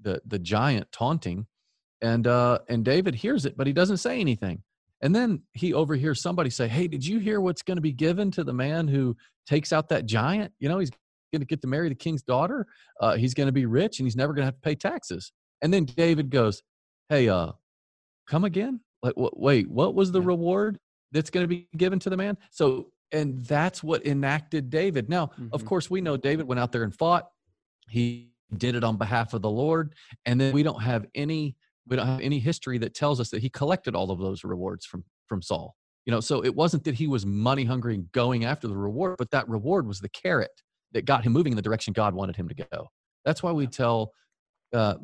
the 0.00 0.20
the 0.26 0.38
giant 0.38 0.90
taunting, 0.92 1.46
and 2.00 2.26
uh, 2.26 2.60
and 2.68 2.84
David 2.84 3.14
hears 3.14 3.46
it, 3.46 3.56
but 3.56 3.66
he 3.66 3.72
doesn't 3.72 3.98
say 3.98 4.20
anything. 4.20 4.62
And 5.00 5.14
then 5.14 5.42
he 5.52 5.74
overhears 5.74 6.22
somebody 6.22 6.50
say, 6.50 6.66
"Hey, 6.68 6.88
did 6.88 7.04
you 7.04 7.18
hear 7.18 7.40
what's 7.40 7.62
going 7.62 7.76
to 7.76 7.82
be 7.82 7.92
given 7.92 8.30
to 8.32 8.44
the 8.44 8.52
man 8.52 8.88
who 8.88 9.16
takes 9.46 9.72
out 9.72 9.88
that 9.90 10.06
giant? 10.06 10.52
You 10.58 10.68
know, 10.68 10.78
he's 10.78 10.90
going 11.34 11.42
to 11.42 11.46
get 11.46 11.60
to 11.62 11.68
marry 11.68 11.88
the 11.88 11.94
king's 11.94 12.22
daughter. 12.22 12.66
Uh, 13.00 13.16
he's 13.16 13.34
going 13.34 13.48
to 13.48 13.52
be 13.52 13.66
rich 13.66 13.98
and 13.98 14.06
he's 14.06 14.16
never 14.16 14.32
going 14.32 14.42
to 14.42 14.46
have 14.46 14.54
to 14.54 14.60
pay 14.60 14.74
taxes. 14.74 15.32
And 15.62 15.74
then 15.74 15.84
David 15.84 16.30
goes, 16.30 16.62
Hey, 17.08 17.28
uh, 17.28 17.52
come 18.28 18.44
again? 18.44 18.80
Like, 19.02 19.14
w- 19.14 19.30
wait, 19.34 19.70
what 19.70 19.94
was 19.94 20.12
the 20.12 20.20
yeah. 20.20 20.28
reward 20.28 20.78
that's 21.12 21.30
going 21.30 21.44
to 21.44 21.48
be 21.48 21.68
given 21.76 21.98
to 22.00 22.10
the 22.10 22.16
man? 22.16 22.36
So, 22.50 22.88
and 23.12 23.44
that's 23.44 23.82
what 23.82 24.06
enacted 24.06 24.70
David. 24.70 25.08
Now, 25.08 25.26
mm-hmm. 25.26 25.48
of 25.52 25.64
course, 25.64 25.90
we 25.90 26.00
know 26.00 26.16
David 26.16 26.46
went 26.46 26.60
out 26.60 26.72
there 26.72 26.84
and 26.84 26.94
fought. 26.94 27.28
He 27.88 28.32
did 28.56 28.74
it 28.74 28.84
on 28.84 28.96
behalf 28.96 29.34
of 29.34 29.42
the 29.42 29.50
Lord. 29.50 29.94
And 30.26 30.40
then 30.40 30.52
we 30.52 30.62
don't 30.62 30.82
have 30.82 31.06
any, 31.14 31.56
we 31.86 31.96
don't 31.96 32.06
have 32.06 32.20
any 32.20 32.38
history 32.38 32.78
that 32.78 32.94
tells 32.94 33.20
us 33.20 33.30
that 33.30 33.42
he 33.42 33.50
collected 33.50 33.94
all 33.94 34.10
of 34.10 34.18
those 34.18 34.44
rewards 34.44 34.86
from, 34.86 35.04
from 35.26 35.42
Saul. 35.42 35.76
You 36.06 36.12
know, 36.12 36.20
so 36.20 36.44
it 36.44 36.54
wasn't 36.54 36.84
that 36.84 36.94
he 36.94 37.06
was 37.06 37.24
money 37.24 37.64
hungry 37.64 37.94
and 37.94 38.10
going 38.12 38.44
after 38.44 38.68
the 38.68 38.76
reward, 38.76 39.16
but 39.18 39.30
that 39.30 39.48
reward 39.48 39.86
was 39.86 40.00
the 40.00 40.08
carrot 40.10 40.50
that 40.94 41.04
got 41.04 41.24
him 41.24 41.32
moving 41.32 41.52
in 41.52 41.56
the 41.56 41.62
direction 41.62 41.92
God 41.92 42.14
wanted 42.14 42.36
him 42.36 42.48
to 42.48 42.54
go. 42.54 42.88
That's 43.24 43.42
why 43.42 43.52
we 43.52 43.66
tell, 43.66 44.12
uh, 44.72 44.94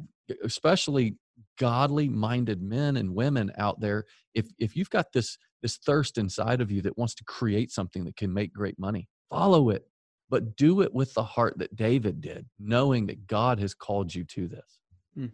especially 0.42 1.16
godly 1.58 2.08
minded 2.08 2.62
men 2.62 2.96
and 2.96 3.14
women 3.14 3.52
out 3.58 3.80
there, 3.80 4.04
if 4.34 4.46
if 4.58 4.76
you've 4.76 4.90
got 4.90 5.12
this 5.12 5.36
this 5.62 5.76
thirst 5.76 6.16
inside 6.16 6.60
of 6.60 6.70
you 6.70 6.80
that 6.82 6.96
wants 6.96 7.14
to 7.16 7.24
create 7.24 7.70
something 7.70 8.04
that 8.04 8.16
can 8.16 8.32
make 8.32 8.52
great 8.52 8.78
money, 8.78 9.08
follow 9.28 9.68
it, 9.70 9.84
but 10.30 10.56
do 10.56 10.80
it 10.80 10.94
with 10.94 11.12
the 11.14 11.22
heart 11.22 11.58
that 11.58 11.76
David 11.76 12.20
did, 12.20 12.46
knowing 12.58 13.06
that 13.06 13.26
God 13.26 13.58
has 13.60 13.74
called 13.74 14.14
you 14.14 14.24
to 14.24 14.48
this. 14.48 14.78
Hmm. 15.14 15.26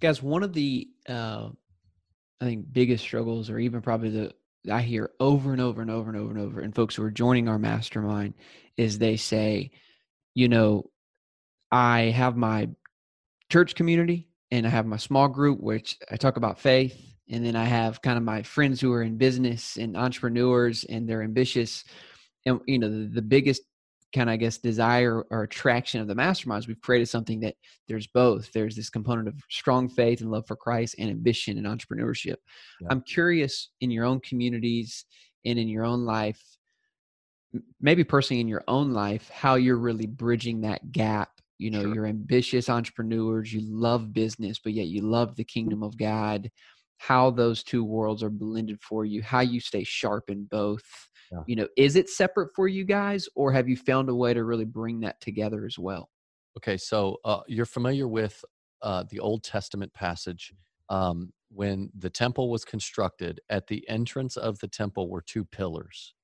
Guys, 0.00 0.22
one 0.22 0.42
of 0.42 0.52
the 0.52 0.88
uh, 1.08 1.50
I 2.40 2.44
think 2.44 2.72
biggest 2.72 3.04
struggles, 3.04 3.50
or 3.50 3.58
even 3.58 3.80
probably 3.80 4.10
the 4.10 4.32
I 4.70 4.82
hear 4.82 5.10
over 5.20 5.52
and 5.52 5.60
over 5.60 5.82
and 5.82 5.90
over 5.90 6.10
and 6.10 6.18
over 6.18 6.30
and 6.30 6.40
over, 6.40 6.60
and 6.60 6.74
folks 6.74 6.94
who 6.94 7.02
are 7.02 7.10
joining 7.10 7.48
our 7.48 7.58
mastermind 7.58 8.34
is 8.76 8.98
they 8.98 9.16
say, 9.16 9.70
you 10.34 10.48
know, 10.48 10.90
I 11.70 12.02
have 12.02 12.36
my 12.36 12.68
church 13.50 13.74
community 13.74 14.28
and 14.50 14.66
I 14.66 14.70
have 14.70 14.86
my 14.86 14.96
small 14.96 15.28
group, 15.28 15.60
which 15.60 15.98
I 16.10 16.16
talk 16.16 16.36
about 16.36 16.60
faith. 16.60 17.00
And 17.28 17.44
then 17.44 17.56
I 17.56 17.64
have 17.64 18.02
kind 18.02 18.18
of 18.18 18.22
my 18.22 18.42
friends 18.42 18.80
who 18.80 18.92
are 18.92 19.02
in 19.02 19.16
business 19.16 19.76
and 19.76 19.96
entrepreneurs 19.96 20.84
and 20.84 21.08
they're 21.08 21.22
ambitious. 21.22 21.84
And, 22.44 22.60
you 22.66 22.78
know, 22.78 22.90
the, 22.90 23.06
the 23.06 23.22
biggest 23.22 23.62
kind 24.14 24.30
of, 24.30 24.34
I 24.34 24.36
guess, 24.36 24.58
desire 24.58 25.24
or 25.30 25.42
attraction 25.42 26.00
of 26.00 26.06
the 26.06 26.14
masterminds, 26.14 26.68
we've 26.68 26.80
created 26.80 27.08
something 27.08 27.40
that 27.40 27.56
there's 27.88 28.06
both. 28.06 28.52
There's 28.52 28.76
this 28.76 28.88
component 28.88 29.28
of 29.28 29.34
strong 29.50 29.88
faith 29.88 30.20
and 30.20 30.30
love 30.30 30.46
for 30.46 30.56
Christ 30.56 30.94
and 30.98 31.10
ambition 31.10 31.58
and 31.58 31.66
entrepreneurship. 31.66 32.36
Yeah. 32.80 32.88
I'm 32.90 33.02
curious 33.02 33.70
in 33.80 33.90
your 33.90 34.04
own 34.04 34.20
communities 34.20 35.04
and 35.44 35.58
in 35.58 35.68
your 35.68 35.84
own 35.84 36.04
life, 36.04 36.40
maybe 37.80 38.04
personally 38.04 38.40
in 38.40 38.48
your 38.48 38.64
own 38.68 38.92
life, 38.92 39.28
how 39.30 39.56
you're 39.56 39.76
really 39.76 40.06
bridging 40.06 40.62
that 40.62 40.92
gap. 40.92 41.30
You 41.58 41.70
know, 41.70 41.82
sure. 41.82 41.94
you're 41.94 42.06
ambitious 42.06 42.68
entrepreneurs, 42.68 43.52
you 43.52 43.60
love 43.62 44.12
business, 44.12 44.58
but 44.58 44.72
yet 44.72 44.86
you 44.86 45.02
love 45.02 45.36
the 45.36 45.44
kingdom 45.44 45.82
of 45.82 45.96
God. 45.96 46.50
How 46.98 47.30
those 47.30 47.62
two 47.62 47.84
worlds 47.84 48.22
are 48.22 48.30
blended 48.30 48.80
for 48.80 49.04
you, 49.04 49.22
how 49.22 49.40
you 49.40 49.60
stay 49.60 49.84
sharp 49.84 50.30
in 50.30 50.44
both. 50.44 50.82
Yeah. 51.34 51.42
You 51.46 51.56
know, 51.56 51.68
is 51.76 51.96
it 51.96 52.08
separate 52.08 52.50
for 52.54 52.68
you 52.68 52.84
guys, 52.84 53.28
or 53.34 53.52
have 53.52 53.68
you 53.68 53.76
found 53.76 54.08
a 54.08 54.14
way 54.14 54.34
to 54.34 54.44
really 54.44 54.64
bring 54.64 55.00
that 55.00 55.20
together 55.20 55.66
as 55.66 55.78
well? 55.78 56.10
Okay, 56.56 56.76
so 56.76 57.18
uh, 57.24 57.40
you're 57.48 57.66
familiar 57.66 58.06
with 58.06 58.44
uh, 58.82 59.04
the 59.10 59.18
Old 59.18 59.42
Testament 59.42 59.92
passage 59.94 60.52
um, 60.88 61.32
when 61.50 61.90
the 61.98 62.10
temple 62.10 62.50
was 62.50 62.64
constructed. 62.64 63.40
At 63.50 63.66
the 63.66 63.88
entrance 63.88 64.36
of 64.36 64.58
the 64.60 64.68
temple 64.68 65.08
were 65.08 65.22
two 65.22 65.44
pillars 65.44 66.14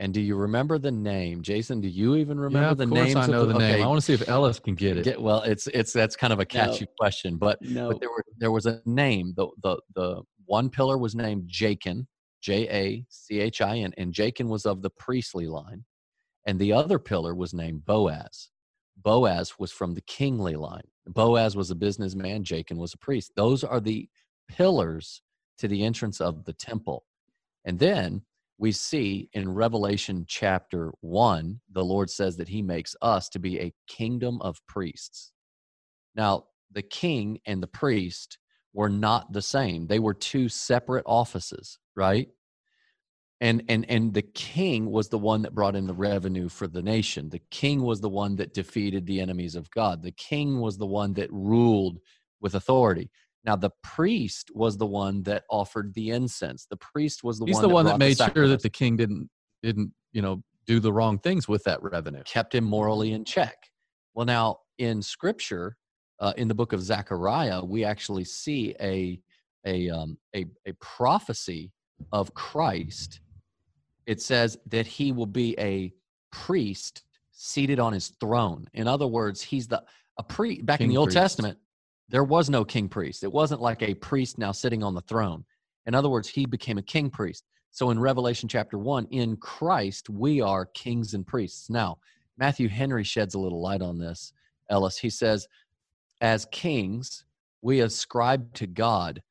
and 0.00 0.14
do 0.14 0.20
you 0.20 0.36
remember 0.36 0.78
the 0.78 0.92
name, 0.92 1.42
Jason? 1.42 1.80
Do 1.80 1.88
you 1.88 2.14
even 2.16 2.38
remember 2.38 2.68
yeah, 2.68 2.74
the 2.74 2.86
name? 2.86 3.16
I 3.16 3.26
know 3.26 3.44
the, 3.44 3.54
the 3.54 3.58
name. 3.58 3.74
Okay. 3.74 3.82
I 3.82 3.86
want 3.86 3.98
to 3.98 4.04
see 4.04 4.12
if 4.12 4.28
Ellis 4.28 4.60
can 4.60 4.76
get 4.76 4.96
it. 4.96 5.04
Get, 5.04 5.20
well, 5.20 5.42
it's 5.42 5.66
it's 5.68 5.92
that's 5.92 6.14
kind 6.14 6.32
of 6.32 6.38
a 6.38 6.44
catchy 6.44 6.84
no. 6.84 6.92
question, 6.98 7.36
but, 7.36 7.60
no. 7.62 7.88
but 7.88 8.00
there 8.00 8.08
were 8.08 8.24
there 8.38 8.52
was 8.52 8.66
a 8.66 8.80
name. 8.84 9.32
The 9.36 9.48
the 9.62 9.76
the 9.96 10.22
one 10.46 10.70
pillar 10.70 10.98
was 10.98 11.16
named 11.16 11.48
Jachin, 11.48 12.06
J 12.48 12.66
A 12.70 13.04
C 13.10 13.40
H 13.40 13.60
I 13.60 13.76
N, 13.76 13.92
and 13.98 14.14
Jachin 14.14 14.48
was 14.48 14.64
of 14.64 14.80
the 14.80 14.88
priestly 14.88 15.46
line, 15.46 15.84
and 16.46 16.58
the 16.58 16.72
other 16.72 16.98
pillar 16.98 17.34
was 17.34 17.52
named 17.52 17.84
Boaz. 17.84 18.48
Boaz 18.96 19.58
was 19.58 19.70
from 19.70 19.92
the 19.92 20.00
kingly 20.00 20.56
line. 20.56 20.88
Boaz 21.06 21.54
was 21.54 21.70
a 21.70 21.74
businessman. 21.74 22.44
Jachin 22.44 22.78
was 22.78 22.94
a 22.94 22.98
priest. 22.98 23.32
Those 23.36 23.64
are 23.64 23.80
the 23.80 24.08
pillars 24.48 25.20
to 25.58 25.68
the 25.68 25.84
entrance 25.84 26.22
of 26.22 26.46
the 26.46 26.54
temple, 26.54 27.04
and 27.66 27.78
then 27.78 28.22
we 28.56 28.72
see 28.72 29.28
in 29.34 29.52
Revelation 29.52 30.24
chapter 30.26 30.94
1, 31.02 31.60
the 31.70 31.84
Lord 31.84 32.08
says 32.08 32.38
that 32.38 32.48
he 32.48 32.62
makes 32.62 32.96
us 33.02 33.28
to 33.28 33.38
be 33.38 33.60
a 33.60 33.74
kingdom 33.88 34.40
of 34.40 34.56
priests. 34.66 35.32
Now, 36.16 36.44
the 36.72 36.80
king 36.82 37.40
and 37.44 37.62
the 37.62 37.68
priest 37.68 38.38
were 38.72 38.88
not 38.88 39.34
the 39.34 39.42
same. 39.42 39.86
They 39.86 39.98
were 39.98 40.14
two 40.14 40.48
separate 40.48 41.04
offices, 41.06 41.78
right? 41.94 42.28
And 43.40 43.62
and 43.68 43.88
and 43.88 44.12
the 44.12 44.22
king 44.22 44.90
was 44.90 45.08
the 45.08 45.18
one 45.18 45.42
that 45.42 45.54
brought 45.54 45.76
in 45.76 45.86
the 45.86 45.94
revenue 45.94 46.48
for 46.48 46.66
the 46.66 46.82
nation. 46.82 47.28
The 47.28 47.40
king 47.50 47.82
was 47.82 48.00
the 48.00 48.08
one 48.08 48.34
that 48.36 48.52
defeated 48.52 49.06
the 49.06 49.20
enemies 49.20 49.54
of 49.54 49.70
God. 49.70 50.02
The 50.02 50.10
king 50.12 50.60
was 50.60 50.76
the 50.76 50.86
one 50.86 51.12
that 51.14 51.32
ruled 51.32 51.98
with 52.40 52.56
authority. 52.56 53.10
Now 53.44 53.54
the 53.54 53.70
priest 53.84 54.50
was 54.54 54.76
the 54.76 54.86
one 54.86 55.22
that 55.22 55.44
offered 55.50 55.94
the 55.94 56.10
incense. 56.10 56.66
The 56.68 56.76
priest 56.76 57.22
was 57.22 57.38
the 57.38 57.46
He's 57.46 57.54
one 57.54 57.62
the 57.62 57.68
that 57.68 57.74
one 57.74 57.84
that 57.86 57.98
made 57.98 58.18
sure 58.18 58.48
that 58.48 58.62
the 58.62 58.70
king 58.70 58.96
didn't 58.96 59.30
didn't 59.62 59.92
you 60.12 60.22
know 60.22 60.42
do 60.66 60.80
the 60.80 60.92
wrong 60.92 61.18
things 61.18 61.48
with 61.48 61.64
that 61.64 61.82
revenue. 61.82 62.22
kept 62.24 62.54
him 62.54 62.64
morally 62.64 63.12
in 63.12 63.24
check. 63.24 63.56
Well, 64.14 64.26
now 64.26 64.58
in 64.76 65.00
Scripture, 65.00 65.76
uh, 66.20 66.34
in 66.36 66.48
the 66.48 66.54
book 66.54 66.72
of 66.72 66.82
Zechariah, 66.82 67.64
we 67.64 67.84
actually 67.84 68.24
see 68.24 68.74
a 68.80 69.20
a 69.64 69.88
um, 69.90 70.18
a, 70.34 70.44
a 70.66 70.72
prophecy 70.80 71.72
of 72.12 72.34
Christ. 72.34 73.20
It 74.08 74.22
says 74.22 74.56
that 74.70 74.86
he 74.86 75.12
will 75.12 75.26
be 75.26 75.54
a 75.58 75.92
priest 76.32 77.02
seated 77.30 77.78
on 77.78 77.92
his 77.92 78.08
throne. 78.20 78.66
In 78.72 78.88
other 78.88 79.06
words, 79.06 79.42
he's 79.42 79.68
the 79.68 79.82
a 80.16 80.22
priest. 80.22 80.64
Back 80.64 80.80
in 80.80 80.84
King 80.86 80.94
the 80.94 80.96
Old 80.96 81.08
priest. 81.08 81.18
Testament, 81.18 81.58
there 82.08 82.24
was 82.24 82.48
no 82.48 82.64
king 82.64 82.88
priest. 82.88 83.22
It 83.22 83.30
wasn't 83.30 83.60
like 83.60 83.82
a 83.82 83.92
priest 83.92 84.38
now 84.38 84.50
sitting 84.50 84.82
on 84.82 84.94
the 84.94 85.02
throne. 85.02 85.44
In 85.84 85.94
other 85.94 86.08
words, 86.08 86.26
he 86.26 86.46
became 86.46 86.78
a 86.78 86.82
king 86.82 87.10
priest. 87.10 87.44
So 87.70 87.90
in 87.90 88.00
Revelation 88.00 88.48
chapter 88.48 88.78
1, 88.78 89.08
in 89.10 89.36
Christ, 89.36 90.08
we 90.08 90.40
are 90.40 90.64
kings 90.64 91.12
and 91.12 91.26
priests. 91.26 91.68
Now, 91.68 91.98
Matthew 92.38 92.70
Henry 92.70 93.04
sheds 93.04 93.34
a 93.34 93.38
little 93.38 93.60
light 93.60 93.82
on 93.82 93.98
this, 93.98 94.32
Ellis. 94.70 94.96
He 94.96 95.10
says, 95.10 95.46
as 96.22 96.46
kings, 96.46 97.24
we 97.60 97.80
ascribe 97.80 98.54
to 98.54 98.66
God 98.66 99.22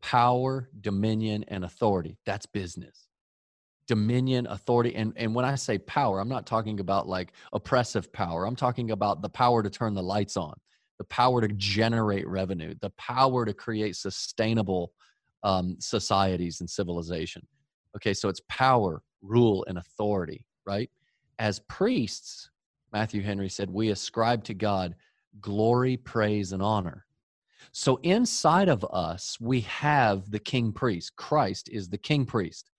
power, 0.00 0.70
dominion, 0.80 1.44
and 1.48 1.64
authority. 1.64 2.18
That's 2.24 2.46
business. 2.46 3.08
Dominion, 3.86 4.46
authority. 4.46 4.94
And, 4.94 5.12
and 5.16 5.34
when 5.34 5.44
I 5.44 5.54
say 5.54 5.78
power, 5.78 6.20
I'm 6.20 6.28
not 6.28 6.46
talking 6.46 6.80
about 6.80 7.08
like 7.08 7.32
oppressive 7.52 8.12
power. 8.12 8.46
I'm 8.46 8.56
talking 8.56 8.90
about 8.90 9.22
the 9.22 9.28
power 9.28 9.62
to 9.62 9.70
turn 9.70 9.94
the 9.94 10.02
lights 10.02 10.36
on, 10.36 10.54
the 10.98 11.04
power 11.04 11.40
to 11.40 11.48
generate 11.48 12.26
revenue, 12.26 12.74
the 12.80 12.90
power 12.90 13.44
to 13.44 13.52
create 13.52 13.96
sustainable 13.96 14.92
um, 15.42 15.76
societies 15.80 16.60
and 16.60 16.70
civilization. 16.70 17.46
Okay, 17.96 18.14
so 18.14 18.28
it's 18.28 18.40
power, 18.48 19.02
rule, 19.20 19.64
and 19.68 19.78
authority, 19.78 20.46
right? 20.64 20.90
As 21.38 21.58
priests, 21.60 22.50
Matthew 22.92 23.22
Henry 23.22 23.48
said, 23.48 23.70
we 23.70 23.90
ascribe 23.90 24.44
to 24.44 24.54
God 24.54 24.94
glory, 25.40 25.96
praise, 25.96 26.52
and 26.52 26.62
honor. 26.62 27.06
So 27.72 27.96
inside 28.02 28.68
of 28.68 28.84
us, 28.92 29.38
we 29.40 29.60
have 29.62 30.30
the 30.30 30.38
king 30.38 30.72
priest. 30.72 31.16
Christ 31.16 31.68
is 31.70 31.88
the 31.88 31.98
king 31.98 32.26
priest. 32.26 32.70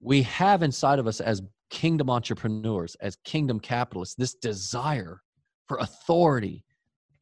We 0.00 0.22
have 0.22 0.62
inside 0.62 0.98
of 0.98 1.06
us, 1.06 1.20
as 1.20 1.42
kingdom 1.70 2.08
entrepreneurs, 2.08 2.96
as 3.00 3.16
kingdom 3.24 3.60
capitalists, 3.60 4.14
this 4.14 4.34
desire 4.34 5.20
for 5.66 5.78
authority 5.78 6.64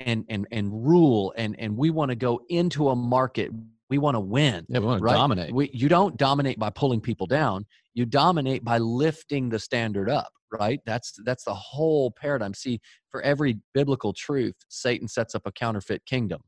and, 0.01 0.25
and, 0.29 0.47
and 0.53 0.87
rule. 0.87 1.33
And, 1.37 1.59
and 1.59 1.77
we 1.77 1.91
want 1.91 2.11
to 2.11 2.17
go 2.17 2.41
into 2.49 2.91
a 2.91 2.97
market, 2.97 3.51
we 3.89 3.99
want 3.99 4.15
to 4.15 4.21
win 4.21 4.67
Yeah, 4.69 4.81
we 4.81 4.87
want 4.87 5.03
to 5.03 5.09
dominate. 5.09 5.55
we, 5.55 5.71
you 5.73 5.89
don't 5.89 6.17
dominate 6.17 6.59
by 6.59 6.71
pulling 6.71 7.01
people 7.01 7.27
down. 7.27 7.65
You 7.95 8.05
dominate 8.05 8.63
by 8.65 8.79
lifting 8.79 9.49
the 9.49 9.59
standard 9.59 10.11
up 10.11 10.31
right? 10.53 10.81
That's 10.87 11.13
that's 11.25 11.45
the 11.45 11.55
whole 11.55 12.11
paradigm. 12.11 12.55
See 12.55 12.81
for 13.11 13.23
every 13.23 13.59
biblical 13.75 14.13
truth 14.13 14.55
satan 14.69 15.09
sets 15.09 15.35
up 15.35 15.43
a 15.47 15.53
counterfeit 15.53 16.05
kingdom. 16.07 16.43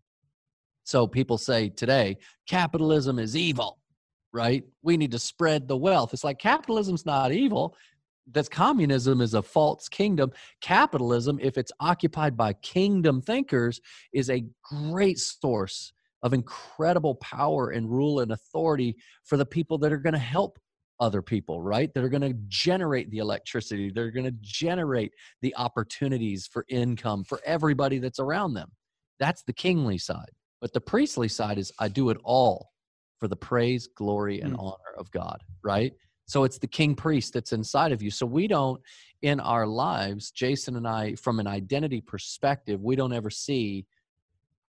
So 0.84 1.06
people 1.06 1.38
say 1.38 1.68
today 1.68 2.16
capitalism 2.46 3.18
is 3.18 3.36
evil 3.36 3.78
right 4.32 4.64
we 4.82 4.96
need 4.96 5.10
to 5.10 5.18
spread 5.18 5.66
the 5.66 5.76
wealth 5.76 6.12
it's 6.12 6.24
like 6.24 6.38
capitalism's 6.38 7.06
not 7.06 7.32
evil 7.32 7.76
that's 8.32 8.48
communism 8.48 9.20
is 9.20 9.34
a 9.34 9.42
false 9.42 9.88
kingdom 9.88 10.30
capitalism 10.60 11.38
if 11.40 11.56
it's 11.56 11.72
occupied 11.80 12.36
by 12.36 12.52
kingdom 12.54 13.22
thinkers 13.22 13.80
is 14.12 14.28
a 14.28 14.44
great 14.62 15.18
source 15.18 15.92
of 16.22 16.32
incredible 16.32 17.14
power 17.16 17.70
and 17.70 17.90
rule 17.90 18.20
and 18.20 18.32
authority 18.32 18.96
for 19.24 19.36
the 19.36 19.46
people 19.46 19.78
that 19.78 19.92
are 19.92 19.98
going 19.98 20.14
to 20.14 20.18
help 20.18 20.58
other 21.00 21.22
people, 21.22 21.62
right? 21.62 21.92
That 21.94 22.04
are 22.04 22.08
going 22.08 22.22
to 22.22 22.36
generate 22.48 23.10
the 23.10 23.18
electricity, 23.18 23.90
they're 23.90 24.10
going 24.10 24.26
to 24.26 24.34
generate 24.40 25.12
the 25.42 25.54
opportunities 25.56 26.46
for 26.46 26.64
income 26.68 27.24
for 27.24 27.40
everybody 27.44 27.98
that's 27.98 28.18
around 28.18 28.54
them. 28.54 28.70
That's 29.20 29.42
the 29.42 29.52
kingly 29.52 29.98
side. 29.98 30.30
But 30.60 30.72
the 30.72 30.80
priestly 30.80 31.28
side 31.28 31.58
is 31.58 31.72
I 31.78 31.88
do 31.88 32.10
it 32.10 32.18
all 32.24 32.70
for 33.18 33.28
the 33.28 33.36
praise, 33.36 33.86
glory, 33.86 34.40
and 34.40 34.54
Mm. 34.54 34.60
honor 34.60 34.94
of 34.96 35.10
God, 35.10 35.42
right? 35.62 35.92
So 36.26 36.44
it's 36.44 36.58
the 36.58 36.66
king 36.66 36.94
priest 36.94 37.32
that's 37.32 37.52
inside 37.52 37.92
of 37.92 38.02
you. 38.02 38.10
So 38.10 38.26
we 38.26 38.46
don't, 38.46 38.80
in 39.22 39.40
our 39.40 39.66
lives, 39.66 40.30
Jason 40.30 40.76
and 40.76 40.86
I, 40.86 41.14
from 41.14 41.40
an 41.40 41.46
identity 41.46 42.00
perspective, 42.00 42.82
we 42.82 42.96
don't 42.96 43.12
ever 43.12 43.30
see 43.30 43.86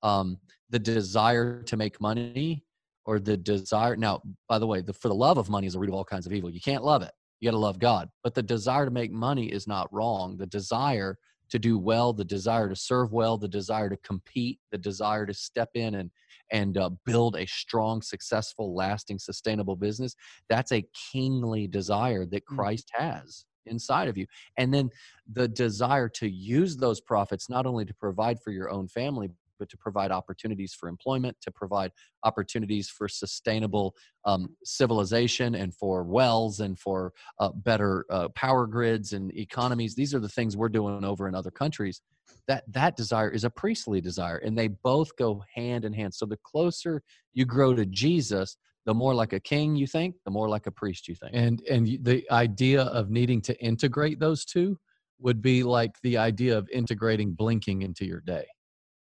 um, 0.03 0.39
the 0.71 0.79
desire 0.79 1.63
to 1.63 1.77
make 1.77 2.01
money 2.01 2.65
or 3.07 3.19
the 3.19 3.37
desire. 3.37 3.97
Now, 3.97 4.23
by 4.49 4.59
the 4.59 4.67
way, 4.67 4.81
the, 4.81 4.93
for 4.93 5.09
the 5.09 5.15
love 5.15 5.39
of 5.39 5.49
money 5.49 5.67
is 5.67 5.75
a 5.75 5.79
root 5.79 5.89
of 5.89 5.95
all 5.95 6.05
kinds 6.05 6.27
of 6.27 6.33
evil. 6.33 6.51
You 6.51 6.61
can't 6.61 6.85
love 6.85 7.03
it. 7.03 7.13
You 7.41 7.49
got 7.49 7.53
to 7.53 7.59
love 7.59 7.79
God. 7.79 8.09
But 8.23 8.35
the 8.35 8.43
desire 8.43 8.85
to 8.85 8.91
make 8.91 9.13
money 9.13 9.47
is 9.47 9.67
not 9.67 9.93
wrong. 9.93 10.37
The 10.37 10.47
desire 10.47 11.19
to 11.55 11.59
do 11.61 11.79
well, 11.79 12.13
the 12.13 12.25
desire 12.25 12.69
to 12.69 12.75
serve 12.75 13.13
well, 13.13 13.39
the 13.39 13.47
desire 13.47 13.89
to 13.89 13.97
compete, 13.99 14.59
the 14.73 14.79
desire 14.79 15.25
to 15.25 15.33
step 15.33 15.71
in 15.75 15.95
and 15.95 16.11
and 16.51 16.77
uh, 16.77 16.91
build 17.07 17.37
a 17.37 17.47
strong, 17.47 18.03
successful, 18.03 18.75
lasting, 18.75 19.21
sustainable 19.21 19.77
business. 19.77 20.17
That's 20.49 20.73
a 20.73 20.85
kingly 21.13 21.69
desire 21.69 22.27
that 22.27 22.45
Mm. 22.51 22.57
Christ 22.57 22.91
has 22.95 23.45
inside 23.67 24.09
of 24.09 24.19
you. 24.19 24.27
And 24.57 24.75
then 24.75 24.91
the 25.33 25.47
desire 25.47 26.09
to 26.09 26.29
use 26.29 26.77
those 26.77 27.01
profits 27.01 27.49
not 27.49 27.67
only 27.67 27.85
to 27.85 27.95
provide 27.95 28.41
for 28.43 28.51
your 28.51 28.69
own 28.69 28.89
family, 28.89 29.31
but 29.59 29.69
to 29.69 29.77
provide 29.77 30.11
opportunities 30.11 30.75
for 30.75 30.89
employment, 30.89 31.37
to 31.43 31.51
provide 31.51 31.91
opportunities 32.25 32.89
for 32.89 33.09
sustainable 33.09 33.95
um, 34.25 34.57
civilization 34.65 35.55
and 35.55 35.75
for 35.75 36.05
wells 36.05 36.61
and 36.61 36.79
for 36.79 37.13
uh, 37.39 37.51
better 37.55 38.05
uh, 38.11 38.29
power 38.31 38.67
grids 38.67 39.13
and 39.13 39.37
economies. 39.37 39.95
These 39.95 40.15
are 40.15 40.21
the 40.21 40.29
things 40.29 40.57
we're 40.57 40.69
doing 40.69 41.05
over 41.05 41.29
in 41.29 41.35
other 41.35 41.51
countries. 41.51 42.01
That 42.49 42.65
that 42.73 42.97
desire 42.97 43.31
is 43.31 43.45
a 43.45 43.51
priestly 43.51 44.01
desire, 44.01 44.39
and 44.39 44.57
they 44.57 44.69
both 44.69 45.15
go 45.17 45.43
hand 45.55 45.85
in 45.85 45.93
hand. 45.93 46.15
So 46.15 46.27
the 46.27 46.39
closer 46.45 47.03
you 47.33 47.45
grow 47.45 47.75
to 47.75 47.87
Jesus, 47.87 48.57
the 48.87 48.95
more 48.95 49.15
like 49.15 49.33
a 49.33 49.41
king 49.41 49.77
you 49.77 49.87
think, 49.87 50.17
the 50.25 50.31
more 50.31 50.49
like 50.49 50.67
a 50.67 50.71
priest 50.71 51.09
you 51.09 51.15
think. 51.15 51.33
and 51.35 51.63
and 51.71 51.87
the 52.03 52.25
idea 52.31 52.83
of 52.83 53.11
needing 53.11 53.41
to 53.43 53.59
integrate 53.63 54.21
those 54.21 54.45
two 54.45 54.79
would 55.21 55.41
be 55.41 55.63
like 55.63 55.93
the 56.03 56.17
idea 56.19 56.57
of 56.57 56.69
integrating 56.71 57.33
blinking 57.33 57.83
into 57.83 58.05
your 58.05 58.21
day 58.21 58.45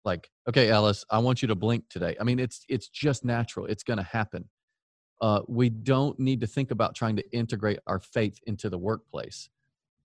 like 0.05 0.31
okay 0.49 0.71
Ellis 0.71 1.05
i 1.11 1.19
want 1.19 1.43
you 1.43 1.49
to 1.49 1.55
blink 1.55 1.85
today. 1.89 2.17
I 2.21 2.25
mean 2.25 2.39
it's 2.39 2.65
it's 2.69 2.89
just 2.89 3.25
natural 3.25 3.67
it's 3.67 3.83
going 3.83 3.99
to 3.99 4.03
happen. 4.05 4.49
Uh, 5.21 5.43
we 5.49 5.69
don't 5.69 6.19
need 6.19 6.41
to 6.41 6.47
think 6.47 6.71
about 6.71 6.95
trying 6.95 7.17
to 7.17 7.31
integrate 7.31 7.79
our 7.87 7.99
faith 7.99 8.39
into 8.47 8.71
the 8.71 8.79
workplace. 8.79 9.51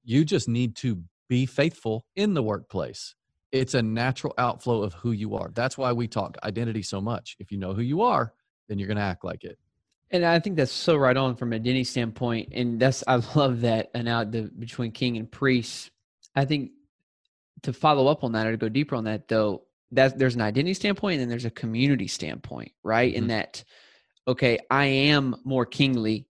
You 0.04 0.26
just 0.26 0.50
need 0.50 0.76
to 0.78 1.02
be 1.30 1.46
faithful 1.46 2.06
in 2.18 2.34
the 2.34 2.44
workplace. 2.44 3.16
It's 3.54 3.76
a 3.76 3.82
natural 3.82 4.34
outflow 4.38 4.84
of 4.84 4.94
who 4.94 5.14
you 5.14 5.36
are. 5.36 5.52
That's 5.54 5.78
why 5.78 5.94
we 5.94 6.10
talk 6.10 6.38
identity 6.44 6.82
so 6.82 7.00
much. 7.00 7.38
If 7.40 7.50
you 7.50 7.58
know 7.58 7.74
who 7.74 7.82
you 7.82 8.02
are 8.02 8.34
then 8.68 8.80
you're 8.80 8.88
going 8.88 8.98
to 8.98 9.04
act 9.04 9.24
like 9.24 9.44
it. 9.44 9.58
And 10.12 10.24
I 10.24 10.40
think 10.40 10.56
that's 10.56 10.72
so 10.72 10.96
right 10.96 11.18
on 11.18 11.36
from 11.36 11.52
a 11.52 11.56
identity 11.56 11.84
standpoint. 11.84 12.50
And 12.54 12.80
that's 12.80 13.04
I 13.08 13.16
love 13.36 13.62
that 13.62 13.92
and 13.94 14.08
out 14.08 14.32
the 14.32 14.44
between 14.44 14.92
king 14.92 15.18
and 15.18 15.30
priest. 15.30 15.92
I 16.36 16.46
think 16.46 16.72
to 17.64 17.74
follow 17.74 18.08
up 18.08 18.24
on 18.24 18.34
that 18.34 18.48
or 18.48 18.52
to 18.52 18.58
go 18.58 18.70
deeper 18.70 18.96
on 18.96 19.06
that 19.06 19.28
though, 19.28 19.64
that 19.96 20.18
there's 20.18 20.36
an 20.36 20.42
identity 20.42 20.74
standpoint 20.74 21.16
and 21.16 21.22
then 21.22 21.30
there's 21.30 21.46
a 21.46 21.52
community 21.52 22.08
standpoint, 22.08 22.72
right? 22.84 23.14
In 23.14 23.26
Mhm. 23.26 23.28
that, 23.30 23.64
okay, 24.28 24.60
I 24.70 24.86
am 24.86 25.36
more 25.44 25.66
kingly, 25.66 26.28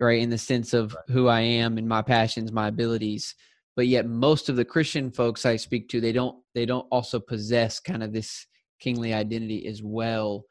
right, 0.00 0.20
in 0.20 0.30
the 0.30 0.38
sense 0.38 0.74
of 0.74 0.96
who 1.08 1.28
I 1.28 1.40
am 1.40 1.78
and 1.78 1.88
my 1.88 2.02
passions, 2.02 2.52
my 2.52 2.68
abilities. 2.68 3.34
But 3.76 3.86
yet 3.86 4.06
most 4.06 4.48
of 4.48 4.56
the 4.56 4.64
Christian 4.64 5.10
folks 5.10 5.46
I 5.46 5.56
speak 5.56 5.88
to, 5.90 6.00
they 6.00 6.12
don't 6.12 6.42
they 6.54 6.66
don't 6.66 6.86
also 6.90 7.18
possess 7.18 7.80
kind 7.80 8.02
of 8.02 8.12
this 8.12 8.46
kingly 8.80 9.14
identity 9.14 9.66
as 9.66 9.82
well 9.82 10.44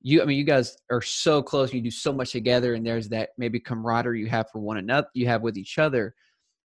you 0.00 0.22
i 0.22 0.24
mean 0.24 0.38
you 0.38 0.44
guys 0.44 0.76
are 0.90 1.02
so 1.02 1.42
close 1.42 1.72
you 1.72 1.80
do 1.80 1.90
so 1.90 2.12
much 2.12 2.32
together 2.32 2.74
and 2.74 2.86
there's 2.86 3.08
that 3.08 3.30
maybe 3.36 3.58
camaraderie 3.58 4.20
you 4.20 4.26
have 4.26 4.48
for 4.50 4.60
one 4.60 4.76
another 4.76 5.08
you 5.14 5.26
have 5.26 5.42
with 5.42 5.56
each 5.56 5.78
other 5.78 6.14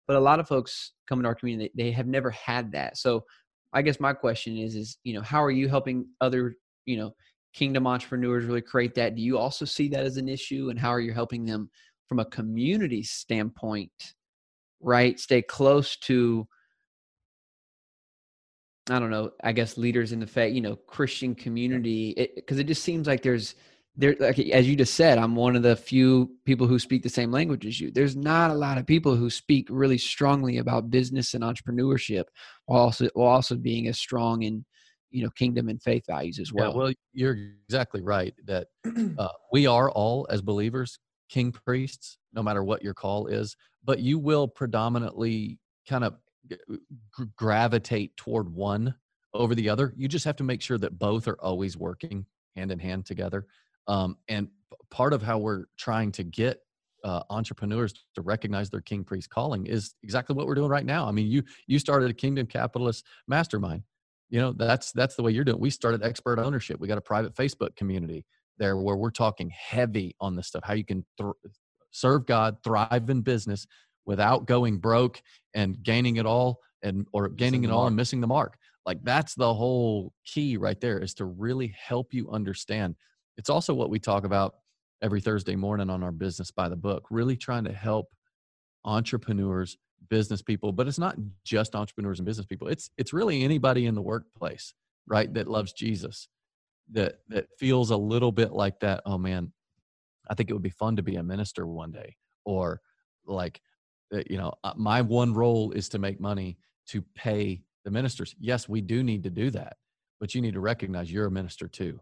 but 0.07 0.17
a 0.17 0.19
lot 0.19 0.39
of 0.39 0.47
folks 0.47 0.93
come 1.07 1.19
into 1.19 1.29
our 1.29 1.35
community 1.35 1.71
they, 1.75 1.85
they 1.85 1.91
have 1.91 2.07
never 2.07 2.29
had 2.31 2.71
that 2.71 2.97
so 2.97 3.23
i 3.73 3.81
guess 3.81 3.99
my 3.99 4.13
question 4.13 4.57
is 4.57 4.75
is 4.75 4.97
you 5.03 5.13
know 5.13 5.21
how 5.21 5.43
are 5.43 5.51
you 5.51 5.67
helping 5.67 6.05
other 6.21 6.55
you 6.85 6.97
know 6.97 7.13
kingdom 7.53 7.87
entrepreneurs 7.87 8.45
really 8.45 8.61
create 8.61 8.95
that? 8.95 9.15
Do 9.15 9.21
you 9.21 9.37
also 9.37 9.65
see 9.65 9.87
that 9.89 10.05
as 10.05 10.17
an 10.17 10.29
issue? 10.29 10.69
And 10.69 10.79
how 10.79 10.89
are 10.89 10.99
you 10.99 11.13
helping 11.13 11.45
them 11.45 11.69
from 12.07 12.19
a 12.19 12.25
community 12.25 13.03
standpoint 13.03 13.91
right? 14.83 15.19
Stay 15.19 15.43
close 15.43 15.95
to 15.97 16.47
I 18.89 18.97
don't 18.97 19.11
know, 19.11 19.31
I 19.43 19.51
guess 19.51 19.77
leaders 19.77 20.11
in 20.11 20.19
the 20.19 20.25
faith, 20.25 20.55
you 20.55 20.59
know, 20.59 20.75
Christian 20.75 21.35
community, 21.35 22.31
because 22.35 22.57
it, 22.57 22.61
it, 22.61 22.67
just 22.67 22.83
seems 22.83 23.05
like 23.05 23.21
there's 23.21 23.53
there, 23.95 24.15
like 24.19 24.39
as 24.39 24.67
you 24.67 24.75
just 24.75 24.95
said, 24.95 25.17
I'm 25.17 25.35
one 25.35 25.55
of 25.55 25.63
the 25.63 25.75
few 25.75 26.31
people 26.45 26.67
who 26.67 26.79
speak 26.79 27.03
the 27.03 27.09
same 27.09 27.31
language 27.31 27.65
as 27.65 27.79
you. 27.79 27.91
There's 27.91 28.15
not 28.15 28.51
a 28.51 28.55
lot 28.55 28.77
of 28.77 28.85
people 28.85 29.15
who 29.15 29.29
speak 29.29 29.67
really 29.69 29.97
strongly 29.97 30.57
about 30.57 30.89
business 30.89 31.33
and 31.33 31.43
entrepreneurship, 31.43 32.25
while 32.65 32.83
also 32.83 33.09
while 33.13 33.29
also 33.29 33.55
being 33.55 33.87
as 33.87 33.99
strong 33.99 34.43
in 34.43 34.65
you 35.09 35.23
know 35.23 35.29
kingdom 35.31 35.67
and 35.67 35.81
faith 35.81 36.03
values 36.07 36.39
as 36.39 36.53
well. 36.53 36.71
Yeah, 36.71 36.77
well, 36.77 36.93
you're 37.13 37.37
exactly 37.67 38.01
right 38.01 38.33
that 38.45 38.67
uh, 39.17 39.27
we 39.51 39.67
are 39.67 39.91
all 39.91 40.25
as 40.29 40.41
believers 40.41 40.97
king 41.29 41.51
priests, 41.51 42.17
no 42.33 42.43
matter 42.43 42.63
what 42.63 42.83
your 42.83 42.93
call 42.93 43.27
is, 43.27 43.55
but 43.83 43.99
you 43.99 44.19
will 44.19 44.47
predominantly 44.47 45.57
kind 45.87 46.03
of 46.03 46.15
gravitate 47.35 48.15
toward 48.17 48.53
one 48.53 48.93
over 49.33 49.55
the 49.55 49.69
other. 49.69 49.93
You 49.95 50.07
just 50.07 50.25
have 50.25 50.35
to 50.37 50.43
make 50.43 50.61
sure 50.61 50.77
that 50.77 50.99
both 50.99 51.27
are 51.27 51.41
always 51.41 51.77
working 51.77 52.25
hand 52.55 52.71
in 52.71 52.79
hand 52.79 53.05
together. 53.05 53.45
Um, 53.91 54.15
and 54.29 54.47
part 54.89 55.11
of 55.11 55.21
how 55.21 55.37
we're 55.37 55.65
trying 55.77 56.13
to 56.13 56.23
get 56.23 56.59
uh, 57.03 57.23
entrepreneurs 57.29 57.93
to 58.15 58.21
recognize 58.21 58.69
their 58.69 58.79
king 58.81 59.03
priest 59.03 59.29
calling 59.29 59.65
is 59.65 59.95
exactly 60.01 60.33
what 60.33 60.47
we're 60.47 60.55
doing 60.55 60.69
right 60.69 60.85
now. 60.85 61.05
I 61.07 61.11
mean, 61.11 61.27
you 61.27 61.43
you 61.67 61.77
started 61.77 62.09
a 62.09 62.13
kingdom 62.13 62.47
capitalist 62.47 63.05
mastermind. 63.27 63.83
You 64.29 64.39
know, 64.39 64.53
that's 64.53 64.93
that's 64.93 65.15
the 65.15 65.23
way 65.23 65.31
you're 65.31 65.43
doing. 65.43 65.59
We 65.59 65.71
started 65.71 66.03
expert 66.03 66.39
ownership. 66.39 66.79
We 66.79 66.87
got 66.87 66.97
a 66.97 67.01
private 67.01 67.35
Facebook 67.35 67.75
community 67.75 68.25
there 68.57 68.77
where 68.77 68.95
we're 68.95 69.11
talking 69.11 69.49
heavy 69.49 70.15
on 70.21 70.37
this 70.37 70.47
stuff. 70.47 70.63
How 70.63 70.73
you 70.73 70.85
can 70.85 71.03
th- 71.17 71.33
serve 71.91 72.25
God, 72.25 72.57
thrive 72.63 73.09
in 73.09 73.21
business 73.21 73.67
without 74.05 74.45
going 74.45 74.77
broke 74.77 75.21
and 75.53 75.83
gaining 75.83 76.15
it 76.15 76.25
all 76.25 76.59
and 76.81 77.07
or 77.11 77.27
gaining 77.27 77.65
it 77.65 77.71
all 77.71 77.87
and 77.87 77.95
missing 77.95 78.21
the 78.21 78.27
mark. 78.27 78.57
Like 78.85 79.03
that's 79.03 79.35
the 79.35 79.53
whole 79.53 80.13
key 80.25 80.55
right 80.55 80.79
there 80.79 80.99
is 80.99 81.13
to 81.15 81.25
really 81.25 81.75
help 81.77 82.13
you 82.13 82.29
understand. 82.31 82.95
It's 83.41 83.49
also 83.49 83.73
what 83.73 83.89
we 83.89 83.97
talk 83.97 84.23
about 84.23 84.57
every 85.01 85.19
Thursday 85.19 85.55
morning 85.55 85.89
on 85.89 86.03
our 86.03 86.11
business 86.11 86.51
by 86.51 86.69
the 86.69 86.75
book, 86.75 87.07
really 87.09 87.35
trying 87.35 87.63
to 87.63 87.73
help 87.73 88.13
entrepreneurs, 88.85 89.79
business 90.11 90.43
people, 90.43 90.71
but 90.71 90.87
it's 90.87 90.99
not 90.99 91.15
just 91.43 91.75
entrepreneurs 91.75 92.19
and 92.19 92.25
business 92.27 92.45
people. 92.45 92.67
It's 92.67 92.91
it's 92.99 93.13
really 93.13 93.43
anybody 93.43 93.87
in 93.87 93.95
the 93.95 94.01
workplace, 94.03 94.75
right, 95.07 95.33
that 95.33 95.47
loves 95.47 95.73
Jesus, 95.73 96.27
that 96.91 97.15
that 97.29 97.47
feels 97.57 97.89
a 97.89 97.97
little 97.97 98.31
bit 98.31 98.51
like 98.51 98.79
that, 98.81 99.01
oh 99.07 99.17
man, 99.17 99.51
I 100.29 100.35
think 100.35 100.51
it 100.51 100.53
would 100.53 100.61
be 100.61 100.69
fun 100.69 100.97
to 100.97 101.01
be 101.01 101.15
a 101.15 101.23
minister 101.23 101.65
one 101.65 101.91
day 101.91 102.17
or 102.45 102.79
like 103.25 103.59
you 104.29 104.37
know, 104.37 104.53
uh, 104.63 104.73
my 104.75 105.01
one 105.01 105.33
role 105.33 105.71
is 105.71 105.89
to 105.89 105.97
make 105.97 106.19
money 106.19 106.59
to 106.89 107.01
pay 107.15 107.63
the 107.85 107.89
ministers. 107.89 108.35
Yes, 108.39 108.69
we 108.69 108.81
do 108.81 109.01
need 109.01 109.23
to 109.23 109.31
do 109.31 109.49
that, 109.49 109.77
but 110.19 110.35
you 110.35 110.41
need 110.41 110.53
to 110.53 110.59
recognize 110.59 111.11
you're 111.11 111.25
a 111.25 111.31
minister 111.31 111.67
too. 111.67 111.99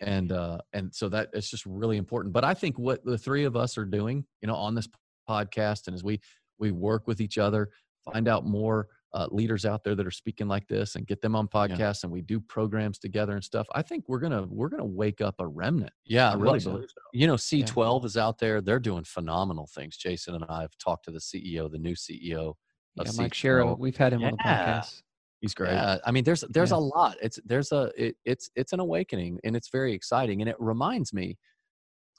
And 0.00 0.32
uh 0.32 0.58
and 0.72 0.94
so 0.94 1.08
that 1.10 1.28
it's 1.32 1.50
just 1.50 1.66
really 1.66 1.96
important. 1.96 2.32
But 2.32 2.44
I 2.44 2.54
think 2.54 2.78
what 2.78 3.04
the 3.04 3.18
three 3.18 3.44
of 3.44 3.56
us 3.56 3.76
are 3.76 3.84
doing, 3.84 4.24
you 4.40 4.48
know, 4.48 4.54
on 4.54 4.74
this 4.74 4.88
podcast 5.28 5.86
and 5.86 5.94
as 5.94 6.02
we 6.02 6.20
we 6.58 6.72
work 6.72 7.06
with 7.06 7.20
each 7.20 7.38
other, 7.38 7.70
find 8.04 8.28
out 8.28 8.46
more 8.46 8.88
uh, 9.12 9.26
leaders 9.30 9.64
out 9.64 9.82
there 9.82 9.94
that 9.94 10.06
are 10.06 10.10
speaking 10.10 10.46
like 10.46 10.66
this 10.68 10.94
and 10.94 11.06
get 11.06 11.20
them 11.20 11.34
on 11.34 11.48
podcasts 11.48 11.78
yeah. 11.78 12.04
and 12.04 12.12
we 12.12 12.20
do 12.20 12.38
programs 12.38 12.98
together 12.98 13.32
and 13.32 13.42
stuff 13.42 13.66
i 13.74 13.82
think 13.82 14.04
we're 14.08 14.20
gonna 14.20 14.46
we're 14.48 14.68
gonna 14.68 14.84
wake 14.84 15.20
up 15.20 15.34
a 15.40 15.46
remnant 15.46 15.92
yeah 16.04 16.30
i 16.30 16.34
really 16.34 16.60
believe 16.60 16.88
so. 16.88 17.02
you 17.12 17.26
know 17.26 17.34
c12 17.34 18.02
yeah. 18.02 18.06
is 18.06 18.16
out 18.16 18.38
there 18.38 18.60
they're 18.60 18.78
doing 18.78 19.02
phenomenal 19.02 19.68
things 19.74 19.96
jason 19.96 20.36
and 20.36 20.44
i 20.48 20.60
have 20.60 20.76
talked 20.78 21.04
to 21.04 21.10
the 21.10 21.18
ceo 21.18 21.70
the 21.70 21.78
new 21.78 21.94
ceo 21.94 22.54
yeah, 22.96 23.10
mike 23.16 23.32
Sharrow, 23.32 23.76
we've 23.78 23.96
had 23.96 24.12
him 24.12 24.22
on 24.22 24.32
the 24.32 24.36
podcast 24.38 25.02
he's 25.40 25.54
great 25.54 25.72
yeah, 25.72 25.98
i 26.04 26.10
mean 26.10 26.24
there's 26.24 26.44
there's 26.50 26.72
a 26.72 26.76
lot 26.76 27.16
it's 27.22 27.38
there's 27.44 27.72
a 27.72 27.90
it, 27.96 28.16
it's 28.24 28.50
it's 28.54 28.72
an 28.72 28.80
awakening 28.80 29.38
and 29.44 29.56
it's 29.56 29.70
very 29.70 29.92
exciting 29.92 30.40
and 30.40 30.48
it 30.48 30.56
reminds 30.58 31.12
me 31.12 31.36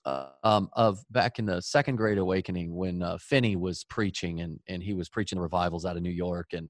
uh, 0.03 0.29
um, 0.43 0.67
of 0.73 0.99
back 1.11 1.37
in 1.37 1.45
the 1.45 1.61
second 1.61 1.95
great 1.95 2.17
awakening 2.17 2.75
when 2.75 3.03
uh, 3.03 3.19
Finney 3.19 3.55
was 3.55 3.83
preaching 3.83 4.41
and, 4.41 4.59
and 4.67 4.81
he 4.81 4.95
was 4.95 5.09
preaching 5.09 5.37
the 5.37 5.43
revivals 5.43 5.85
out 5.85 5.95
of 5.95 6.01
New 6.01 6.09
York 6.09 6.47
and 6.53 6.67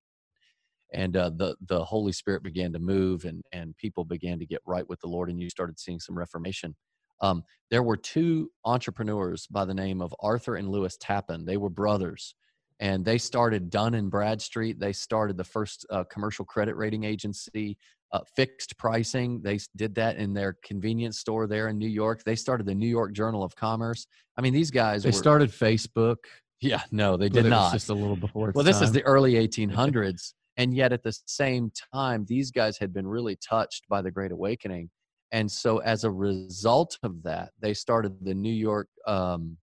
and 0.93 1.15
uh, 1.15 1.29
the 1.29 1.55
the 1.67 1.83
Holy 1.83 2.11
Spirit 2.11 2.43
began 2.43 2.73
to 2.73 2.79
move, 2.79 3.25
and 3.25 3.43
and 3.51 3.75
people 3.77 4.03
began 4.03 4.39
to 4.39 4.45
get 4.45 4.61
right 4.65 4.87
with 4.89 4.99
the 4.99 5.07
Lord, 5.07 5.29
and 5.29 5.39
you 5.39 5.49
started 5.49 5.79
seeing 5.79 5.99
some 5.99 6.17
reformation. 6.17 6.75
Um, 7.21 7.43
there 7.69 7.83
were 7.83 7.97
two 7.97 8.49
entrepreneurs 8.65 9.47
by 9.47 9.63
the 9.65 9.73
name 9.73 10.01
of 10.01 10.13
Arthur 10.19 10.55
and 10.55 10.69
Lewis 10.69 10.97
Tappan. 10.99 11.45
They 11.45 11.57
were 11.57 11.69
brothers, 11.69 12.35
and 12.81 13.05
they 13.05 13.17
started 13.17 13.69
Dun 13.69 13.93
and 13.93 14.11
Bradstreet. 14.11 14.79
They 14.79 14.91
started 14.91 15.37
the 15.37 15.43
first 15.43 15.85
uh, 15.89 16.03
commercial 16.05 16.43
credit 16.43 16.75
rating 16.75 17.03
agency. 17.03 17.77
Uh, 18.13 18.19
fixed 18.35 18.77
pricing. 18.77 19.41
They 19.41 19.57
did 19.77 19.95
that 19.95 20.17
in 20.17 20.33
their 20.33 20.57
convenience 20.65 21.17
store 21.17 21.47
there 21.47 21.69
in 21.69 21.77
New 21.77 21.87
York. 21.87 22.25
They 22.25 22.35
started 22.35 22.65
the 22.65 22.75
New 22.75 22.89
York 22.89 23.13
Journal 23.13 23.41
of 23.41 23.55
Commerce. 23.55 24.05
I 24.35 24.41
mean, 24.41 24.51
these 24.51 24.69
guys. 24.69 25.03
They 25.03 25.09
were, 25.09 25.13
started 25.13 25.49
Facebook. 25.49 26.17
Yeah, 26.59 26.81
no, 26.91 27.15
they 27.15 27.29
did 27.29 27.45
not. 27.45 27.71
just 27.71 27.87
a 27.87 27.93
little 27.93 28.17
before. 28.17 28.51
well, 28.53 28.65
this 28.65 28.79
time. 28.79 28.83
is 28.83 28.91
the 28.91 29.01
early 29.03 29.35
1800s, 29.35 30.33
and 30.57 30.73
yet 30.75 30.91
at 30.91 31.03
the 31.03 31.17
same 31.25 31.71
time 31.93 32.25
these 32.27 32.51
guys 32.51 32.77
had 32.77 32.93
been 32.93 33.07
really 33.07 33.37
touched 33.37 33.87
by 33.89 34.01
the 34.01 34.11
great 34.11 34.31
awakening 34.31 34.89
and 35.31 35.49
so 35.49 35.77
as 35.79 36.03
a 36.03 36.11
result 36.11 36.97
of 37.03 37.23
that 37.23 37.51
they 37.59 37.73
started 37.73 38.13
the 38.21 38.33
new 38.33 38.53
york 38.53 38.87
um, 39.07 39.57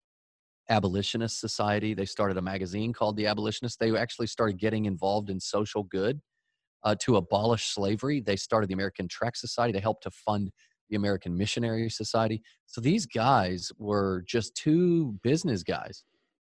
abolitionist 0.69 1.39
society 1.39 1.93
they 1.93 2.05
started 2.05 2.37
a 2.37 2.41
magazine 2.41 2.91
called 2.91 3.15
the 3.17 3.27
abolitionist 3.27 3.79
they 3.79 3.95
actually 3.95 4.27
started 4.27 4.57
getting 4.57 4.85
involved 4.85 5.29
in 5.29 5.39
social 5.39 5.83
good 5.83 6.19
uh, 6.83 6.95
to 6.99 7.17
abolish 7.17 7.67
slavery 7.67 8.19
they 8.19 8.35
started 8.35 8.67
the 8.67 8.73
american 8.73 9.07
tract 9.07 9.37
society 9.37 9.73
to 9.73 9.79
help 9.79 10.01
to 10.01 10.09
fund 10.09 10.51
the 10.89 10.95
american 10.95 11.37
missionary 11.37 11.89
society 11.89 12.41
so 12.65 12.81
these 12.81 13.05
guys 13.05 13.71
were 13.77 14.23
just 14.27 14.55
two 14.55 15.17
business 15.23 15.63
guys 15.63 16.03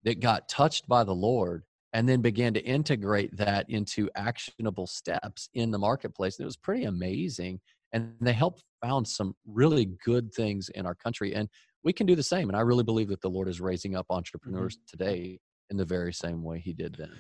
that 0.04 0.20
got 0.20 0.50
touched 0.50 0.88
by 0.88 1.04
the 1.04 1.14
lord 1.14 1.64
and 1.94 2.08
then 2.08 2.22
began 2.22 2.54
to 2.54 2.64
integrate 2.64 3.36
that 3.36 3.70
into 3.70 4.10
actionable 4.16 4.88
steps 4.88 5.50
in 5.54 5.72
the 5.72 5.80
marketplace. 5.80 6.38
And 6.38 6.44
it 6.44 6.48
was 6.48 6.58
pretty 6.58 6.86
amazing. 6.86 7.60
And 7.94 8.14
they 8.22 8.34
helped 8.34 8.64
found 8.82 9.08
some 9.08 9.36
really 9.48 9.90
good 10.06 10.32
things 10.34 10.70
in 10.70 10.86
our 10.86 10.94
country. 10.94 11.34
And 11.34 11.50
we 11.84 11.94
can 11.94 12.06
do 12.06 12.16
the 12.16 12.24
same. 12.24 12.50
And 12.50 12.58
I 12.58 12.62
really 12.62 12.84
believe 12.84 13.10
that 13.10 13.22
the 13.22 13.30
Lord 13.30 13.48
is 13.48 13.62
raising 13.62 13.96
up 13.96 14.08
mm-hmm. 14.08 14.18
entrepreneurs 14.18 14.76
mm-hmm. 14.76 14.98
today 14.98 15.40
in 15.70 15.78
the 15.78 15.86
very 15.86 16.14
same 16.14 16.44
way 16.44 16.60
he 16.60 16.74
did 16.74 16.96
then. 16.96 17.12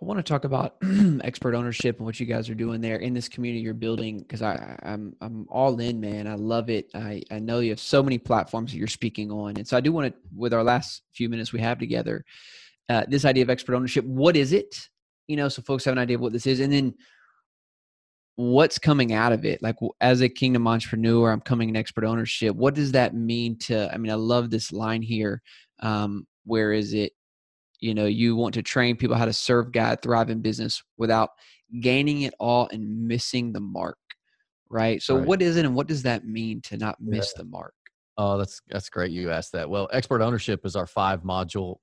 I 0.00 0.04
want 0.04 0.18
to 0.18 0.24
talk 0.24 0.42
about 0.44 0.76
expert 1.22 1.54
ownership 1.54 1.98
and 1.98 2.06
what 2.06 2.18
you 2.18 2.26
guys 2.26 2.50
are 2.50 2.56
doing 2.56 2.80
there 2.80 2.96
in 2.96 3.14
this 3.14 3.28
community 3.28 3.62
you're 3.62 3.72
building 3.72 4.18
because 4.18 4.42
I 4.42 4.76
I'm 4.82 5.14
I'm 5.20 5.46
all 5.48 5.78
in, 5.78 6.00
man. 6.00 6.26
I 6.26 6.34
love 6.34 6.70
it. 6.70 6.90
I 6.92 7.22
I 7.30 7.38
know 7.38 7.60
you 7.60 7.70
have 7.70 7.78
so 7.78 8.02
many 8.02 8.18
platforms 8.18 8.72
that 8.72 8.78
you're 8.78 8.88
speaking 8.88 9.30
on, 9.30 9.56
and 9.56 9.66
so 9.66 9.76
I 9.76 9.80
do 9.80 9.92
want 9.92 10.12
to, 10.12 10.20
with 10.34 10.52
our 10.52 10.64
last 10.64 11.02
few 11.12 11.28
minutes 11.28 11.52
we 11.52 11.60
have 11.60 11.78
together, 11.78 12.24
uh, 12.88 13.04
this 13.06 13.24
idea 13.24 13.44
of 13.44 13.50
expert 13.50 13.76
ownership. 13.76 14.04
What 14.04 14.36
is 14.36 14.52
it? 14.52 14.88
You 15.28 15.36
know, 15.36 15.48
so 15.48 15.62
folks 15.62 15.84
have 15.84 15.92
an 15.92 15.98
idea 15.98 16.16
of 16.16 16.20
what 16.20 16.32
this 16.32 16.48
is, 16.48 16.58
and 16.58 16.72
then 16.72 16.94
what's 18.36 18.78
coming 18.78 19.12
out 19.12 19.32
of 19.32 19.44
it. 19.44 19.62
Like 19.62 19.76
as 20.00 20.20
a 20.20 20.28
kingdom 20.28 20.66
entrepreneur, 20.66 21.30
I'm 21.30 21.40
coming 21.40 21.68
in 21.68 21.76
expert 21.76 22.04
ownership. 22.04 22.56
What 22.56 22.74
does 22.74 22.92
that 22.92 23.14
mean 23.14 23.58
to? 23.60 23.92
I 23.92 23.98
mean, 23.98 24.10
I 24.10 24.16
love 24.16 24.50
this 24.50 24.72
line 24.72 25.02
here. 25.02 25.42
Um, 25.80 26.26
where 26.44 26.72
is 26.72 26.94
it? 26.94 27.12
You 27.80 27.94
know, 27.94 28.06
you 28.06 28.36
want 28.36 28.54
to 28.54 28.62
train 28.62 28.96
people 28.96 29.16
how 29.16 29.24
to 29.24 29.32
serve 29.32 29.72
God, 29.72 30.00
thrive 30.02 30.30
in 30.30 30.40
business 30.40 30.82
without 30.98 31.30
gaining 31.80 32.22
it 32.22 32.34
all 32.38 32.68
and 32.72 33.08
missing 33.08 33.52
the 33.52 33.60
mark. 33.60 33.98
Right. 34.70 35.02
So, 35.02 35.18
right. 35.18 35.26
what 35.26 35.42
is 35.42 35.56
it, 35.56 35.66
and 35.66 35.74
what 35.74 35.86
does 35.86 36.02
that 36.04 36.24
mean 36.24 36.62
to 36.62 36.76
not 36.76 36.96
miss 37.00 37.32
yeah. 37.36 37.42
the 37.42 37.48
mark? 37.48 37.74
Oh, 38.16 38.38
that's 38.38 38.60
that's 38.68 38.88
great. 38.88 39.10
You 39.10 39.30
asked 39.30 39.52
that. 39.52 39.68
Well, 39.68 39.88
expert 39.92 40.22
ownership 40.22 40.64
is 40.64 40.76
our 40.76 40.86
five 40.86 41.22
module 41.22 41.76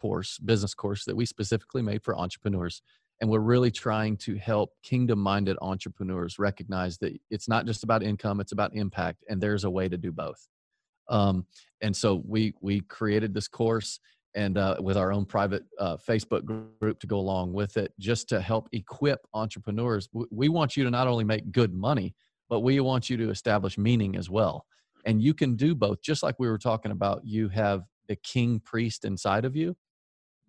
course, 0.00 0.38
business 0.38 0.74
course 0.74 1.04
that 1.04 1.14
we 1.14 1.24
specifically 1.26 1.82
made 1.82 2.02
for 2.02 2.18
entrepreneurs. 2.18 2.82
And 3.22 3.30
we're 3.30 3.38
really 3.38 3.70
trying 3.70 4.16
to 4.18 4.36
help 4.36 4.72
kingdom 4.82 5.20
minded 5.20 5.56
entrepreneurs 5.62 6.40
recognize 6.40 6.98
that 6.98 7.16
it's 7.30 7.48
not 7.48 7.66
just 7.66 7.84
about 7.84 8.02
income, 8.02 8.40
it's 8.40 8.50
about 8.50 8.74
impact. 8.74 9.22
And 9.28 9.40
there's 9.40 9.62
a 9.62 9.70
way 9.70 9.88
to 9.88 9.96
do 9.96 10.10
both. 10.10 10.48
Um, 11.08 11.46
and 11.80 11.96
so 11.96 12.22
we, 12.26 12.52
we 12.60 12.80
created 12.80 13.32
this 13.32 13.46
course 13.46 14.00
and 14.34 14.58
uh, 14.58 14.76
with 14.80 14.96
our 14.96 15.12
own 15.12 15.24
private 15.24 15.62
uh, 15.78 15.98
Facebook 15.98 16.44
group 16.80 16.98
to 16.98 17.06
go 17.06 17.18
along 17.18 17.52
with 17.52 17.76
it, 17.76 17.92
just 18.00 18.28
to 18.30 18.40
help 18.40 18.68
equip 18.72 19.20
entrepreneurs. 19.34 20.08
We 20.30 20.48
want 20.48 20.76
you 20.76 20.82
to 20.82 20.90
not 20.90 21.06
only 21.06 21.24
make 21.24 21.52
good 21.52 21.72
money, 21.72 22.16
but 22.48 22.60
we 22.60 22.80
want 22.80 23.08
you 23.08 23.16
to 23.18 23.30
establish 23.30 23.78
meaning 23.78 24.16
as 24.16 24.30
well. 24.30 24.66
And 25.04 25.22
you 25.22 25.32
can 25.32 25.54
do 25.54 25.76
both, 25.76 26.02
just 26.02 26.24
like 26.24 26.36
we 26.40 26.48
were 26.48 26.58
talking 26.58 26.90
about. 26.90 27.24
You 27.24 27.48
have 27.50 27.84
the 28.08 28.16
king 28.16 28.58
priest 28.58 29.04
inside 29.04 29.44
of 29.44 29.54
you, 29.54 29.76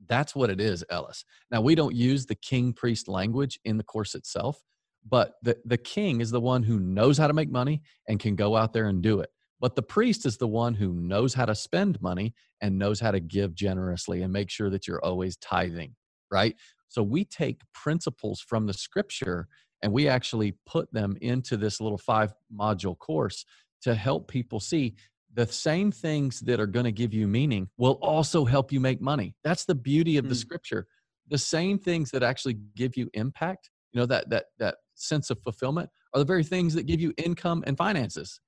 that's 0.08 0.36
what 0.36 0.49
it 0.49 0.62
is, 0.62 0.84
Ellis. 0.89 1.26
Now, 1.51 1.62
we 1.62 1.76
don't 1.76 1.95
use 1.95 2.26
the 2.26 2.36
king 2.36 2.74
priest 2.74 3.08
language 3.08 3.60
in 3.66 3.78
the 3.78 3.84
course 3.84 4.16
itself, 4.16 4.64
but 5.08 5.36
the, 5.43 5.58
the 5.66 5.78
king 5.78 6.22
is 6.22 6.32
the 6.32 6.41
one 6.41 6.64
who 6.64 6.80
knows 6.80 7.18
how 7.18 7.28
to 7.28 7.34
make 7.34 7.51
money 7.51 7.82
and 8.08 8.20
can 8.20 8.36
go 8.36 8.56
out 8.56 8.74
there 8.74 8.88
and 8.88 9.01
do 9.01 9.20
it. 9.22 9.30
But 9.62 9.76
the 9.76 9.84
priest 9.84 10.26
is 10.26 10.38
the 10.38 10.47
one 10.47 10.76
who 10.76 10.93
knows 10.93 11.34
how 11.36 11.45
to 11.45 11.56
spend 11.56 12.01
money 12.01 12.34
and 12.62 12.80
knows 12.80 12.99
how 12.99 13.12
to 13.12 13.20
give 13.22 13.56
generously 13.56 14.22
and 14.24 14.34
make 14.34 14.49
sure 14.49 14.70
that 14.72 14.88
you're 14.88 15.04
always 15.04 15.38
tithing, 15.38 15.95
right? 16.32 16.56
So 16.89 17.04
we 17.04 17.26
take 17.26 17.62
principles 17.74 18.41
from 18.41 18.68
the 18.68 18.74
scripture 18.74 19.47
And 19.84 19.93
we 19.93 20.10
actually 20.10 20.56
put 20.66 20.91
them 20.93 21.18
into 21.22 21.58
this 21.58 21.82
little 21.82 21.99
five 21.99 22.34
module 22.56 22.97
course 22.99 23.45
to 23.84 23.95
help 23.95 24.30
people 24.30 24.60
see 24.60 24.95
the 25.34 25.48
same 25.48 25.92
things 25.92 26.40
that 26.42 26.60
are 26.60 26.68
going 26.68 26.86
to 26.86 26.92
give 26.92 27.14
you 27.14 27.28
meaning 27.28 27.70
will 27.78 28.00
also 28.02 28.46
help 28.46 28.72
you 28.72 28.80
make 28.80 29.02
money. 29.02 29.36
That's 29.44 29.66
the 29.66 29.76
beauty 29.76 30.18
of 30.18 30.30
the 30.30 30.36
Mm. 30.36 30.40
scripture. 30.40 30.88
The 31.30 31.38
same 31.38 31.80
things 31.80 32.12
that 32.12 32.24
actually 32.24 32.56
give 32.76 32.96
you 32.96 33.10
impact, 33.14 33.72
you 33.92 34.00
know, 34.00 34.06
that 34.08 34.30
that 34.30 34.48
that 34.60 34.78
sense 34.96 35.30
of 35.30 35.40
fulfillment 35.42 35.90
are 36.14 36.20
the 36.20 36.26
very 36.26 36.44
things 36.44 36.74
that 36.76 36.84
give 36.84 37.02
you 37.02 37.14
income 37.18 37.64
and 37.66 37.78
finances, 37.78 38.40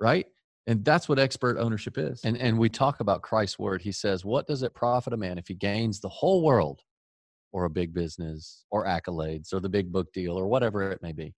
right? 0.00 0.26
And 0.66 0.84
that's 0.84 1.08
what 1.08 1.18
expert 1.18 1.58
ownership 1.58 1.98
is. 1.98 2.20
And 2.24 2.36
and 2.38 2.58
we 2.58 2.68
talk 2.68 3.00
about 3.00 3.22
Christ's 3.22 3.58
word. 3.58 3.82
He 3.82 3.92
says, 3.92 4.24
"What 4.24 4.46
does 4.46 4.62
it 4.62 4.74
profit 4.74 5.12
a 5.12 5.16
man 5.16 5.38
if 5.38 5.46
he 5.48 5.54
gains 5.54 6.00
the 6.00 6.08
whole 6.08 6.42
world, 6.42 6.80
or 7.52 7.64
a 7.64 7.70
big 7.70 7.94
business, 7.94 8.64
or 8.70 8.84
accolades, 8.86 9.52
or 9.52 9.60
the 9.60 9.68
big 9.68 9.92
book 9.92 10.12
deal, 10.12 10.36
or 10.36 10.48
whatever 10.48 10.90
it 10.90 11.02
may 11.02 11.12
be, 11.12 11.34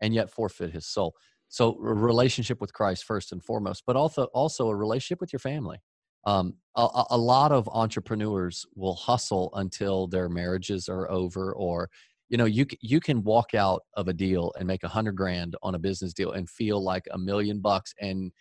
and 0.00 0.14
yet 0.14 0.30
forfeit 0.30 0.72
his 0.72 0.86
soul?" 0.86 1.14
So, 1.48 1.74
a 1.74 1.94
relationship 1.94 2.60
with 2.60 2.72
Christ 2.72 3.04
first 3.04 3.32
and 3.32 3.42
foremost, 3.42 3.84
but 3.86 3.96
also 3.96 4.24
also 4.34 4.68
a 4.68 4.76
relationship 4.76 5.20
with 5.20 5.32
your 5.32 5.40
family. 5.40 5.78
Um, 6.24 6.54
a, 6.76 7.06
a- 7.10 7.18
lot 7.18 7.52
of 7.52 7.68
entrepreneurs 7.68 8.66
will 8.74 8.96
hustle 8.96 9.50
until 9.54 10.08
their 10.08 10.28
marriages 10.28 10.88
are 10.88 11.08
over, 11.10 11.54
or 11.54 11.88
you 12.28 12.36
know, 12.36 12.44
you 12.46 12.66
you 12.80 12.98
can 13.00 13.22
walk 13.22 13.54
out 13.54 13.82
of 13.94 14.08
a 14.08 14.12
deal 14.12 14.52
and 14.58 14.66
make 14.66 14.82
a 14.82 14.88
hundred 14.88 15.12
grand 15.16 15.54
on 15.62 15.74
a 15.74 15.78
business 15.78 16.12
deal 16.12 16.32
and 16.32 16.50
feel 16.50 16.82
like 16.82 17.06
a 17.12 17.18
million 17.18 17.60
bucks 17.60 17.94
and 18.00 18.32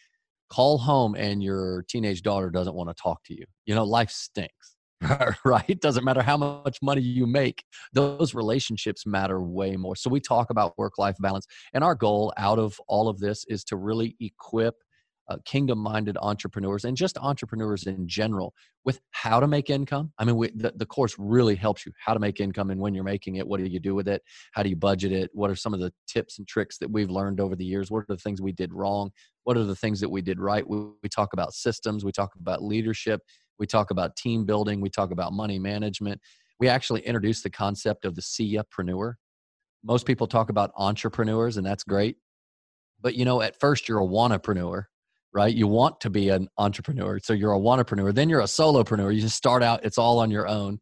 call 0.49 0.77
home 0.77 1.15
and 1.15 1.43
your 1.43 1.83
teenage 1.89 2.21
daughter 2.21 2.49
doesn't 2.49 2.75
want 2.75 2.89
to 2.89 2.95
talk 3.01 3.23
to 3.25 3.33
you. 3.35 3.45
You 3.65 3.75
know, 3.75 3.83
life 3.85 4.11
stinks, 4.11 4.74
right? 5.45 5.79
Doesn't 5.79 6.03
matter 6.03 6.21
how 6.21 6.37
much 6.37 6.79
money 6.81 7.01
you 7.01 7.25
make, 7.25 7.63
those 7.93 8.33
relationships 8.33 9.05
matter 9.05 9.41
way 9.41 9.75
more. 9.75 9.95
So 9.95 10.09
we 10.09 10.19
talk 10.19 10.49
about 10.49 10.77
work 10.77 10.97
life 10.97 11.15
balance. 11.19 11.45
And 11.73 11.83
our 11.83 11.95
goal 11.95 12.33
out 12.37 12.59
of 12.59 12.79
all 12.87 13.07
of 13.07 13.19
this 13.19 13.45
is 13.47 13.63
to 13.65 13.75
really 13.75 14.15
equip 14.19 14.75
uh, 15.27 15.37
kingdom 15.43 15.79
minded 15.79 16.17
entrepreneurs 16.21 16.85
and 16.85 16.95
just 16.95 17.17
entrepreneurs 17.17 17.83
in 17.87 18.07
general 18.07 18.53
with 18.83 18.99
how 19.11 19.39
to 19.39 19.47
make 19.47 19.71
income. 19.71 20.11
I 20.19 20.25
mean, 20.25 20.35
we, 20.35 20.51
the, 20.53 20.71
the 20.75 20.85
course 20.85 21.15
really 21.17 21.55
helps 21.55 21.85
you 21.85 21.91
how 21.97 22.13
to 22.13 22.19
make 22.19 22.39
income 22.39 22.69
and 22.69 22.79
when 22.79 22.93
you're 22.93 23.03
making 23.03 23.37
it, 23.37 23.47
what 23.47 23.59
do 23.59 23.65
you 23.65 23.79
do 23.79 23.95
with 23.95 24.07
it? 24.07 24.21
How 24.51 24.61
do 24.61 24.69
you 24.69 24.75
budget 24.75 25.11
it? 25.11 25.31
What 25.33 25.49
are 25.49 25.55
some 25.55 25.73
of 25.73 25.79
the 25.79 25.91
tips 26.07 26.37
and 26.37 26.47
tricks 26.47 26.77
that 26.77 26.91
we've 26.91 27.09
learned 27.09 27.39
over 27.39 27.55
the 27.55 27.65
years? 27.65 27.89
What 27.89 28.01
are 28.01 28.05
the 28.07 28.17
things 28.17 28.39
we 28.39 28.51
did 28.51 28.71
wrong? 28.71 29.09
What 29.45 29.57
are 29.57 29.63
the 29.63 29.75
things 29.75 29.99
that 30.01 30.09
we 30.09 30.21
did 30.21 30.39
right? 30.39 30.67
We, 30.67 30.77
we 31.01 31.09
talk 31.09 31.33
about 31.33 31.53
systems, 31.53 32.05
we 32.05 32.11
talk 32.11 32.33
about 32.39 32.63
leadership, 32.63 33.21
we 33.59 33.67
talk 33.67 33.91
about 33.91 34.15
team 34.15 34.45
building, 34.45 34.81
we 34.81 34.89
talk 34.89 35.11
about 35.11 35.33
money 35.33 35.59
management. 35.59 36.21
We 36.59 36.67
actually 36.67 37.01
introduced 37.01 37.43
the 37.43 37.49
concept 37.49 38.05
of 38.05 38.15
the 38.15 38.21
SIA-preneur. 38.21 39.13
Most 39.83 40.05
people 40.05 40.27
talk 40.27 40.49
about 40.49 40.71
entrepreneurs, 40.77 41.57
and 41.57 41.65
that's 41.65 41.83
great. 41.83 42.17
But 43.01 43.15
you 43.15 43.25
know, 43.25 43.41
at 43.41 43.59
first 43.59 43.87
you're 43.87 44.01
a 44.01 44.07
wannapreneur, 44.07 44.85
right? 45.33 45.53
You 45.53 45.67
want 45.67 45.99
to 46.01 46.09
be 46.09 46.29
an 46.29 46.47
entrepreneur. 46.57 47.19
So 47.21 47.33
you're 47.33 47.53
a 47.53 47.59
wannapreneur. 47.59 48.13
Then 48.15 48.29
you're 48.29 48.39
a 48.39 48.45
solopreneur. 48.45 49.13
You 49.13 49.21
just 49.21 49.35
start 49.35 49.61
out, 49.61 49.83
it's 49.83 49.97
all 49.97 50.19
on 50.19 50.31
your 50.31 50.47
own. 50.47 50.79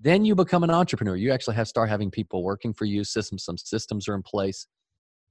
Then 0.00 0.24
you 0.24 0.36
become 0.36 0.62
an 0.62 0.70
entrepreneur. 0.70 1.16
You 1.16 1.32
actually 1.32 1.56
have 1.56 1.66
start 1.66 1.88
having 1.88 2.10
people 2.10 2.44
working 2.44 2.72
for 2.72 2.84
you. 2.84 3.02
Systems, 3.02 3.44
some 3.44 3.58
systems 3.58 4.08
are 4.08 4.14
in 4.14 4.22
place. 4.22 4.68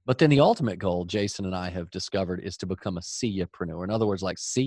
But 0.04 0.18
then 0.18 0.30
the 0.30 0.40
ultimate 0.40 0.78
goal, 0.78 1.04
Jason 1.04 1.44
and 1.44 1.54
I 1.54 1.70
have 1.70 1.90
discovered, 1.90 2.40
is 2.44 2.56
to 2.58 2.66
become 2.66 2.98
a 2.98 3.02
see 3.02 3.28
ya-preneur. 3.28 3.84
In 3.84 3.90
other 3.90 4.06
words, 4.06 4.22
like 4.22 4.38
see 4.38 4.64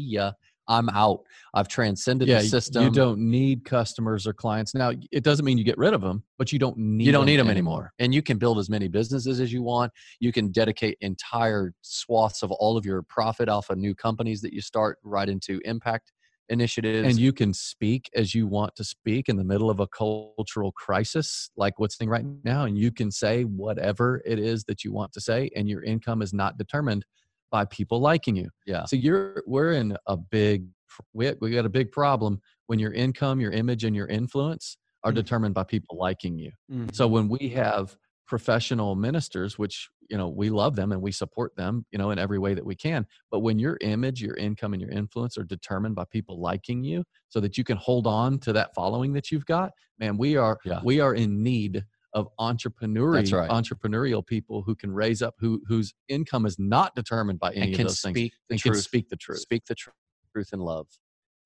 I'm 0.71 0.87
out. 0.89 1.23
I've 1.53 1.67
transcended 1.67 2.29
yeah, 2.29 2.39
the 2.39 2.47
system. 2.47 2.85
you 2.85 2.91
don't 2.91 3.19
need 3.19 3.65
customers 3.65 4.25
or 4.25 4.31
clients. 4.31 4.73
Now, 4.73 4.93
it 5.11 5.23
doesn't 5.23 5.43
mean 5.43 5.57
you 5.57 5.65
get 5.65 5.77
rid 5.77 5.93
of 5.93 5.99
them, 5.99 6.23
but 6.37 6.53
you 6.53 6.59
don't 6.59 6.77
need 6.77 7.05
you 7.05 7.11
don't 7.11 7.25
need 7.25 7.37
them 7.37 7.49
anymore. 7.49 7.91
And 7.99 8.13
you 8.13 8.21
can 8.21 8.37
build 8.37 8.57
as 8.57 8.69
many 8.69 8.87
businesses 8.87 9.41
as 9.41 9.51
you 9.51 9.61
want. 9.61 9.91
You 10.21 10.31
can 10.31 10.49
dedicate 10.51 10.97
entire 11.01 11.73
swaths 11.81 12.41
of 12.41 12.51
all 12.51 12.77
of 12.77 12.85
your 12.85 13.03
profit 13.03 13.49
off 13.49 13.69
of 13.69 13.77
new 13.77 13.93
companies 13.93 14.39
that 14.41 14.53
you 14.53 14.61
start 14.61 14.97
right 15.03 15.27
into 15.27 15.59
impact 15.65 16.13
initiatives. 16.47 17.07
and 17.07 17.19
you 17.19 17.31
can 17.31 17.53
speak 17.53 18.09
as 18.15 18.35
you 18.35 18.45
want 18.45 18.75
to 18.75 18.83
speak 18.83 19.29
in 19.29 19.37
the 19.37 19.43
middle 19.43 19.69
of 19.69 19.79
a 19.79 19.87
cultural 19.87 20.73
crisis 20.73 21.49
like 21.55 21.79
what's 21.79 21.95
thing 21.95 22.09
right 22.09 22.25
now 22.43 22.65
and 22.65 22.77
you 22.77 22.91
can 22.91 23.09
say 23.09 23.43
whatever 23.43 24.21
it 24.25 24.37
is 24.37 24.65
that 24.65 24.83
you 24.83 24.91
want 24.91 25.13
to 25.13 25.21
say 25.21 25.49
and 25.55 25.69
your 25.69 25.81
income 25.81 26.21
is 26.21 26.33
not 26.33 26.57
determined 26.57 27.05
by 27.51 27.65
people 27.65 27.99
liking 27.99 28.35
you 28.35 28.49
yeah. 28.65 28.85
so 28.85 28.95
you're 28.95 29.43
we're 29.45 29.73
in 29.73 29.95
a 30.07 30.17
big 30.17 30.67
we, 31.13 31.31
we 31.39 31.51
got 31.51 31.65
a 31.65 31.69
big 31.69 31.91
problem 31.91 32.41
when 32.67 32.79
your 32.79 32.93
income 32.93 33.39
your 33.39 33.51
image 33.51 33.83
and 33.83 33.95
your 33.95 34.07
influence 34.07 34.77
are 35.03 35.11
Mm. 35.11 35.15
determined 35.15 35.53
by 35.55 35.63
people 35.63 35.97
liking 35.97 36.37
you 36.37 36.51
Mhm. 36.71 36.93
so 36.95 37.07
when 37.07 37.27
we 37.27 37.49
have 37.49 37.95
professional 38.27 38.95
ministers 38.95 39.57
which 39.59 39.89
you 40.09 40.17
know 40.17 40.29
we 40.29 40.49
love 40.49 40.75
them 40.75 40.91
and 40.93 41.01
we 41.01 41.11
support 41.11 41.53
them 41.57 41.85
you 41.91 41.97
know 41.97 42.11
in 42.11 42.19
every 42.19 42.39
way 42.39 42.53
that 42.53 42.65
we 42.65 42.75
can 42.75 43.05
but 43.29 43.39
when 43.39 43.59
your 43.59 43.77
image 43.81 44.21
your 44.21 44.35
income 44.37 44.73
and 44.73 44.81
your 44.81 44.91
influence 44.91 45.37
are 45.37 45.43
determined 45.43 45.95
by 45.95 46.05
people 46.05 46.39
liking 46.39 46.81
you 46.83 47.03
so 47.29 47.39
that 47.41 47.57
you 47.57 47.63
can 47.65 47.75
hold 47.77 48.07
on 48.07 48.39
to 48.39 48.53
that 48.53 48.73
following 48.73 49.11
that 49.11 49.31
you've 49.31 49.45
got 49.45 49.71
man 49.99 50.17
we 50.17 50.37
are 50.37 50.57
Yeah. 50.63 50.79
we 50.83 50.99
are 51.01 51.13
in 51.13 51.43
need 51.43 51.83
of 52.13 52.27
entrepreneurial 52.39 53.31
right. 53.33 53.49
entrepreneurial 53.49 54.25
people 54.25 54.61
who 54.63 54.75
can 54.75 54.91
raise 54.91 55.21
up 55.21 55.35
who 55.39 55.61
whose 55.67 55.93
income 56.09 56.45
is 56.45 56.57
not 56.59 56.93
determined 56.95 57.39
by 57.39 57.51
any 57.53 57.67
and 57.67 57.73
of 57.73 57.77
can 57.77 57.87
those 57.87 58.01
things 58.01 58.17
speak 58.17 58.33
the 58.49 58.53
and 58.55 58.63
can 58.63 58.73
truth. 58.73 58.83
speak 58.85 59.09
the 59.09 59.15
truth 59.15 59.39
Speak 59.39 59.65
the 59.65 59.75
tr- 59.75 59.89
truth 60.33 60.49
in 60.53 60.59
love. 60.59 60.87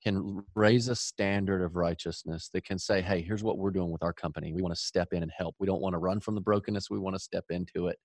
Can 0.04 0.44
raise 0.56 0.88
a 0.88 0.96
standard 0.96 1.64
of 1.64 1.76
righteousness 1.76 2.50
that 2.54 2.64
can 2.64 2.78
say, 2.78 3.02
"Hey, 3.02 3.22
here's 3.22 3.44
what 3.44 3.58
we're 3.58 3.72
doing 3.72 3.92
with 3.92 4.04
our 4.04 4.14
company. 4.14 4.54
We 4.54 4.62
want 4.62 4.76
to 4.76 4.80
step 4.82 5.14
in 5.14 5.24
and 5.24 5.32
help. 5.36 5.56
We 5.60 5.66
don't 5.68 5.82
want 5.82 5.94
to 5.94 6.00
run 6.00 6.20
from 6.20 6.36
the 6.36 6.42
brokenness. 6.42 6.90
We 6.90 7.00
want 7.00 7.16
to 7.16 7.20
step 7.20 7.46
into 7.50 7.88
it." 7.88 7.98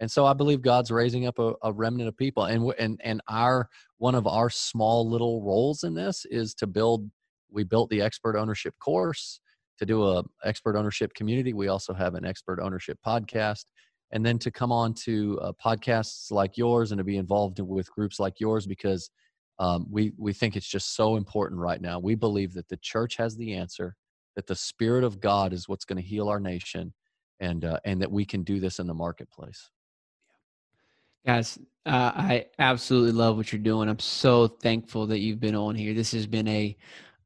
And 0.00 0.10
so 0.10 0.26
I 0.26 0.32
believe 0.34 0.62
God's 0.62 0.90
raising 0.90 1.26
up 1.26 1.38
a, 1.38 1.54
a 1.62 1.72
remnant 1.72 2.08
of 2.08 2.16
people, 2.16 2.44
and 2.44 2.72
and 2.78 3.00
and 3.04 3.20
our 3.28 3.68
one 3.98 4.14
of 4.14 4.26
our 4.26 4.50
small 4.50 5.08
little 5.08 5.42
roles 5.42 5.84
in 5.84 5.94
this 5.94 6.24
is 6.26 6.54
to 6.56 6.66
build. 6.66 7.10
We 7.50 7.64
built 7.64 7.90
the 7.90 8.00
expert 8.02 8.36
ownership 8.36 8.74
course 8.78 9.40
to 9.80 9.86
do 9.86 10.06
a 10.06 10.22
expert 10.44 10.76
ownership 10.76 11.12
community. 11.14 11.54
We 11.54 11.68
also 11.68 11.94
have 11.94 12.14
an 12.14 12.26
expert 12.26 12.60
ownership 12.60 12.98
podcast, 13.04 13.64
and 14.12 14.24
then 14.24 14.38
to 14.40 14.50
come 14.50 14.70
on 14.70 14.92
to 15.06 15.40
uh, 15.40 15.52
podcasts 15.64 16.30
like 16.30 16.58
yours 16.58 16.92
and 16.92 16.98
to 16.98 17.04
be 17.04 17.16
involved 17.16 17.58
in- 17.58 17.66
with 17.66 17.90
groups 17.90 18.20
like 18.20 18.38
yours 18.38 18.66
because 18.66 19.10
um, 19.58 19.86
we 19.90 20.12
we 20.18 20.34
think 20.34 20.54
it's 20.54 20.68
just 20.68 20.94
so 20.94 21.16
important 21.16 21.60
right 21.60 21.80
now. 21.80 21.98
We 21.98 22.14
believe 22.14 22.52
that 22.54 22.68
the 22.68 22.76
church 22.76 23.16
has 23.16 23.36
the 23.36 23.54
answer, 23.54 23.96
that 24.36 24.46
the 24.46 24.54
Spirit 24.54 25.02
of 25.02 25.18
God 25.18 25.54
is 25.54 25.66
what's 25.66 25.86
going 25.86 26.00
to 26.00 26.06
heal 26.06 26.28
our 26.28 26.40
nation, 26.40 26.92
and 27.40 27.64
uh, 27.64 27.80
and 27.86 28.02
that 28.02 28.12
we 28.12 28.26
can 28.26 28.42
do 28.42 28.60
this 28.60 28.80
in 28.80 28.86
the 28.86 28.94
marketplace. 28.94 29.70
Guys, 31.24 31.58
uh, 31.86 32.12
I 32.14 32.46
absolutely 32.58 33.12
love 33.12 33.38
what 33.38 33.50
you're 33.50 33.62
doing. 33.62 33.88
I'm 33.88 33.98
so 33.98 34.46
thankful 34.46 35.06
that 35.06 35.20
you've 35.20 35.40
been 35.40 35.54
on 35.54 35.74
here. 35.74 35.94
This 35.94 36.12
has 36.12 36.26
been 36.26 36.48
a 36.48 36.76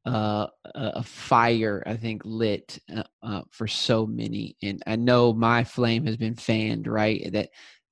uh, 0.05 0.47
a 0.75 1.03
fire, 1.03 1.83
I 1.85 1.95
think, 1.95 2.21
lit 2.25 2.79
uh, 2.95 3.03
uh, 3.23 3.41
for 3.49 3.67
so 3.67 4.05
many, 4.05 4.55
and 4.61 4.81
I 4.85 4.95
know 4.95 5.33
my 5.33 5.63
flame 5.63 6.05
has 6.05 6.15
been 6.15 6.35
fanned. 6.35 6.87
Right, 6.87 7.31
that 7.33 7.49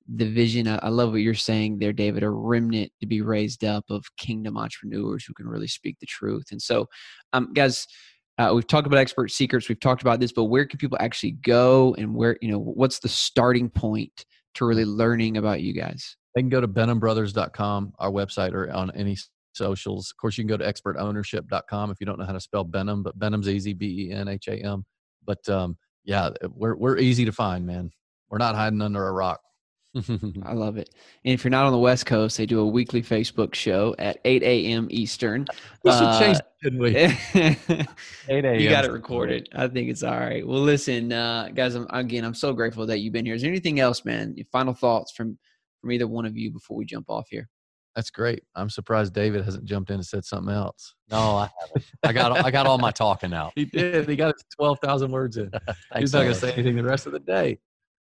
the 0.08 0.30
vision. 0.30 0.68
I, 0.68 0.76
I 0.76 0.88
love 0.90 1.10
what 1.10 1.22
you're 1.22 1.34
saying 1.34 1.78
there, 1.78 1.92
David. 1.92 2.22
A 2.22 2.30
remnant 2.30 2.92
to 3.00 3.06
be 3.06 3.20
raised 3.20 3.64
up 3.64 3.84
of 3.90 4.04
kingdom 4.16 4.56
entrepreneurs 4.56 5.24
who 5.24 5.34
can 5.34 5.48
really 5.48 5.66
speak 5.66 5.96
the 6.00 6.06
truth. 6.06 6.46
And 6.50 6.62
so, 6.62 6.88
um, 7.32 7.52
guys. 7.52 7.86
Uh, 8.36 8.50
we've 8.52 8.66
talked 8.66 8.88
about 8.88 8.98
expert 8.98 9.30
secrets. 9.30 9.68
We've 9.68 9.78
talked 9.78 10.02
about 10.02 10.18
this, 10.18 10.32
but 10.32 10.46
where 10.46 10.66
can 10.66 10.76
people 10.76 10.98
actually 11.00 11.32
go, 11.42 11.94
and 11.96 12.16
where 12.16 12.36
you 12.42 12.50
know 12.50 12.58
what's 12.58 12.98
the 12.98 13.08
starting 13.08 13.70
point 13.70 14.24
to 14.54 14.64
really 14.64 14.84
learning 14.84 15.36
about 15.36 15.60
you 15.60 15.72
guys? 15.72 16.16
They 16.34 16.42
can 16.42 16.48
go 16.48 16.60
to 16.60 16.66
benhambrothers.com, 16.66 17.92
our 18.00 18.10
website, 18.10 18.52
or 18.52 18.72
on 18.72 18.90
any 18.96 19.16
socials. 19.56 20.10
Of 20.10 20.16
course, 20.16 20.36
you 20.38 20.44
can 20.44 20.48
go 20.48 20.56
to 20.56 20.64
expertownership.com 20.64 21.90
if 21.90 21.98
you 22.00 22.06
don't 22.06 22.18
know 22.18 22.24
how 22.24 22.32
to 22.32 22.40
spell 22.40 22.64
Benham, 22.64 23.02
but 23.02 23.18
Benham's 23.18 23.48
easy, 23.48 23.72
B 23.72 24.08
E 24.08 24.12
N 24.12 24.28
H 24.28 24.48
A 24.48 24.56
M. 24.56 24.84
But 25.24 25.48
um, 25.48 25.76
yeah, 26.04 26.30
we're, 26.50 26.74
we're 26.76 26.98
easy 26.98 27.24
to 27.24 27.32
find, 27.32 27.66
man. 27.66 27.90
We're 28.28 28.38
not 28.38 28.54
hiding 28.54 28.82
under 28.82 29.06
a 29.08 29.12
rock. 29.12 29.40
I 30.42 30.52
love 30.54 30.76
it. 30.76 30.90
And 31.24 31.32
if 31.34 31.44
you're 31.44 31.52
not 31.52 31.66
on 31.66 31.72
the 31.72 31.78
West 31.78 32.04
Coast, 32.04 32.36
they 32.36 32.46
do 32.46 32.58
a 32.58 32.66
weekly 32.66 33.00
Facebook 33.00 33.54
show 33.54 33.94
at 34.00 34.18
8 34.24 34.42
a.m. 34.42 34.88
Eastern. 34.90 35.46
We 35.84 35.92
should 35.92 36.02
Uh, 36.02 36.18
change, 36.18 36.38
shouldn't 36.60 36.82
we? 36.82 36.96
8 38.28 38.44
a.m. 38.44 38.58
you 38.58 38.68
got 38.70 38.84
it 38.84 38.90
recorded. 38.90 39.48
I 39.54 39.68
think 39.68 39.88
it's 39.90 40.02
all 40.02 40.18
right. 40.18 40.44
Well, 40.44 40.60
listen, 40.60 41.12
uh, 41.12 41.50
guys. 41.54 41.76
I'm, 41.76 41.86
again, 41.90 42.24
I'm 42.24 42.34
so 42.34 42.52
grateful 42.52 42.86
that 42.86 42.98
you've 42.98 43.12
been 43.12 43.24
here. 43.24 43.36
Is 43.36 43.42
there 43.42 43.50
anything 43.52 43.78
else, 43.78 44.04
man? 44.04 44.34
Your 44.36 44.46
final 44.50 44.74
thoughts 44.74 45.12
from 45.12 45.38
from 45.80 45.92
either 45.92 46.08
one 46.08 46.24
of 46.24 46.36
you 46.36 46.50
before 46.50 46.76
we 46.76 46.84
jump 46.86 47.08
off 47.08 47.26
here? 47.30 47.48
That's 47.94 48.10
great. 48.10 48.42
I'm 48.56 48.68
surprised 48.68 49.12
David 49.12 49.44
hasn't 49.44 49.64
jumped 49.64 49.90
in 49.90 49.96
and 49.96 50.06
said 50.06 50.24
something 50.24 50.52
else. 50.52 50.94
No, 51.10 51.36
I 51.36 51.50
haven't. 51.60 51.84
I 52.02 52.12
got 52.12 52.44
I 52.44 52.50
got 52.50 52.66
all 52.66 52.78
my 52.78 52.90
talking 52.90 53.32
out. 53.32 53.52
He 53.54 53.64
did. 53.64 54.08
He 54.08 54.16
got 54.16 54.34
his 54.34 54.44
12,000 54.56 55.10
words 55.12 55.36
in. 55.36 55.50
He's 55.96 56.12
not 56.12 56.22
going 56.22 56.34
to 56.34 56.38
say 56.38 56.52
anything 56.52 56.76
the 56.76 56.82
rest 56.82 57.06
of 57.06 57.12
the 57.12 57.20
day. 57.20 57.58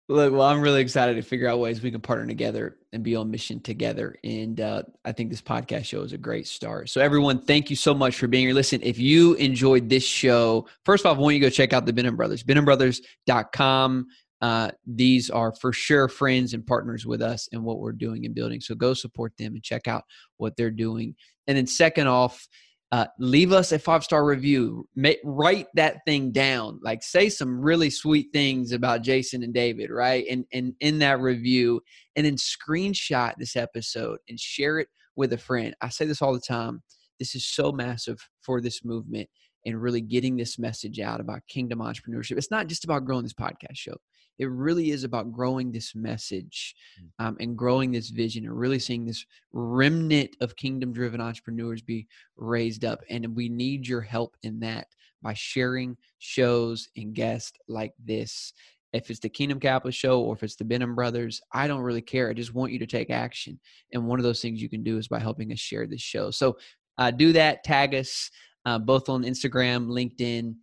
Look, 0.08 0.32
well, 0.32 0.42
I'm 0.42 0.60
really 0.60 0.82
excited 0.82 1.16
to 1.16 1.22
figure 1.22 1.48
out 1.48 1.58
ways 1.58 1.82
we 1.82 1.90
can 1.90 2.00
partner 2.00 2.28
together 2.28 2.76
and 2.92 3.02
be 3.02 3.16
on 3.16 3.28
mission 3.28 3.60
together. 3.60 4.14
And 4.22 4.60
uh, 4.60 4.82
I 5.04 5.10
think 5.10 5.30
this 5.30 5.42
podcast 5.42 5.84
show 5.84 6.02
is 6.02 6.12
a 6.12 6.18
great 6.18 6.46
start. 6.46 6.90
So, 6.90 7.00
everyone, 7.00 7.42
thank 7.42 7.70
you 7.70 7.76
so 7.76 7.92
much 7.92 8.16
for 8.16 8.28
being 8.28 8.46
here. 8.46 8.54
Listen, 8.54 8.80
if 8.84 9.00
you 9.00 9.34
enjoyed 9.34 9.88
this 9.88 10.04
show, 10.04 10.68
first 10.84 11.04
of 11.04 11.06
all, 11.08 11.16
I 11.16 11.18
want 11.18 11.34
you 11.34 11.40
to 11.40 11.46
go 11.46 11.50
check 11.50 11.72
out 11.72 11.86
the 11.86 11.92
Benham 11.92 12.14
Brothers, 12.14 12.44
benhambrothers.com. 12.44 14.06
uh, 14.42 14.70
these 14.86 15.30
are 15.30 15.54
for 15.54 15.72
sure 15.72 16.08
friends 16.08 16.52
and 16.52 16.66
partners 16.66 17.06
with 17.06 17.22
us 17.22 17.48
and 17.52 17.62
what 17.64 17.78
we're 17.78 17.92
doing 17.92 18.26
and 18.26 18.34
building. 18.34 18.60
So 18.60 18.74
go 18.74 18.94
support 18.94 19.32
them 19.38 19.54
and 19.54 19.62
check 19.62 19.88
out 19.88 20.04
what 20.36 20.56
they're 20.56 20.70
doing. 20.70 21.14
And 21.46 21.56
then, 21.56 21.66
second 21.66 22.06
off, 22.06 22.46
uh, 22.92 23.06
leave 23.18 23.52
us 23.52 23.72
a 23.72 23.78
five 23.78 24.04
star 24.04 24.24
review. 24.24 24.86
Make, 24.94 25.18
write 25.24 25.66
that 25.74 25.98
thing 26.06 26.32
down. 26.32 26.78
Like 26.82 27.02
say 27.02 27.28
some 27.28 27.60
really 27.60 27.90
sweet 27.90 28.28
things 28.32 28.72
about 28.72 29.02
Jason 29.02 29.42
and 29.42 29.54
David, 29.54 29.90
right? 29.90 30.24
And 30.30 30.44
and 30.52 30.74
in 30.80 30.98
that 31.00 31.20
review, 31.20 31.80
and 32.14 32.26
then 32.26 32.36
screenshot 32.36 33.32
this 33.38 33.56
episode 33.56 34.18
and 34.28 34.38
share 34.38 34.78
it 34.78 34.88
with 35.16 35.32
a 35.32 35.38
friend. 35.38 35.74
I 35.80 35.88
say 35.88 36.04
this 36.04 36.22
all 36.22 36.34
the 36.34 36.40
time. 36.40 36.82
This 37.18 37.34
is 37.34 37.46
so 37.46 37.72
massive 37.72 38.18
for 38.42 38.60
this 38.60 38.84
movement 38.84 39.28
and 39.66 39.82
really 39.82 40.00
getting 40.00 40.36
this 40.36 40.58
message 40.58 41.00
out 41.00 41.20
about 41.20 41.46
kingdom 41.48 41.80
entrepreneurship. 41.80 42.38
It's 42.38 42.50
not 42.50 42.68
just 42.68 42.84
about 42.84 43.04
growing 43.04 43.24
this 43.24 43.34
podcast 43.34 43.74
show. 43.74 43.96
It 44.38 44.46
really 44.50 44.90
is 44.90 45.04
about 45.04 45.32
growing 45.32 45.72
this 45.72 45.94
message 45.94 46.74
mm. 47.02 47.24
um, 47.24 47.36
and 47.40 47.56
growing 47.56 47.90
this 47.90 48.10
vision 48.10 48.44
and 48.44 48.58
really 48.58 48.78
seeing 48.78 49.04
this 49.04 49.24
remnant 49.52 50.36
of 50.40 50.56
kingdom 50.56 50.92
driven 50.92 51.20
entrepreneurs 51.20 51.82
be 51.82 52.06
raised 52.36 52.84
up. 52.84 53.00
And 53.10 53.34
we 53.34 53.48
need 53.48 53.86
your 53.86 54.02
help 54.02 54.36
in 54.42 54.60
that 54.60 54.86
by 55.22 55.34
sharing 55.34 55.96
shows 56.18 56.88
and 56.96 57.14
guests 57.14 57.58
like 57.68 57.92
this. 58.04 58.52
If 58.92 59.10
it's 59.10 59.20
the 59.20 59.28
Kingdom 59.28 59.58
Capitalist 59.58 59.98
show 59.98 60.20
or 60.20 60.34
if 60.34 60.42
it's 60.42 60.56
the 60.56 60.64
Benham 60.64 60.94
Brothers, 60.94 61.40
I 61.52 61.66
don't 61.66 61.80
really 61.80 62.00
care. 62.00 62.30
I 62.30 62.34
just 62.34 62.54
want 62.54 62.72
you 62.72 62.78
to 62.78 62.86
take 62.86 63.10
action. 63.10 63.58
And 63.92 64.06
one 64.06 64.18
of 64.18 64.22
those 64.22 64.40
things 64.40 64.62
you 64.62 64.68
can 64.68 64.84
do 64.84 64.96
is 64.96 65.08
by 65.08 65.18
helping 65.18 65.52
us 65.52 65.58
share 65.58 65.86
this 65.86 66.00
show. 66.00 66.30
So 66.30 66.56
uh, 66.96 67.10
do 67.10 67.32
that, 67.32 67.64
tag 67.64 67.94
us 67.94 68.30
uh, 68.66 68.78
both 68.78 69.08
on 69.08 69.22
Instagram, 69.22 69.86
LinkedIn, 69.86 70.56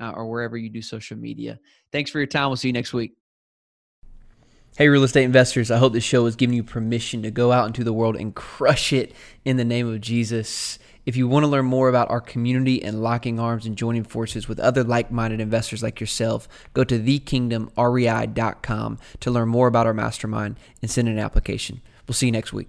uh, 0.00 0.12
or 0.12 0.30
wherever 0.30 0.56
you 0.56 0.70
do 0.70 0.80
social 0.80 1.18
media. 1.18 1.58
Thanks 1.92 2.10
for 2.10 2.18
your 2.18 2.26
time. 2.26 2.48
We'll 2.48 2.56
see 2.56 2.68
you 2.68 2.72
next 2.72 2.94
week. 2.94 3.16
Hey, 4.76 4.88
real 4.88 5.02
estate 5.02 5.24
investors, 5.24 5.72
I 5.72 5.78
hope 5.78 5.92
this 5.92 6.04
show 6.04 6.24
has 6.26 6.36
given 6.36 6.54
you 6.54 6.62
permission 6.62 7.22
to 7.22 7.32
go 7.32 7.50
out 7.50 7.66
into 7.66 7.82
the 7.82 7.92
world 7.92 8.14
and 8.14 8.32
crush 8.32 8.92
it 8.92 9.12
in 9.44 9.56
the 9.56 9.64
name 9.64 9.92
of 9.92 10.00
Jesus. 10.00 10.78
If 11.04 11.16
you 11.16 11.26
want 11.26 11.42
to 11.42 11.48
learn 11.48 11.64
more 11.64 11.88
about 11.88 12.10
our 12.10 12.20
community 12.20 12.84
and 12.84 13.02
locking 13.02 13.40
arms 13.40 13.66
and 13.66 13.76
joining 13.76 14.04
forces 14.04 14.46
with 14.46 14.60
other 14.60 14.84
like 14.84 15.10
minded 15.10 15.40
investors 15.40 15.82
like 15.82 16.00
yourself, 16.00 16.46
go 16.74 16.84
to 16.84 16.96
thekingdomrei.com 16.96 18.98
to 19.18 19.30
learn 19.30 19.48
more 19.48 19.66
about 19.66 19.86
our 19.86 19.94
mastermind 19.94 20.56
and 20.80 20.90
send 20.90 21.08
an 21.08 21.18
application. 21.18 21.80
We'll 22.06 22.14
see 22.14 22.26
you 22.26 22.32
next 22.32 22.52
week. 22.52 22.68